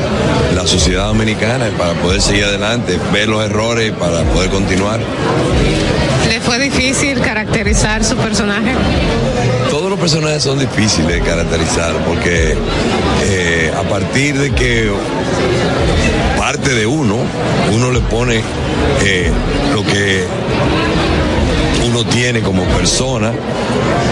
la 0.55 0.67
sociedad 0.67 1.07
dominicana 1.07 1.69
y 1.69 1.73
para 1.73 1.95
poder 1.95 2.21
seguir 2.21 2.45
adelante, 2.45 2.99
ver 3.13 3.29
los 3.29 3.45
errores 3.45 3.93
para 3.93 4.23
poder 4.25 4.51
continuar. 4.51 5.01
¿Le 6.29 6.41
fue 6.41 6.59
difícil 6.59 7.21
caracterizar 7.21 8.05
su 8.05 8.17
personaje? 8.17 8.73
Todos 9.71 9.91
los 9.91 9.99
personajes 9.99 10.43
son 10.43 10.59
difíciles 10.59 11.09
de 11.09 11.21
caracterizar 11.21 11.93
porque 12.07 12.55
eh, 13.23 13.73
a 13.77 13.83
partir 13.83 14.39
de 14.39 14.51
que 14.53 14.91
parte 16.51 16.73
de 16.73 16.87
uno, 16.87 17.27
uno 17.75 17.91
le 17.91 18.01
pone 18.01 18.43
eh, 19.05 19.31
lo 19.75 19.85
que 19.85 20.25
uno 21.91 22.05
tiene 22.05 22.41
como 22.41 22.63
persona. 22.65 23.33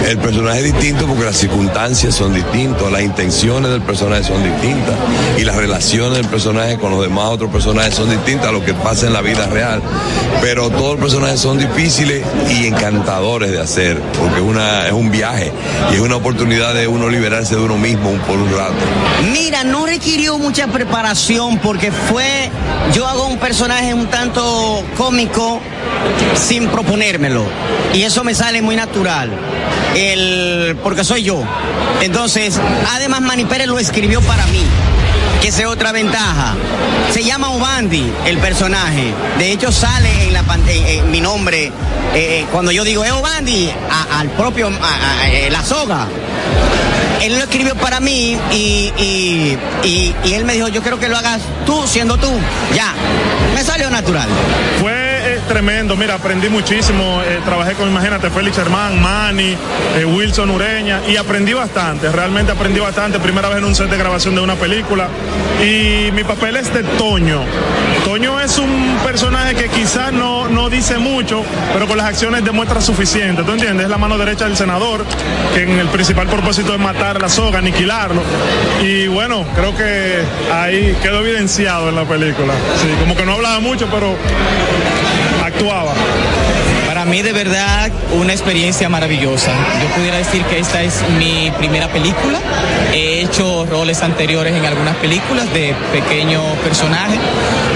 El 0.07 0.19
personaje 0.19 0.63
distinto 0.63 1.07
porque 1.07 1.25
las 1.25 1.37
circunstancias 1.37 2.15
son 2.15 2.33
distintas, 2.33 2.93
las 2.93 3.03
intenciones 3.03 3.71
del 3.71 3.83
personaje 3.83 4.23
son 4.23 4.43
distintas 4.43 4.95
y 5.37 5.43
las 5.43 5.57
relaciones 5.57 6.19
del 6.19 6.27
personaje 6.27 6.79
con 6.79 6.93
los 6.93 7.03
demás 7.03 7.31
otros 7.31 7.51
personajes 7.51 7.95
son 7.95 8.11
distintas 8.11 8.49
a 8.49 8.53
lo 8.53 8.65
que 8.65 8.73
pasa 8.73 9.07
en 9.07 9.13
la 9.13 9.21
vida 9.21 9.47
real. 9.47 9.83
Pero 10.41 10.71
todos 10.71 10.93
los 10.93 11.01
personajes 11.01 11.41
son 11.41 11.59
difíciles 11.59 12.25
y 12.51 12.67
encantadores 12.67 13.51
de 13.51 13.61
hacer 13.61 14.01
porque 14.19 14.37
es, 14.37 14.43
una, 14.43 14.87
es 14.87 14.93
un 14.93 15.11
viaje 15.11 15.53
y 15.91 15.95
es 15.95 16.01
una 16.01 16.17
oportunidad 16.17 16.75
de 16.75 16.87
uno 16.87 17.09
liberarse 17.09 17.57
de 17.57 17.63
uno 17.63 17.77
mismo 17.77 18.13
por 18.29 18.39
un 18.39 18.51
rato. 18.53 18.75
Mira, 19.33 19.65
no 19.65 19.87
requirió 19.87 20.39
mucha 20.39 20.69
preparación 20.69 21.59
porque 21.59 21.91
fue, 21.91 22.51
yo 22.95 23.09
hago 23.09 23.27
un 23.27 23.39
personaje 23.39 23.93
un 23.93 24.07
tanto 24.07 24.85
cómico 24.97 25.61
sin 26.37 26.69
proponérmelo 26.69 27.45
y 27.95 28.03
eso 28.03 28.25
me 28.25 28.35
sale 28.35 28.63
muy 28.63 28.77
natural. 28.77 29.31
El, 29.95 30.77
porque 30.83 31.05
soy 31.05 31.23
yo. 31.23 31.43
Entonces, 32.03 32.61
además 32.95 33.21
Manny 33.23 33.45
Pérez 33.45 33.67
lo 33.67 33.79
escribió 33.79 34.21
para 34.23 34.47
mí. 34.47 34.65
Que 35.41 35.49
es 35.49 35.65
otra 35.65 35.93
ventaja. 35.93 36.55
Se 37.13 37.23
llama 37.23 37.51
Obandi 37.51 38.11
el 38.27 38.39
personaje. 38.39 39.13
De 39.39 39.53
hecho, 39.53 39.71
sale 39.71 40.27
en 40.29 40.33
la 40.33 40.43
pantalla 40.43 41.03
mi 41.05 41.21
nombre. 41.21 41.71
eh, 42.15 42.47
cuando 42.53 42.73
yo 42.73 42.85
digo, 42.85 43.05
es 43.05 43.13
a- 43.91 44.19
al 44.21 44.29
propio, 44.31 44.71
eh, 45.31 45.49
la 45.51 45.63
soga. 45.63 46.07
Él 47.23 47.37
lo 47.37 47.45
escribió 47.45 47.75
para 47.75 47.99
mí 48.01 48.37
y, 48.53 48.93
y, 48.97 49.59
y 50.25 50.33
él 50.33 50.45
me 50.45 50.55
dijo, 50.55 50.69
yo 50.69 50.81
quiero 50.83 50.99
que 50.99 51.09
lo 51.09 51.17
hagas 51.17 51.41
tú, 51.67 51.87
siendo 51.87 52.17
tú. 52.19 52.29
Ya. 52.75 52.93
Me 53.55 53.63
salió 53.65 53.91
natural. 53.91 54.29
Tremendo, 55.47 55.97
mira, 55.97 56.15
aprendí 56.15 56.49
muchísimo, 56.49 57.23
eh, 57.23 57.41
trabajé 57.45 57.75
con, 57.75 57.89
imagínate, 57.89 58.31
Félix 58.31 58.59
Hermán, 58.59 59.01
Manny, 59.01 59.57
eh, 59.97 60.05
Wilson 60.05 60.51
Ureña, 60.51 61.01
y 61.09 61.17
aprendí 61.17 61.53
bastante, 61.53 62.11
realmente 62.11 62.51
aprendí 62.51 62.81
bastante, 62.81 63.21
primera 63.21 63.49
vez 63.49 63.59
en 63.59 63.65
un 63.65 63.75
set 63.75 63.89
de 63.89 63.97
grabación 63.97 64.35
de 64.35 64.41
una 64.41 64.57
película, 64.57 65.09
y 65.63 66.11
mi 66.13 66.25
papel 66.25 66.57
es 66.57 66.75
de 66.75 66.83
Toño. 66.83 67.43
Toño 68.05 68.41
es 68.41 68.59
un 68.59 68.99
personaje 69.05 69.55
que 69.55 69.69
quizás 69.69 70.13
no, 70.13 70.49
no 70.49 70.69
dice 70.69 70.99
mucho, 70.99 71.45
pero 71.73 71.87
con 71.87 71.97
las 71.97 72.07
acciones 72.07 72.45
demuestra 72.45 72.81
suficiente, 72.81 73.43
¿tú 73.45 73.53
entiendes? 73.53 73.85
Es 73.85 73.91
la 73.91 73.99
mano 73.99 74.19
derecha 74.19 74.47
del 74.47 74.57
senador, 74.57 75.05
que 75.55 75.63
en 75.63 75.79
el 75.79 75.89
principal 75.89 76.27
propósito 76.27 76.75
es 76.75 76.81
matar 76.81 77.17
a 77.17 77.21
la 77.21 77.29
soga, 77.29 77.61
aniquilarlo, 77.61 78.21
y 78.83 79.07
bueno, 79.07 79.47
creo 79.55 79.75
que 79.77 80.23
ahí 80.53 80.97
quedó 81.03 81.21
evidenciado 81.21 81.89
en 81.89 81.95
la 81.95 82.05
película, 82.05 82.53
sí, 82.83 82.89
como 83.01 83.17
que 83.17 83.25
no 83.25 83.35
hablaba 83.35 83.61
mucho, 83.61 83.87
pero 83.87 84.17
Para 86.87 87.05
mí 87.05 87.23
de 87.23 87.33
verdad 87.33 87.91
una 88.19 88.33
experiencia 88.33 88.89
maravillosa. 88.89 89.53
Yo 89.83 89.89
pudiera 89.97 90.17
decir 90.17 90.43
que 90.45 90.59
esta 90.59 90.83
es 90.83 91.03
mi 91.19 91.51
primera 91.59 91.89
película. 91.89 92.39
He 92.93 93.21
hecho 93.21 93.67
roles 93.67 94.03
anteriores 94.03 94.55
en 94.55 94.65
algunas 94.65 94.97
películas 94.97 95.53
de 95.53 95.75
pequeños 95.93 96.43
personajes, 96.65 97.19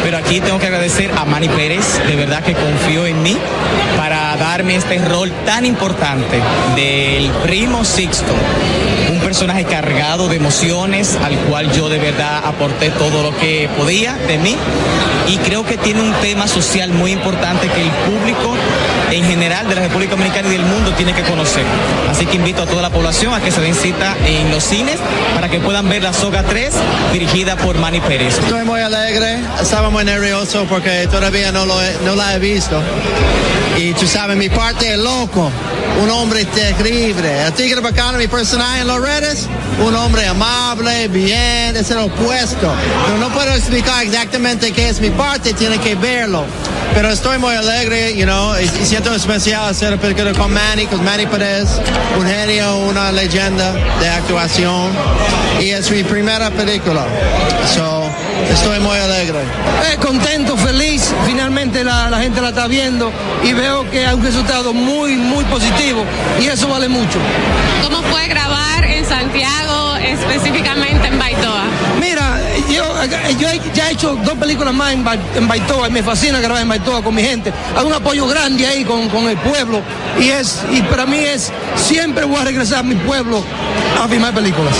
pero 0.02 0.16
aquí 0.16 0.40
tengo 0.40 0.58
que 0.58 0.66
agradecer 0.66 1.10
a 1.16 1.24
Manny 1.24 1.48
Pérez, 1.48 2.00
de 2.06 2.16
verdad 2.16 2.42
que 2.42 2.54
confió 2.54 3.06
en 3.06 3.22
mí 3.22 3.36
para 3.96 4.36
darme 4.36 4.76
este 4.76 4.98
rol 4.98 5.30
tan 5.44 5.66
importante 5.66 6.40
del 6.76 7.30
primo 7.42 7.84
Sixto, 7.84 8.32
personaje 9.30 9.62
cargado 9.62 10.26
de 10.26 10.34
emociones 10.34 11.16
al 11.22 11.36
cual 11.48 11.70
yo 11.72 11.88
de 11.88 12.00
verdad 12.00 12.42
aporté 12.44 12.90
todo 12.90 13.22
lo 13.22 13.30
que 13.38 13.70
podía 13.78 14.14
de 14.26 14.38
mí 14.38 14.56
y 15.28 15.36
creo 15.38 15.64
que 15.64 15.78
tiene 15.78 16.00
un 16.02 16.12
tema 16.14 16.48
social 16.48 16.90
muy 16.90 17.12
importante 17.12 17.68
que 17.68 17.80
el 17.80 17.90
público 17.90 18.52
en 19.12 19.22
general 19.24 19.68
de 19.68 19.76
la 19.76 19.82
República 19.82 20.16
Dominicana 20.16 20.48
y 20.48 20.50
del 20.50 20.62
mundo 20.64 20.90
tiene 20.96 21.12
que 21.12 21.22
conocer. 21.22 21.62
Así 22.10 22.26
que 22.26 22.34
invito 22.38 22.62
a 22.62 22.66
toda 22.66 22.82
la 22.82 22.90
población 22.90 23.32
a 23.32 23.40
que 23.40 23.52
se 23.52 23.60
den 23.60 23.76
cita 23.76 24.16
en 24.26 24.50
los 24.50 24.64
cines 24.64 24.96
para 25.36 25.48
que 25.48 25.60
puedan 25.60 25.88
ver 25.88 26.02
La 26.02 26.12
Soga 26.12 26.42
3 26.42 26.74
dirigida 27.12 27.54
por 27.54 27.78
Manny 27.78 28.00
Pérez. 28.00 28.36
Estoy 28.36 28.64
muy 28.64 28.80
alegre, 28.80 29.38
estaba 29.62 29.90
muy 29.90 30.04
nervioso 30.04 30.66
porque 30.68 31.06
todavía 31.08 31.52
no, 31.52 31.66
lo 31.66 31.80
he- 31.80 31.96
no 32.04 32.16
la 32.16 32.34
he 32.34 32.40
visto. 32.40 32.82
Y 33.78 33.92
tú 33.92 34.08
sabes, 34.08 34.36
mi 34.36 34.48
parte 34.48 34.94
es 34.94 34.98
loco, 34.98 35.52
un 36.02 36.10
hombre 36.10 36.44
terrible. 36.46 37.46
El 37.46 37.52
tigre 37.52 37.80
bacano, 37.80 38.18
mi 38.18 38.28
personaje 38.28 38.80
en 38.80 38.86
las 38.86 39.00
redes, 39.00 39.46
un 39.84 39.94
hombre 39.94 40.26
amable, 40.26 41.08
bien, 41.08 41.76
es 41.76 41.90
el 41.90 41.98
opuesto. 41.98 42.72
Pero 43.06 43.18
no 43.18 43.28
puedo 43.30 43.52
explicar 43.54 44.04
exactamente 44.04 44.72
qué 44.72 44.88
es 44.88 45.00
mi 45.00 45.10
parte, 45.10 45.52
tiene 45.52 45.78
que 45.78 45.94
verlo. 45.94 46.44
Pero 46.94 47.10
estoy 47.10 47.38
muy 47.38 47.54
alegre, 47.54 48.16
you 48.16 48.24
know, 48.24 48.54
y 48.58 48.66
siento 48.84 49.14
especial 49.14 49.68
hacer 49.68 49.90
la 49.90 49.96
película 49.96 50.32
con 50.32 50.52
Manny, 50.52 50.86
con 50.86 51.04
Manny 51.04 51.26
Pérez, 51.26 51.68
un 52.18 52.26
genio, 52.26 52.78
una 52.78 53.12
leyenda 53.12 53.72
de 54.00 54.08
actuación. 54.08 54.90
Y 55.60 55.70
es 55.70 55.90
mi 55.90 56.02
primera 56.02 56.50
película. 56.50 57.04
So, 57.74 57.99
estoy 58.50 58.78
muy 58.80 58.96
alegre. 58.96 59.38
Eh, 59.92 59.96
contento, 60.00 60.56
feliz, 60.56 61.12
finalmente 61.26 61.84
la, 61.84 62.10
la 62.10 62.18
gente 62.20 62.40
la 62.40 62.48
está 62.50 62.66
viendo 62.66 63.10
y 63.44 63.52
veo 63.52 63.88
que 63.90 64.06
hay 64.06 64.14
un 64.14 64.22
resultado 64.24 64.72
muy, 64.72 65.16
muy 65.16 65.44
positivo 65.44 66.04
y 66.40 66.46
eso 66.46 66.68
vale 66.68 66.88
mucho. 66.88 67.18
¿Cómo 67.82 68.02
fue 68.02 68.26
grabar 68.28 68.84
en 68.84 69.04
Santiago, 69.06 69.96
específicamente 69.96 71.08
en 71.08 71.18
Baitoa? 71.18 71.64
Mira, 72.00 72.38
yo, 72.70 72.84
yo 73.38 73.48
he- 73.48 73.60
ya 73.74 73.88
he 73.88 73.92
hecho 73.92 74.16
dos 74.24 74.34
películas 74.38 74.72
más 74.74 74.92
en, 74.92 75.04
Ba- 75.04 75.16
en 75.34 75.46
Baitoa 75.48 75.88
y 75.88 75.92
me 75.92 76.02
fascina 76.02 76.40
grabar 76.40 76.62
en 76.62 76.68
Baitoa 76.68 77.02
con 77.02 77.14
mi 77.14 77.22
gente. 77.22 77.52
Hay 77.76 77.84
un 77.84 77.92
apoyo 77.92 78.26
grande 78.26 78.66
ahí 78.66 78.84
con, 78.84 79.08
con 79.08 79.28
el 79.28 79.36
pueblo 79.38 79.80
y 80.18 80.28
es 80.28 80.62
y 80.70 80.82
para 80.82 81.06
mí 81.06 81.18
es 81.18 81.52
siempre 81.76 82.24
voy 82.24 82.40
a 82.40 82.44
regresar 82.44 82.78
a 82.80 82.82
mi 82.82 82.94
pueblo 82.94 83.42
a 84.02 84.08
filmar 84.08 84.32
películas. 84.34 84.74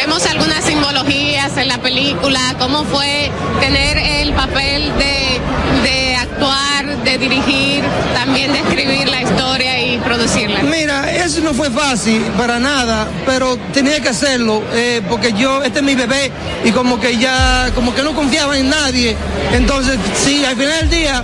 Vemos 0.00 0.24
algunas 0.24 0.64
simbologías 0.64 1.58
en 1.58 1.68
la 1.68 1.76
película, 1.76 2.40
cómo 2.58 2.84
fue 2.84 3.30
tener 3.60 3.98
el 3.98 4.32
papel 4.32 4.90
de, 4.96 5.38
de 5.82 6.16
actuar, 6.16 7.04
de 7.04 7.18
dirigir, 7.18 7.84
también 8.14 8.50
de 8.50 8.60
escribir 8.60 9.06
la 9.08 9.20
historia 9.20 9.78
y 9.78 9.98
producirla. 9.98 10.62
Mira, 10.62 11.12
eso 11.12 11.42
no 11.42 11.52
fue 11.52 11.68
fácil 11.68 12.22
para 12.38 12.58
nada, 12.58 13.08
pero 13.26 13.58
tenía 13.74 14.00
que 14.00 14.08
hacerlo 14.08 14.62
eh, 14.72 15.02
porque 15.06 15.34
yo, 15.34 15.62
este 15.62 15.80
es 15.80 15.84
mi 15.84 15.94
bebé 15.94 16.32
y 16.64 16.70
como 16.70 16.98
que 16.98 17.18
ya, 17.18 17.70
como 17.74 17.94
que 17.94 18.02
no 18.02 18.14
confiaba 18.14 18.56
en 18.56 18.70
nadie. 18.70 19.14
Entonces, 19.52 19.98
si 20.14 20.42
al 20.46 20.56
final 20.56 20.80
del 20.80 20.90
día, 20.90 21.22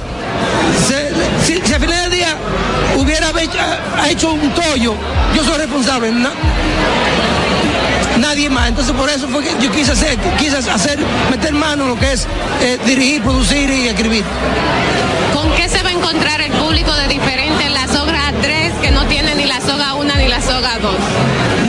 si, 1.47 1.55
al 1.55 1.81
final 1.81 2.11
del 2.11 2.11
día 2.11 2.37
hubiera 2.99 3.33
hecho, 4.11 4.33
un 4.33 4.51
tollo, 4.51 4.95
yo 5.35 5.45
soy 5.45 5.57
responsable 5.57 6.12
nadie 8.27 8.51
más. 8.51 8.68
Entonces 8.68 8.95
por 8.95 9.09
eso 9.09 9.29
fue 9.29 9.43
que 9.45 9.55
yo 9.62 9.70
quise 9.70 9.93
hacer, 9.93 10.18
quise 10.39 10.57
hacer, 10.57 10.99
meter 11.31 11.53
mano 11.53 11.85
en 11.85 11.91
lo 11.91 11.99
que 11.99 12.12
es 12.12 12.27
eh, 12.61 12.79
dirigir, 12.85 13.22
producir 13.22 13.70
y 13.70 13.89
escribir. 13.89 14.24
¿Con 15.33 15.53
qué 15.55 15.68
se 15.68 15.83
va 15.83 15.91
a 15.91 15.93
encontrar 15.93 16.41
el 16.41 16.53
público 16.53 16.93
de 16.95 17.07
diferente 17.09 17.64
en 17.64 17.74
la 17.74 17.87
soga 17.87 18.33
3 18.43 18.72
que 18.83 18.91
no 18.91 19.05
tiene 19.07 19.35
ni 19.37 19.45
la 19.45 19.61
soga 19.61 19.95
1 19.95 20.16
ni 20.16 20.29
la 20.29 20.41
soga 20.43 20.79
2? 20.81 20.95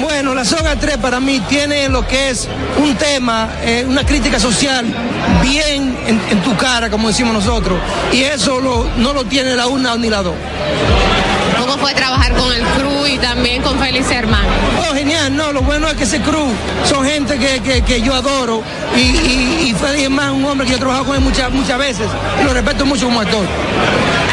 Bueno, 0.02 0.34
la 0.34 0.46
soga 0.46 0.76
3 0.76 0.98
para 0.98 1.20
mí 1.20 1.40
tiene 1.48 1.90
lo 1.90 2.08
que 2.08 2.30
es 2.32 2.48
un 2.78 2.96
tema, 2.96 3.50
eh, 3.62 3.86
una 3.88 4.04
crítica 4.04 4.40
social 4.40 4.86
bien 5.44 5.96
en, 6.08 6.42
tu 6.42 6.56
cara, 6.58 6.90
como 6.90 7.10
decimos 7.10 7.34
nosotros. 7.34 7.80
Y 8.12 8.24
eso 8.24 8.60
no 8.98 9.14
lo 9.14 9.26
tiene 9.26 9.56
la 9.56 9.68
1 9.68 9.98
ni 9.98 10.10
la 10.10 10.24
2 10.24 10.34
loco 11.58 11.78
fue 11.78 11.94
trabajar 11.94 12.34
con 12.34 12.52
el 12.54 12.64
crew 12.64 13.06
y 13.08 13.18
también 13.18 13.62
con 13.62 13.80
Félix 13.80 14.10
Hermano. 14.12 14.48
Oh, 14.90 14.94
genial, 14.94 15.36
no, 15.36 15.52
lo 15.52 15.62
bueno 15.62 15.88
es 15.88 15.96
que 15.96 16.04
ese 16.04 16.22
crew 16.22 16.48
son 16.86 17.06
gente 17.06 17.38
que, 17.38 17.62
que, 17.62 17.82
que 17.82 18.02
yo 18.02 18.14
adoro 18.14 18.64
y 18.96 19.37
es 20.08 20.14
más 20.14 20.32
un 20.32 20.44
hombre 20.46 20.66
que 20.66 20.72
yo 20.72 20.78
he 20.78 20.80
trabajado 20.80 21.06
con 21.08 21.16
él 21.16 21.22
muchas, 21.22 21.52
muchas 21.52 21.78
veces 21.78 22.08
y 22.42 22.44
lo 22.44 22.54
respeto 22.54 22.86
mucho 22.86 23.06
como 23.06 23.20
actor. 23.22 23.46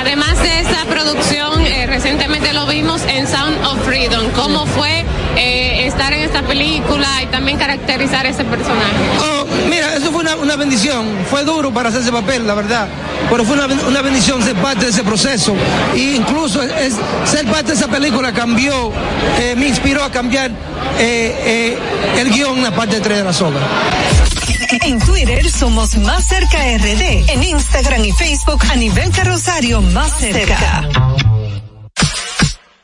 Además 0.01 0.39
de 0.41 0.61
esa 0.61 0.85
producción, 0.89 1.67
eh, 1.67 1.87
recientemente 1.87 2.53
lo 2.53 2.67
vimos 2.67 3.03
en 3.09 3.27
Sound 3.27 3.65
of 3.65 3.85
Freedom. 3.85 4.23
¿Cómo 4.37 4.67
fue 4.67 5.05
eh, 5.37 5.87
estar 5.87 6.13
en 6.13 6.21
esta 6.21 6.43
película 6.43 7.07
y 7.23 7.27
también 7.27 7.59
caracterizar 7.59 8.27
ese 8.27 8.45
personaje? 8.45 8.93
Oh, 9.21 9.47
mira, 9.71 9.95
eso 9.95 10.11
fue 10.13 10.21
una, 10.21 10.37
una 10.37 10.57
bendición. 10.57 11.07
Fue 11.31 11.43
duro 11.45 11.73
para 11.73 11.89
hacer 11.89 12.03
ese 12.03 12.13
papel, 12.13 12.47
la 12.47 12.55
verdad. 12.55 12.87
Pero 13.31 13.45
fue 13.45 13.57
una, 13.57 13.67
una 13.89 14.03
bendición 14.03 14.43
ser 14.43 14.55
parte 14.57 14.85
de 14.85 14.91
ese 14.91 15.03
proceso. 15.03 15.55
E 15.95 15.99
incluso 16.17 16.63
es- 16.63 16.97
ser 17.25 17.47
parte 17.47 17.69
de 17.73 17.75
esa 17.75 17.89
película 17.89 18.33
cambió, 18.33 18.93
eh, 19.41 19.55
me 19.57 19.67
inspiró 19.69 20.05
a 20.05 20.11
cambiar 20.11 20.51
el 20.99 22.31
guion 22.31 22.59
en 22.59 22.65
la 22.65 22.71
parte 22.73 23.01
3 23.01 23.19
de 23.19 23.25
la 23.25 23.33
soga. 23.33 23.59
En 24.83 24.99
Twitter 24.99 25.49
somos 25.51 25.97
Más 25.97 26.27
Cerca 26.27 26.59
RD. 26.59 27.31
En 27.31 27.43
Instagram 27.43 28.05
y 28.05 28.13
Facebook 28.13 28.63
a 28.71 28.77
nivel 28.77 29.11
carrosario 29.11 29.81
Más 29.81 30.19
Cerca. 30.19 31.24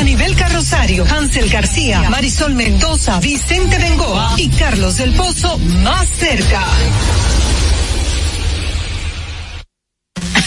Anibel 0.00 0.34
Carrosario, 0.34 1.04
Hansel 1.04 1.50
García, 1.50 2.08
Marisol 2.08 2.54
Mendoza, 2.54 3.20
Vicente 3.20 3.76
Bengoa 3.76 4.32
y 4.38 4.48
Carlos 4.48 4.96
del 4.96 5.12
Pozo 5.12 5.58
más 5.58 6.08
cerca. 6.08 6.64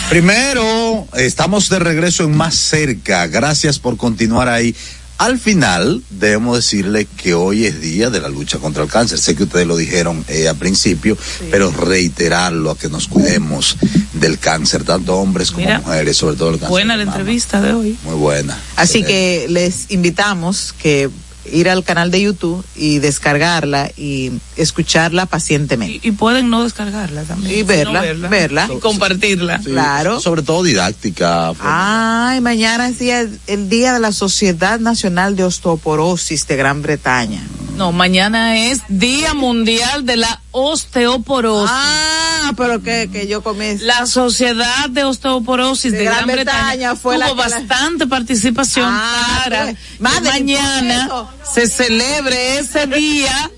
Primero, 0.10 1.08
estamos 1.14 1.70
de 1.70 1.78
regreso 1.78 2.24
en 2.24 2.36
Más 2.36 2.56
Cerca. 2.56 3.28
Gracias 3.28 3.78
por 3.78 3.96
continuar 3.96 4.50
ahí. 4.50 4.76
Al 5.18 5.40
final, 5.40 6.02
debemos 6.10 6.58
decirle 6.58 7.08
que 7.18 7.34
hoy 7.34 7.66
es 7.66 7.80
día 7.80 8.10
de 8.10 8.20
la 8.20 8.30
lucha 8.30 8.58
contra 8.58 8.84
el 8.84 8.90
cáncer. 8.90 9.20
Sé 9.20 9.36
que 9.36 9.44
ustedes 9.44 9.66
lo 9.66 9.78
dijeron 9.78 10.26
eh, 10.28 10.48
al 10.48 10.58
principio, 10.58 11.18
pero 11.52 11.72
reiterarlo 11.72 12.72
a 12.72 12.78
que 12.78 12.90
nos 12.90 13.08
cuidemos 13.08 13.78
del 14.14 14.40
cáncer, 14.40 14.84
tanto 14.84 15.16
hombres 15.16 15.52
como 15.52 15.66
Mira, 15.66 15.80
mujeres, 15.80 16.18
sobre 16.18 16.36
todo 16.36 16.50
el 16.50 16.56
cáncer. 16.56 16.70
Buena 16.70 16.98
la 16.98 17.04
entrevista 17.04 17.62
de 17.62 17.74
hoy. 17.74 17.98
Muy 18.04 18.16
buena. 18.16 18.58
Así 18.76 19.04
que 19.04 19.46
les 19.50 19.92
invitamos 19.92 20.74
que 20.74 21.10
ir 21.52 21.70
al 21.70 21.84
canal 21.84 22.12
de 22.12 22.22
YouTube 22.22 22.64
y 22.76 23.00
descargarla 23.00 23.92
y 23.98 24.32
escucharla 24.56 25.26
pacientemente. 25.26 26.00
Y 26.08 26.12
pueden 26.12 26.50
no 26.50 26.64
descargarla 26.64 27.24
también. 27.24 27.60
Y 27.60 27.64
verla, 27.64 28.02
verla. 28.30 28.70
Y 28.76 28.80
compartirla. 28.80 29.58
Sí, 29.60 29.66
Claro. 29.66 30.20
Sobre 30.20 30.42
todo 30.44 30.64
didáctica. 30.64 31.52
Ay, 31.60 32.42
mañana 32.42 32.88
es 32.90 33.00
día- 33.00 33.28
el 33.48 33.70
día 33.70 33.94
de 33.94 34.00
la 34.00 34.12
Sociedad 34.12 34.80
Nacional 34.80 35.36
de 35.36 35.44
Osteoporosis 35.44 36.48
de 36.48 36.56
Gran 36.56 36.82
Bretaña. 36.82 37.42
No, 37.78 37.92
mañana 37.92 38.56
es 38.68 38.82
Día 38.88 39.34
Mundial 39.34 40.06
de 40.06 40.18
la 40.18 40.42
Osteoporosis. 40.52 41.72
Ah, 41.74 42.52
pero 42.56 42.84
que, 42.84 43.10
que 43.12 43.26
yo 43.28 43.42
comí. 43.42 43.78
La 43.80 44.06
Sociedad 44.06 44.90
de 44.90 45.04
Osteoporosis 45.04 45.92
de, 45.92 45.98
De 46.00 46.04
Gran, 46.04 46.16
Gran 46.28 46.36
Bretaña, 46.36 46.62
Bretaña 46.66 46.96
fue 46.96 47.16
tuvo 47.16 47.26
la 47.28 47.34
bastante 47.34 48.06
participación 48.06 48.86
Ah, 48.88 49.42
para 49.44 49.64
pues, 49.66 49.78
mañana 50.00 51.10
se 51.54 51.68
celebre 51.68 52.60
ese 52.60 52.88
día, 52.88 53.52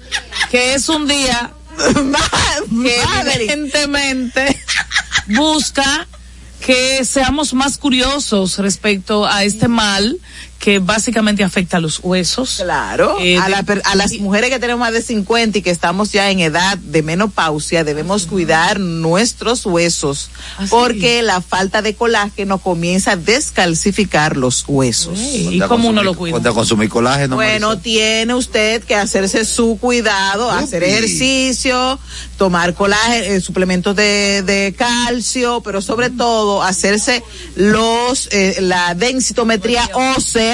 que 0.52 0.74
es 0.74 0.90
un 0.90 1.08
día 1.08 1.52
que 2.84 3.02
evidentemente 3.36 4.62
busca 5.28 6.08
que 6.66 7.06
seamos 7.06 7.54
más 7.54 7.78
curiosos 7.78 8.58
respecto 8.58 9.26
a 9.26 9.44
este 9.44 9.68
mal 9.68 10.18
que 10.60 10.80
básicamente 10.80 11.44
afecta 11.44 11.78
a 11.78 11.80
los 11.80 12.00
huesos. 12.02 12.60
Claro, 12.64 13.18
Eh, 13.20 13.38
a, 13.38 13.50
la 13.50 13.62
per- 13.64 13.82
a 13.86 13.94
las 13.96 14.14
mujeres 14.20 14.50
que 14.50 14.58
tenemos 14.58 14.80
más 14.80 14.94
de 14.94 15.02
50 15.04 15.60
y 15.60 15.62
que 15.62 15.70
estamos 15.70 16.12
ya 16.12 16.32
en 16.32 16.40
edad 16.40 16.78
de 16.78 17.04
menopausia, 17.04 17.84
debemos 17.84 18.26
cuidar 18.26 18.80
nuestros 18.80 19.66
huesos 19.66 20.30
Ah, 20.58 20.66
porque 20.70 21.22
la 21.22 21.42
falta 21.42 21.82
de 21.82 21.94
colágeno 21.94 22.58
comienza 22.58 23.12
a 23.12 23.16
descalcificar 23.16 24.38
los 24.38 24.64
huesos. 24.68 25.20
¿Y 25.20 25.60
cómo 25.68 25.90
uno 25.90 26.02
lo 26.04 26.14
cuida? 26.16 26.32
Cuenta 26.32 26.52
consumir 26.52 26.90
colágeno. 26.90 27.36
Bueno, 27.36 27.78
tiene 27.78 28.34
usted 28.34 28.84
que 28.84 28.96
hacerse 28.96 29.46
su 29.46 29.78
cuidado, 29.80 30.50
hacer 30.50 30.84
ejercicio, 30.84 32.00
tomar 32.38 32.74
colágeno, 32.74 33.26
eh, 33.26 33.42
suplementos 33.42 33.96
de, 33.96 34.42
de 34.44 34.74
calcio, 34.78 35.62
pero 35.62 35.82
sobre 35.82 36.10
todo 36.10 36.64
hacerse 36.64 37.24
los 37.56 38.30
eh, 38.32 38.58
la 38.62 38.96
densitometría 38.96 39.90
ósea 39.94 40.45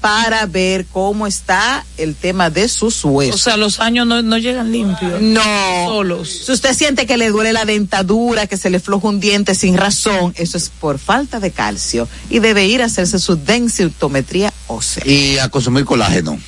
para 0.00 0.46
ver 0.46 0.84
cómo 0.92 1.26
está 1.26 1.84
el 1.96 2.14
tema 2.14 2.48
de 2.50 2.68
sus 2.68 3.04
huesos. 3.04 3.34
O 3.34 3.38
sea, 3.38 3.56
los 3.56 3.80
años 3.80 4.06
no, 4.06 4.22
no 4.22 4.38
llegan 4.38 4.70
limpios. 4.70 5.20
No. 5.20 5.42
Solos. 5.86 6.42
Si 6.46 6.52
usted 6.52 6.74
siente 6.74 7.06
que 7.06 7.16
le 7.16 7.30
duele 7.30 7.52
la 7.52 7.64
dentadura, 7.64 8.46
que 8.46 8.56
se 8.56 8.70
le 8.70 8.78
floja 8.78 9.08
un 9.08 9.18
diente 9.20 9.54
sin 9.54 9.76
razón, 9.76 10.32
eso 10.36 10.58
es 10.58 10.68
por 10.68 10.98
falta 10.98 11.40
de 11.40 11.50
calcio 11.50 12.06
y 12.30 12.38
debe 12.38 12.66
ir 12.66 12.82
a 12.82 12.86
hacerse 12.86 13.18
su 13.18 13.36
densitometría 13.36 14.52
ósea. 14.68 15.02
Y 15.06 15.38
a 15.38 15.48
consumir 15.48 15.84
colágeno. 15.84 16.38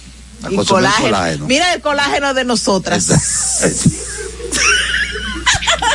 A 0.42 0.52
Y 0.52 0.56
consumir 0.56 0.66
colágeno. 0.84 1.08
colágeno. 1.08 1.46
Mira 1.46 1.74
el 1.74 1.80
colágeno 1.80 2.34
de 2.34 2.44
nosotras. 2.44 3.08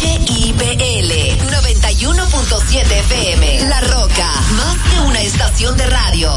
HIPL 0.00 1.12
91.7 1.50 2.92
FM. 2.92 3.68
La 3.68 3.80
Roca, 3.80 4.30
más 4.56 4.76
que 4.78 5.00
una 5.00 5.20
estación 5.22 5.76
de 5.76 5.86
radio. 5.86 6.30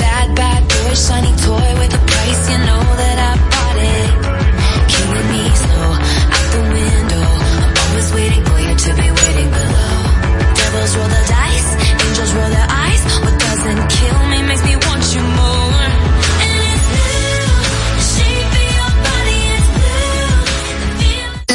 Bad, 0.00 0.34
bad 0.36 0.62
boy, 0.62 0.94
shiny 0.94 1.32
with 1.78 1.94
a 1.94 1.98
price. 2.06 2.50
You 2.50 2.58
know 2.58 2.83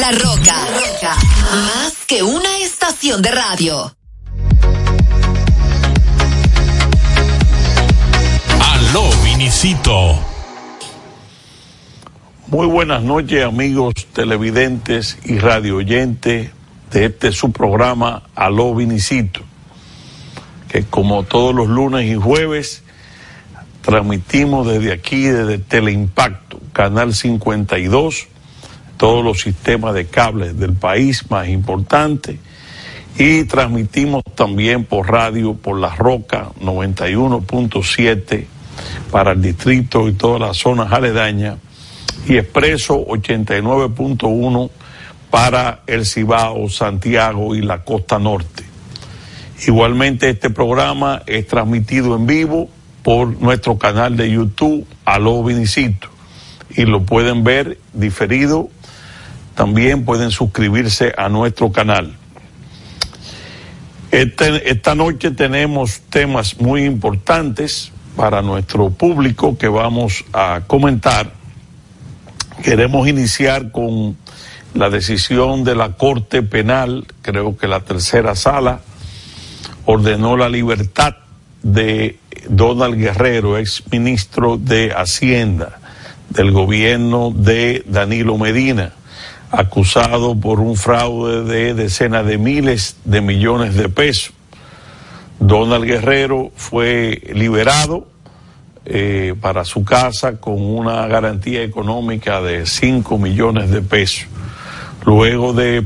La 0.10 0.18
Roca, 0.18 0.56
Roca, 0.74 1.16
más 1.52 1.94
que 2.08 2.24
una 2.24 2.58
estación 2.62 3.22
de 3.22 3.30
radio. 3.30 3.96
Aló, 8.60 9.12
Vinicito. 9.24 10.18
Muy 12.48 12.66
buenas 12.66 13.04
noches, 13.04 13.46
amigos 13.46 13.94
televidentes 14.12 15.20
y 15.26 15.38
radio 15.38 15.76
oyentes 15.76 16.50
de 16.92 17.06
este 17.06 17.32
su 17.32 17.52
programa 17.52 18.24
Aló 18.34 18.74
Vinicito, 18.74 19.42
que 20.70 20.86
como 20.86 21.22
todos 21.22 21.54
los 21.54 21.68
lunes 21.68 22.10
y 22.10 22.16
jueves 22.16 22.82
transmitimos 23.82 24.66
desde 24.66 24.92
aquí, 24.92 25.26
desde 25.26 25.60
Teleimpacto, 25.60 26.60
Canal 26.74 27.14
52, 27.14 28.28
todos 29.00 29.24
los 29.24 29.40
sistemas 29.40 29.94
de 29.94 30.08
cables 30.08 30.60
del 30.60 30.74
país 30.74 31.32
más 31.32 31.48
importantes, 31.48 32.36
y 33.18 33.46
transmitimos 33.46 34.24
también 34.36 34.84
por 34.84 35.10
radio, 35.10 35.54
por 35.54 35.80
La 35.80 35.96
Roca 35.96 36.50
91.7 36.62 38.46
para 39.10 39.32
el 39.32 39.42
distrito 39.42 40.10
y 40.10 40.14
todas 40.14 40.42
las 40.42 40.58
zonas 40.58 40.92
aledañas 40.92 41.58
y 42.28 42.38
Expreso 42.38 43.06
89.1 43.08 44.70
para 45.30 45.82
el 45.88 46.06
Cibao, 46.06 46.70
Santiago 46.70 47.56
y 47.56 47.62
la 47.62 47.84
costa 47.84 48.20
norte. 48.20 48.64
Igualmente 49.66 50.30
este 50.30 50.50
programa 50.50 51.24
es 51.26 51.48
transmitido 51.48 52.16
en 52.18 52.26
vivo 52.26 52.70
por 53.04 53.42
nuestro 53.42 53.78
canal 53.78 54.18
de 54.18 54.30
YouTube, 54.30 54.86
Aló 55.06 55.42
Vinicito, 55.44 56.10
y 56.76 56.86
lo 56.86 57.04
pueden 57.04 57.44
ver 57.44 57.78
diferido. 57.94 58.70
También 59.60 60.06
pueden 60.06 60.32
suscribirse 60.32 61.14
a 61.18 61.28
nuestro 61.28 61.70
canal. 61.70 62.16
Este- 64.10 64.72
esta 64.72 64.96
noche 64.96 65.32
tenemos 65.32 66.00
temas 66.10 66.62
muy 66.62 66.86
importantes 66.86 67.92
para 68.16 68.42
nuestro 68.42 68.90
público 68.90 69.58
que 69.58 69.68
vamos 69.68 70.24
a 70.32 70.62
comentar. 70.66 71.34
Queremos 72.64 73.06
iniciar 73.10 73.74
con 73.74 74.16
la 74.76 74.90
decisión 74.90 75.66
de 75.66 75.76
la 75.76 75.92
Corte 75.98 76.42
Penal, 76.42 77.06
creo 77.22 77.58
que 77.58 77.68
la 77.68 77.82
tercera 77.82 78.36
sala, 78.36 78.80
ordenó 79.84 80.38
la 80.38 80.48
libertad 80.48 81.18
de 81.64 82.18
Donald 82.48 82.96
Guerrero, 82.96 83.58
ex 83.58 83.84
ministro 83.92 84.56
de 84.56 84.94
Hacienda 84.94 85.80
del 86.30 86.52
gobierno 86.52 87.34
de 87.36 87.84
Danilo 87.88 88.38
Medina, 88.38 88.94
acusado 89.52 90.40
por 90.40 90.60
un 90.60 90.76
fraude 90.76 91.44
de 91.44 91.74
decenas 91.74 92.26
de 92.26 92.38
miles 92.38 92.98
de 93.06 93.22
millones 93.22 93.76
de 93.76 93.90
pesos. 93.90 94.34
Donald 95.40 95.86
Guerrero 95.86 96.52
fue 96.56 97.22
liberado 97.34 98.08
eh, 98.86 99.36
para 99.40 99.66
su 99.66 99.84
casa 99.84 100.38
con 100.40 100.62
una 100.62 101.08
garantía 101.08 101.64
económica 101.64 102.42
de 102.42 102.66
5 102.66 103.18
millones 103.18 103.70
de 103.72 103.82
pesos, 103.82 104.26
luego 105.06 105.54
de, 105.54 105.82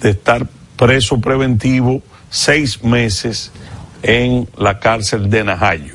de 0.00 0.10
estar 0.10 0.46
preso 0.76 1.20
preventivo 1.20 2.02
seis 2.30 2.82
meses 2.82 3.52
en 4.02 4.48
la 4.58 4.80
cárcel 4.80 5.30
de 5.30 5.44
Najayo. 5.44 5.94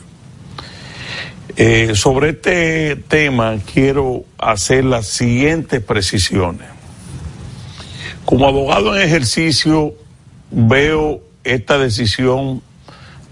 Eh, 1.58 1.92
sobre 1.94 2.30
este 2.30 2.96
tema 2.96 3.58
quiero 3.74 4.24
hacer 4.38 4.86
las 4.86 5.08
siguientes 5.08 5.82
precisiones. 5.84 6.79
Como 8.30 8.46
abogado 8.46 8.96
en 8.96 9.02
ejercicio 9.02 9.96
veo 10.52 11.20
esta 11.44 11.80
decisión 11.80 12.62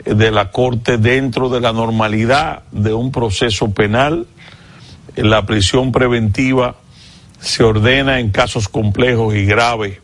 de 0.03 0.31
la 0.31 0.49
Corte 0.49 0.97
dentro 0.97 1.49
de 1.49 1.61
la 1.61 1.71
normalidad 1.71 2.63
de 2.71 2.95
un 2.95 3.11
proceso 3.11 3.69
penal. 3.69 4.25
La 5.15 5.45
prisión 5.45 5.91
preventiva 5.91 6.77
se 7.39 7.63
ordena 7.63 8.19
en 8.19 8.31
casos 8.31 8.69
complejos 8.69 9.35
y 9.35 9.45
graves. 9.45 9.99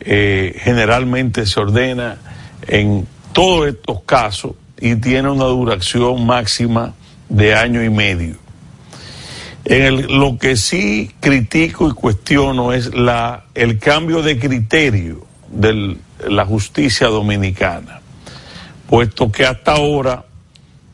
Eh, 0.00 0.58
generalmente 0.58 1.46
se 1.46 1.60
ordena 1.60 2.18
en 2.66 3.06
todos 3.32 3.68
estos 3.68 4.02
casos 4.02 4.54
y 4.80 4.96
tiene 4.96 5.30
una 5.30 5.44
duración 5.44 6.26
máxima 6.26 6.94
de 7.28 7.54
año 7.54 7.80
y 7.80 7.90
medio. 7.90 8.45
Lo 9.68 10.38
que 10.38 10.56
sí 10.56 11.10
critico 11.18 11.88
y 11.88 11.92
cuestiono 11.92 12.72
es 12.72 12.90
el 13.54 13.78
cambio 13.80 14.22
de 14.22 14.38
criterio 14.38 15.26
de 15.48 15.96
la 16.28 16.46
justicia 16.46 17.08
dominicana, 17.08 18.00
puesto 18.88 19.32
que 19.32 19.44
hasta 19.44 19.72
ahora 19.72 20.24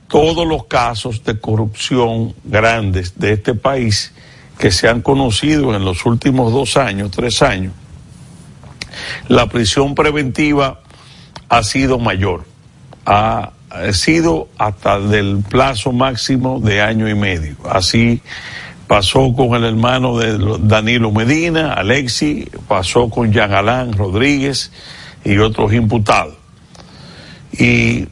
todos 0.08 0.46
los 0.46 0.64
casos 0.64 1.22
de 1.22 1.38
corrupción 1.38 2.34
grandes 2.44 3.18
de 3.18 3.32
este 3.32 3.54
país 3.54 4.14
que 4.58 4.70
se 4.70 4.88
han 4.88 5.02
conocido 5.02 5.74
en 5.74 5.84
los 5.84 6.06
últimos 6.06 6.50
dos 6.52 6.78
años, 6.78 7.10
tres 7.10 7.42
años, 7.42 7.74
la 9.28 9.48
prisión 9.48 9.94
preventiva 9.94 10.80
ha 11.50 11.62
sido 11.62 11.98
mayor, 11.98 12.46
ha 13.04 13.52
sido 13.92 14.48
hasta 14.56 14.98
del 14.98 15.42
plazo 15.46 15.92
máximo 15.92 16.60
de 16.60 16.80
año 16.80 17.08
y 17.08 17.14
medio. 17.14 17.56
Así 17.70 18.20
pasó 18.92 19.32
con 19.34 19.54
el 19.54 19.64
hermano 19.64 20.18
de 20.18 20.36
Danilo 20.60 21.10
Medina, 21.12 21.72
Alexi, 21.72 22.46
pasó 22.68 23.08
con 23.08 23.34
Alain 23.38 23.94
Rodríguez 23.94 24.70
y 25.24 25.38
otros 25.38 25.72
imputados. 25.72 26.34
Y 27.52 28.06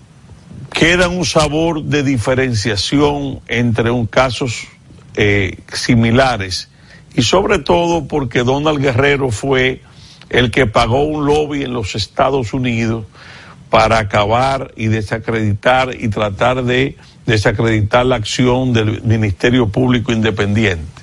queda 0.72 1.08
un 1.08 1.26
sabor 1.26 1.82
de 1.82 2.02
diferenciación 2.02 3.40
entre 3.46 3.90
un 3.90 4.06
casos 4.06 4.68
eh, 5.16 5.58
similares 5.70 6.70
y 7.14 7.24
sobre 7.24 7.58
todo 7.58 8.08
porque 8.08 8.42
Donald 8.42 8.80
Guerrero 8.80 9.30
fue 9.30 9.82
el 10.30 10.50
que 10.50 10.66
pagó 10.66 11.02
un 11.02 11.26
lobby 11.26 11.62
en 11.62 11.74
los 11.74 11.94
Estados 11.94 12.54
Unidos 12.54 13.04
para 13.68 13.98
acabar 13.98 14.72
y 14.76 14.86
desacreditar 14.86 15.94
y 15.94 16.08
tratar 16.08 16.64
de 16.64 16.96
desacreditar 17.26 18.06
la 18.06 18.16
acción 18.16 18.72
del 18.72 19.02
Ministerio 19.02 19.68
Público 19.68 20.12
Independiente. 20.12 21.00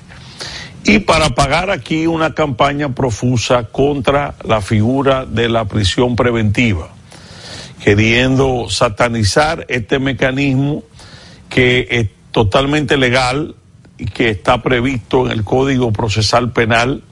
Y 0.84 1.00
para 1.00 1.30
pagar 1.30 1.70
aquí 1.70 2.06
una 2.06 2.34
campaña 2.34 2.94
profusa 2.94 3.64
contra 3.64 4.34
la 4.44 4.60
figura 4.60 5.26
de 5.26 5.48
la 5.48 5.66
prisión 5.66 6.16
preventiva, 6.16 6.88
queriendo 7.82 8.68
satanizar 8.70 9.66
este 9.68 9.98
mecanismo 9.98 10.82
que 11.48 11.86
es 11.90 12.08
totalmente 12.32 12.96
legal 12.96 13.54
y 13.98 14.06
que 14.06 14.30
está 14.30 14.62
previsto 14.62 15.26
en 15.26 15.32
el 15.32 15.44
Código 15.44 15.92
Procesal 15.92 16.52
Penal 16.52 17.02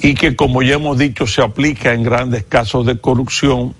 y 0.00 0.14
que 0.14 0.36
como 0.36 0.62
ya 0.62 0.74
hemos 0.74 0.96
dicho 0.96 1.26
se 1.26 1.42
aplica 1.42 1.92
en 1.92 2.04
grandes 2.04 2.44
casos 2.44 2.86
de 2.86 2.98
corrupción 2.98 3.74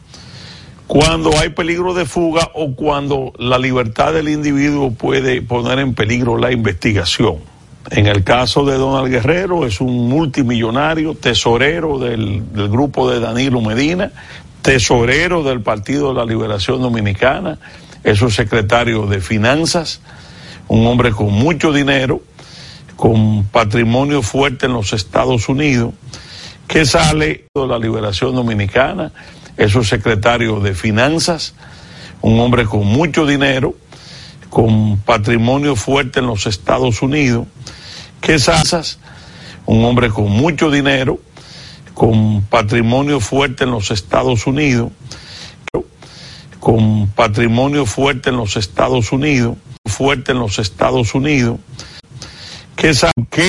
cuando 0.89 1.39
hay 1.39 1.51
peligro 1.51 1.93
de 1.93 2.07
fuga 2.07 2.51
o 2.55 2.75
cuando 2.75 3.35
la 3.39 3.59
libertad 3.59 4.15
del 4.15 4.31
individuo 4.31 4.91
puede 4.91 5.43
poner 5.43 5.79
en 5.81 5.95
peligro 5.95 6.39
la 6.39 6.51
investigación. 6.51 7.37
En 7.91 8.07
el 8.07 8.25
caso 8.25 8.65
de 8.65 8.79
Donald 8.79 9.11
Guerrero 9.11 9.67
es 9.67 9.83
un 9.83 10.09
multimillonario, 10.09 11.15
tesorero 11.15 11.99
del, 11.99 12.43
grupo 12.71 13.11
de 13.11 13.21
Danilo 13.21 13.61
Medina, 13.61 14.11
tesorero 14.63 15.43
del 15.43 15.61
Partido 15.61 16.09
de 16.09 16.15
la 16.15 16.25
Liberación 16.25 16.81
Dominicana, 16.81 17.59
es 18.03 18.23
un 18.23 18.31
secretario 18.31 19.07
de 19.07 19.21
Finanzas, 19.21 20.01
un 20.69 20.87
hombre 20.87 21.11
con 21.11 21.31
mucho 21.31 21.71
dinero, 21.71 22.23
con 22.97 23.45
patrimonio 23.45 24.23
fuerte 24.23 24.65
en 24.67 24.73
los 24.73 24.95
Estados 24.95 25.51
Unidos, 25.51 25.93
que 26.67 26.87
sale 26.87 27.45
de 27.55 27.67
la 27.67 27.79
Liberación 27.79 28.35
Dominicana, 28.35 29.13
es 29.59 29.75
un 29.75 29.85
secretario 29.85 30.61
de 30.61 30.75
Finanzas, 30.75 31.55
un 32.23 32.41
hombre 32.41 32.65
con 32.65 32.87
mucho 32.87 33.27
dinero, 33.27 33.75
con 34.49 34.99
patrimonio 34.99 35.77
fuerte 35.77 36.21
en 36.21 36.27
los 36.27 36.47
Estados 36.47 37.03
Unidos, 37.03 37.47
que 38.21 38.39
Sasas, 38.39 38.99
un 39.67 39.85
hombre 39.85 40.09
con 40.09 40.31
mucho 40.31 40.71
dinero, 40.71 41.21
con 41.95 42.43
patrimonio 42.43 43.21
fuerte 43.21 43.65
en 43.65 43.73
los 43.73 43.91
Estados 43.91 44.47
Unidos, 44.47 44.91
con 46.61 47.09
patrimonio 47.09 47.85
fuerte 47.87 48.31
en 48.31 48.37
los 48.37 48.57
Estados 48.57 49.13
Unidos, 49.13 49.57
fuerte 49.87 50.33
en 50.33 50.39
los 50.39 50.59
Estados 50.59 51.15
Unidos, 51.15 51.59
sa- 52.95 53.11
que 53.31 53.37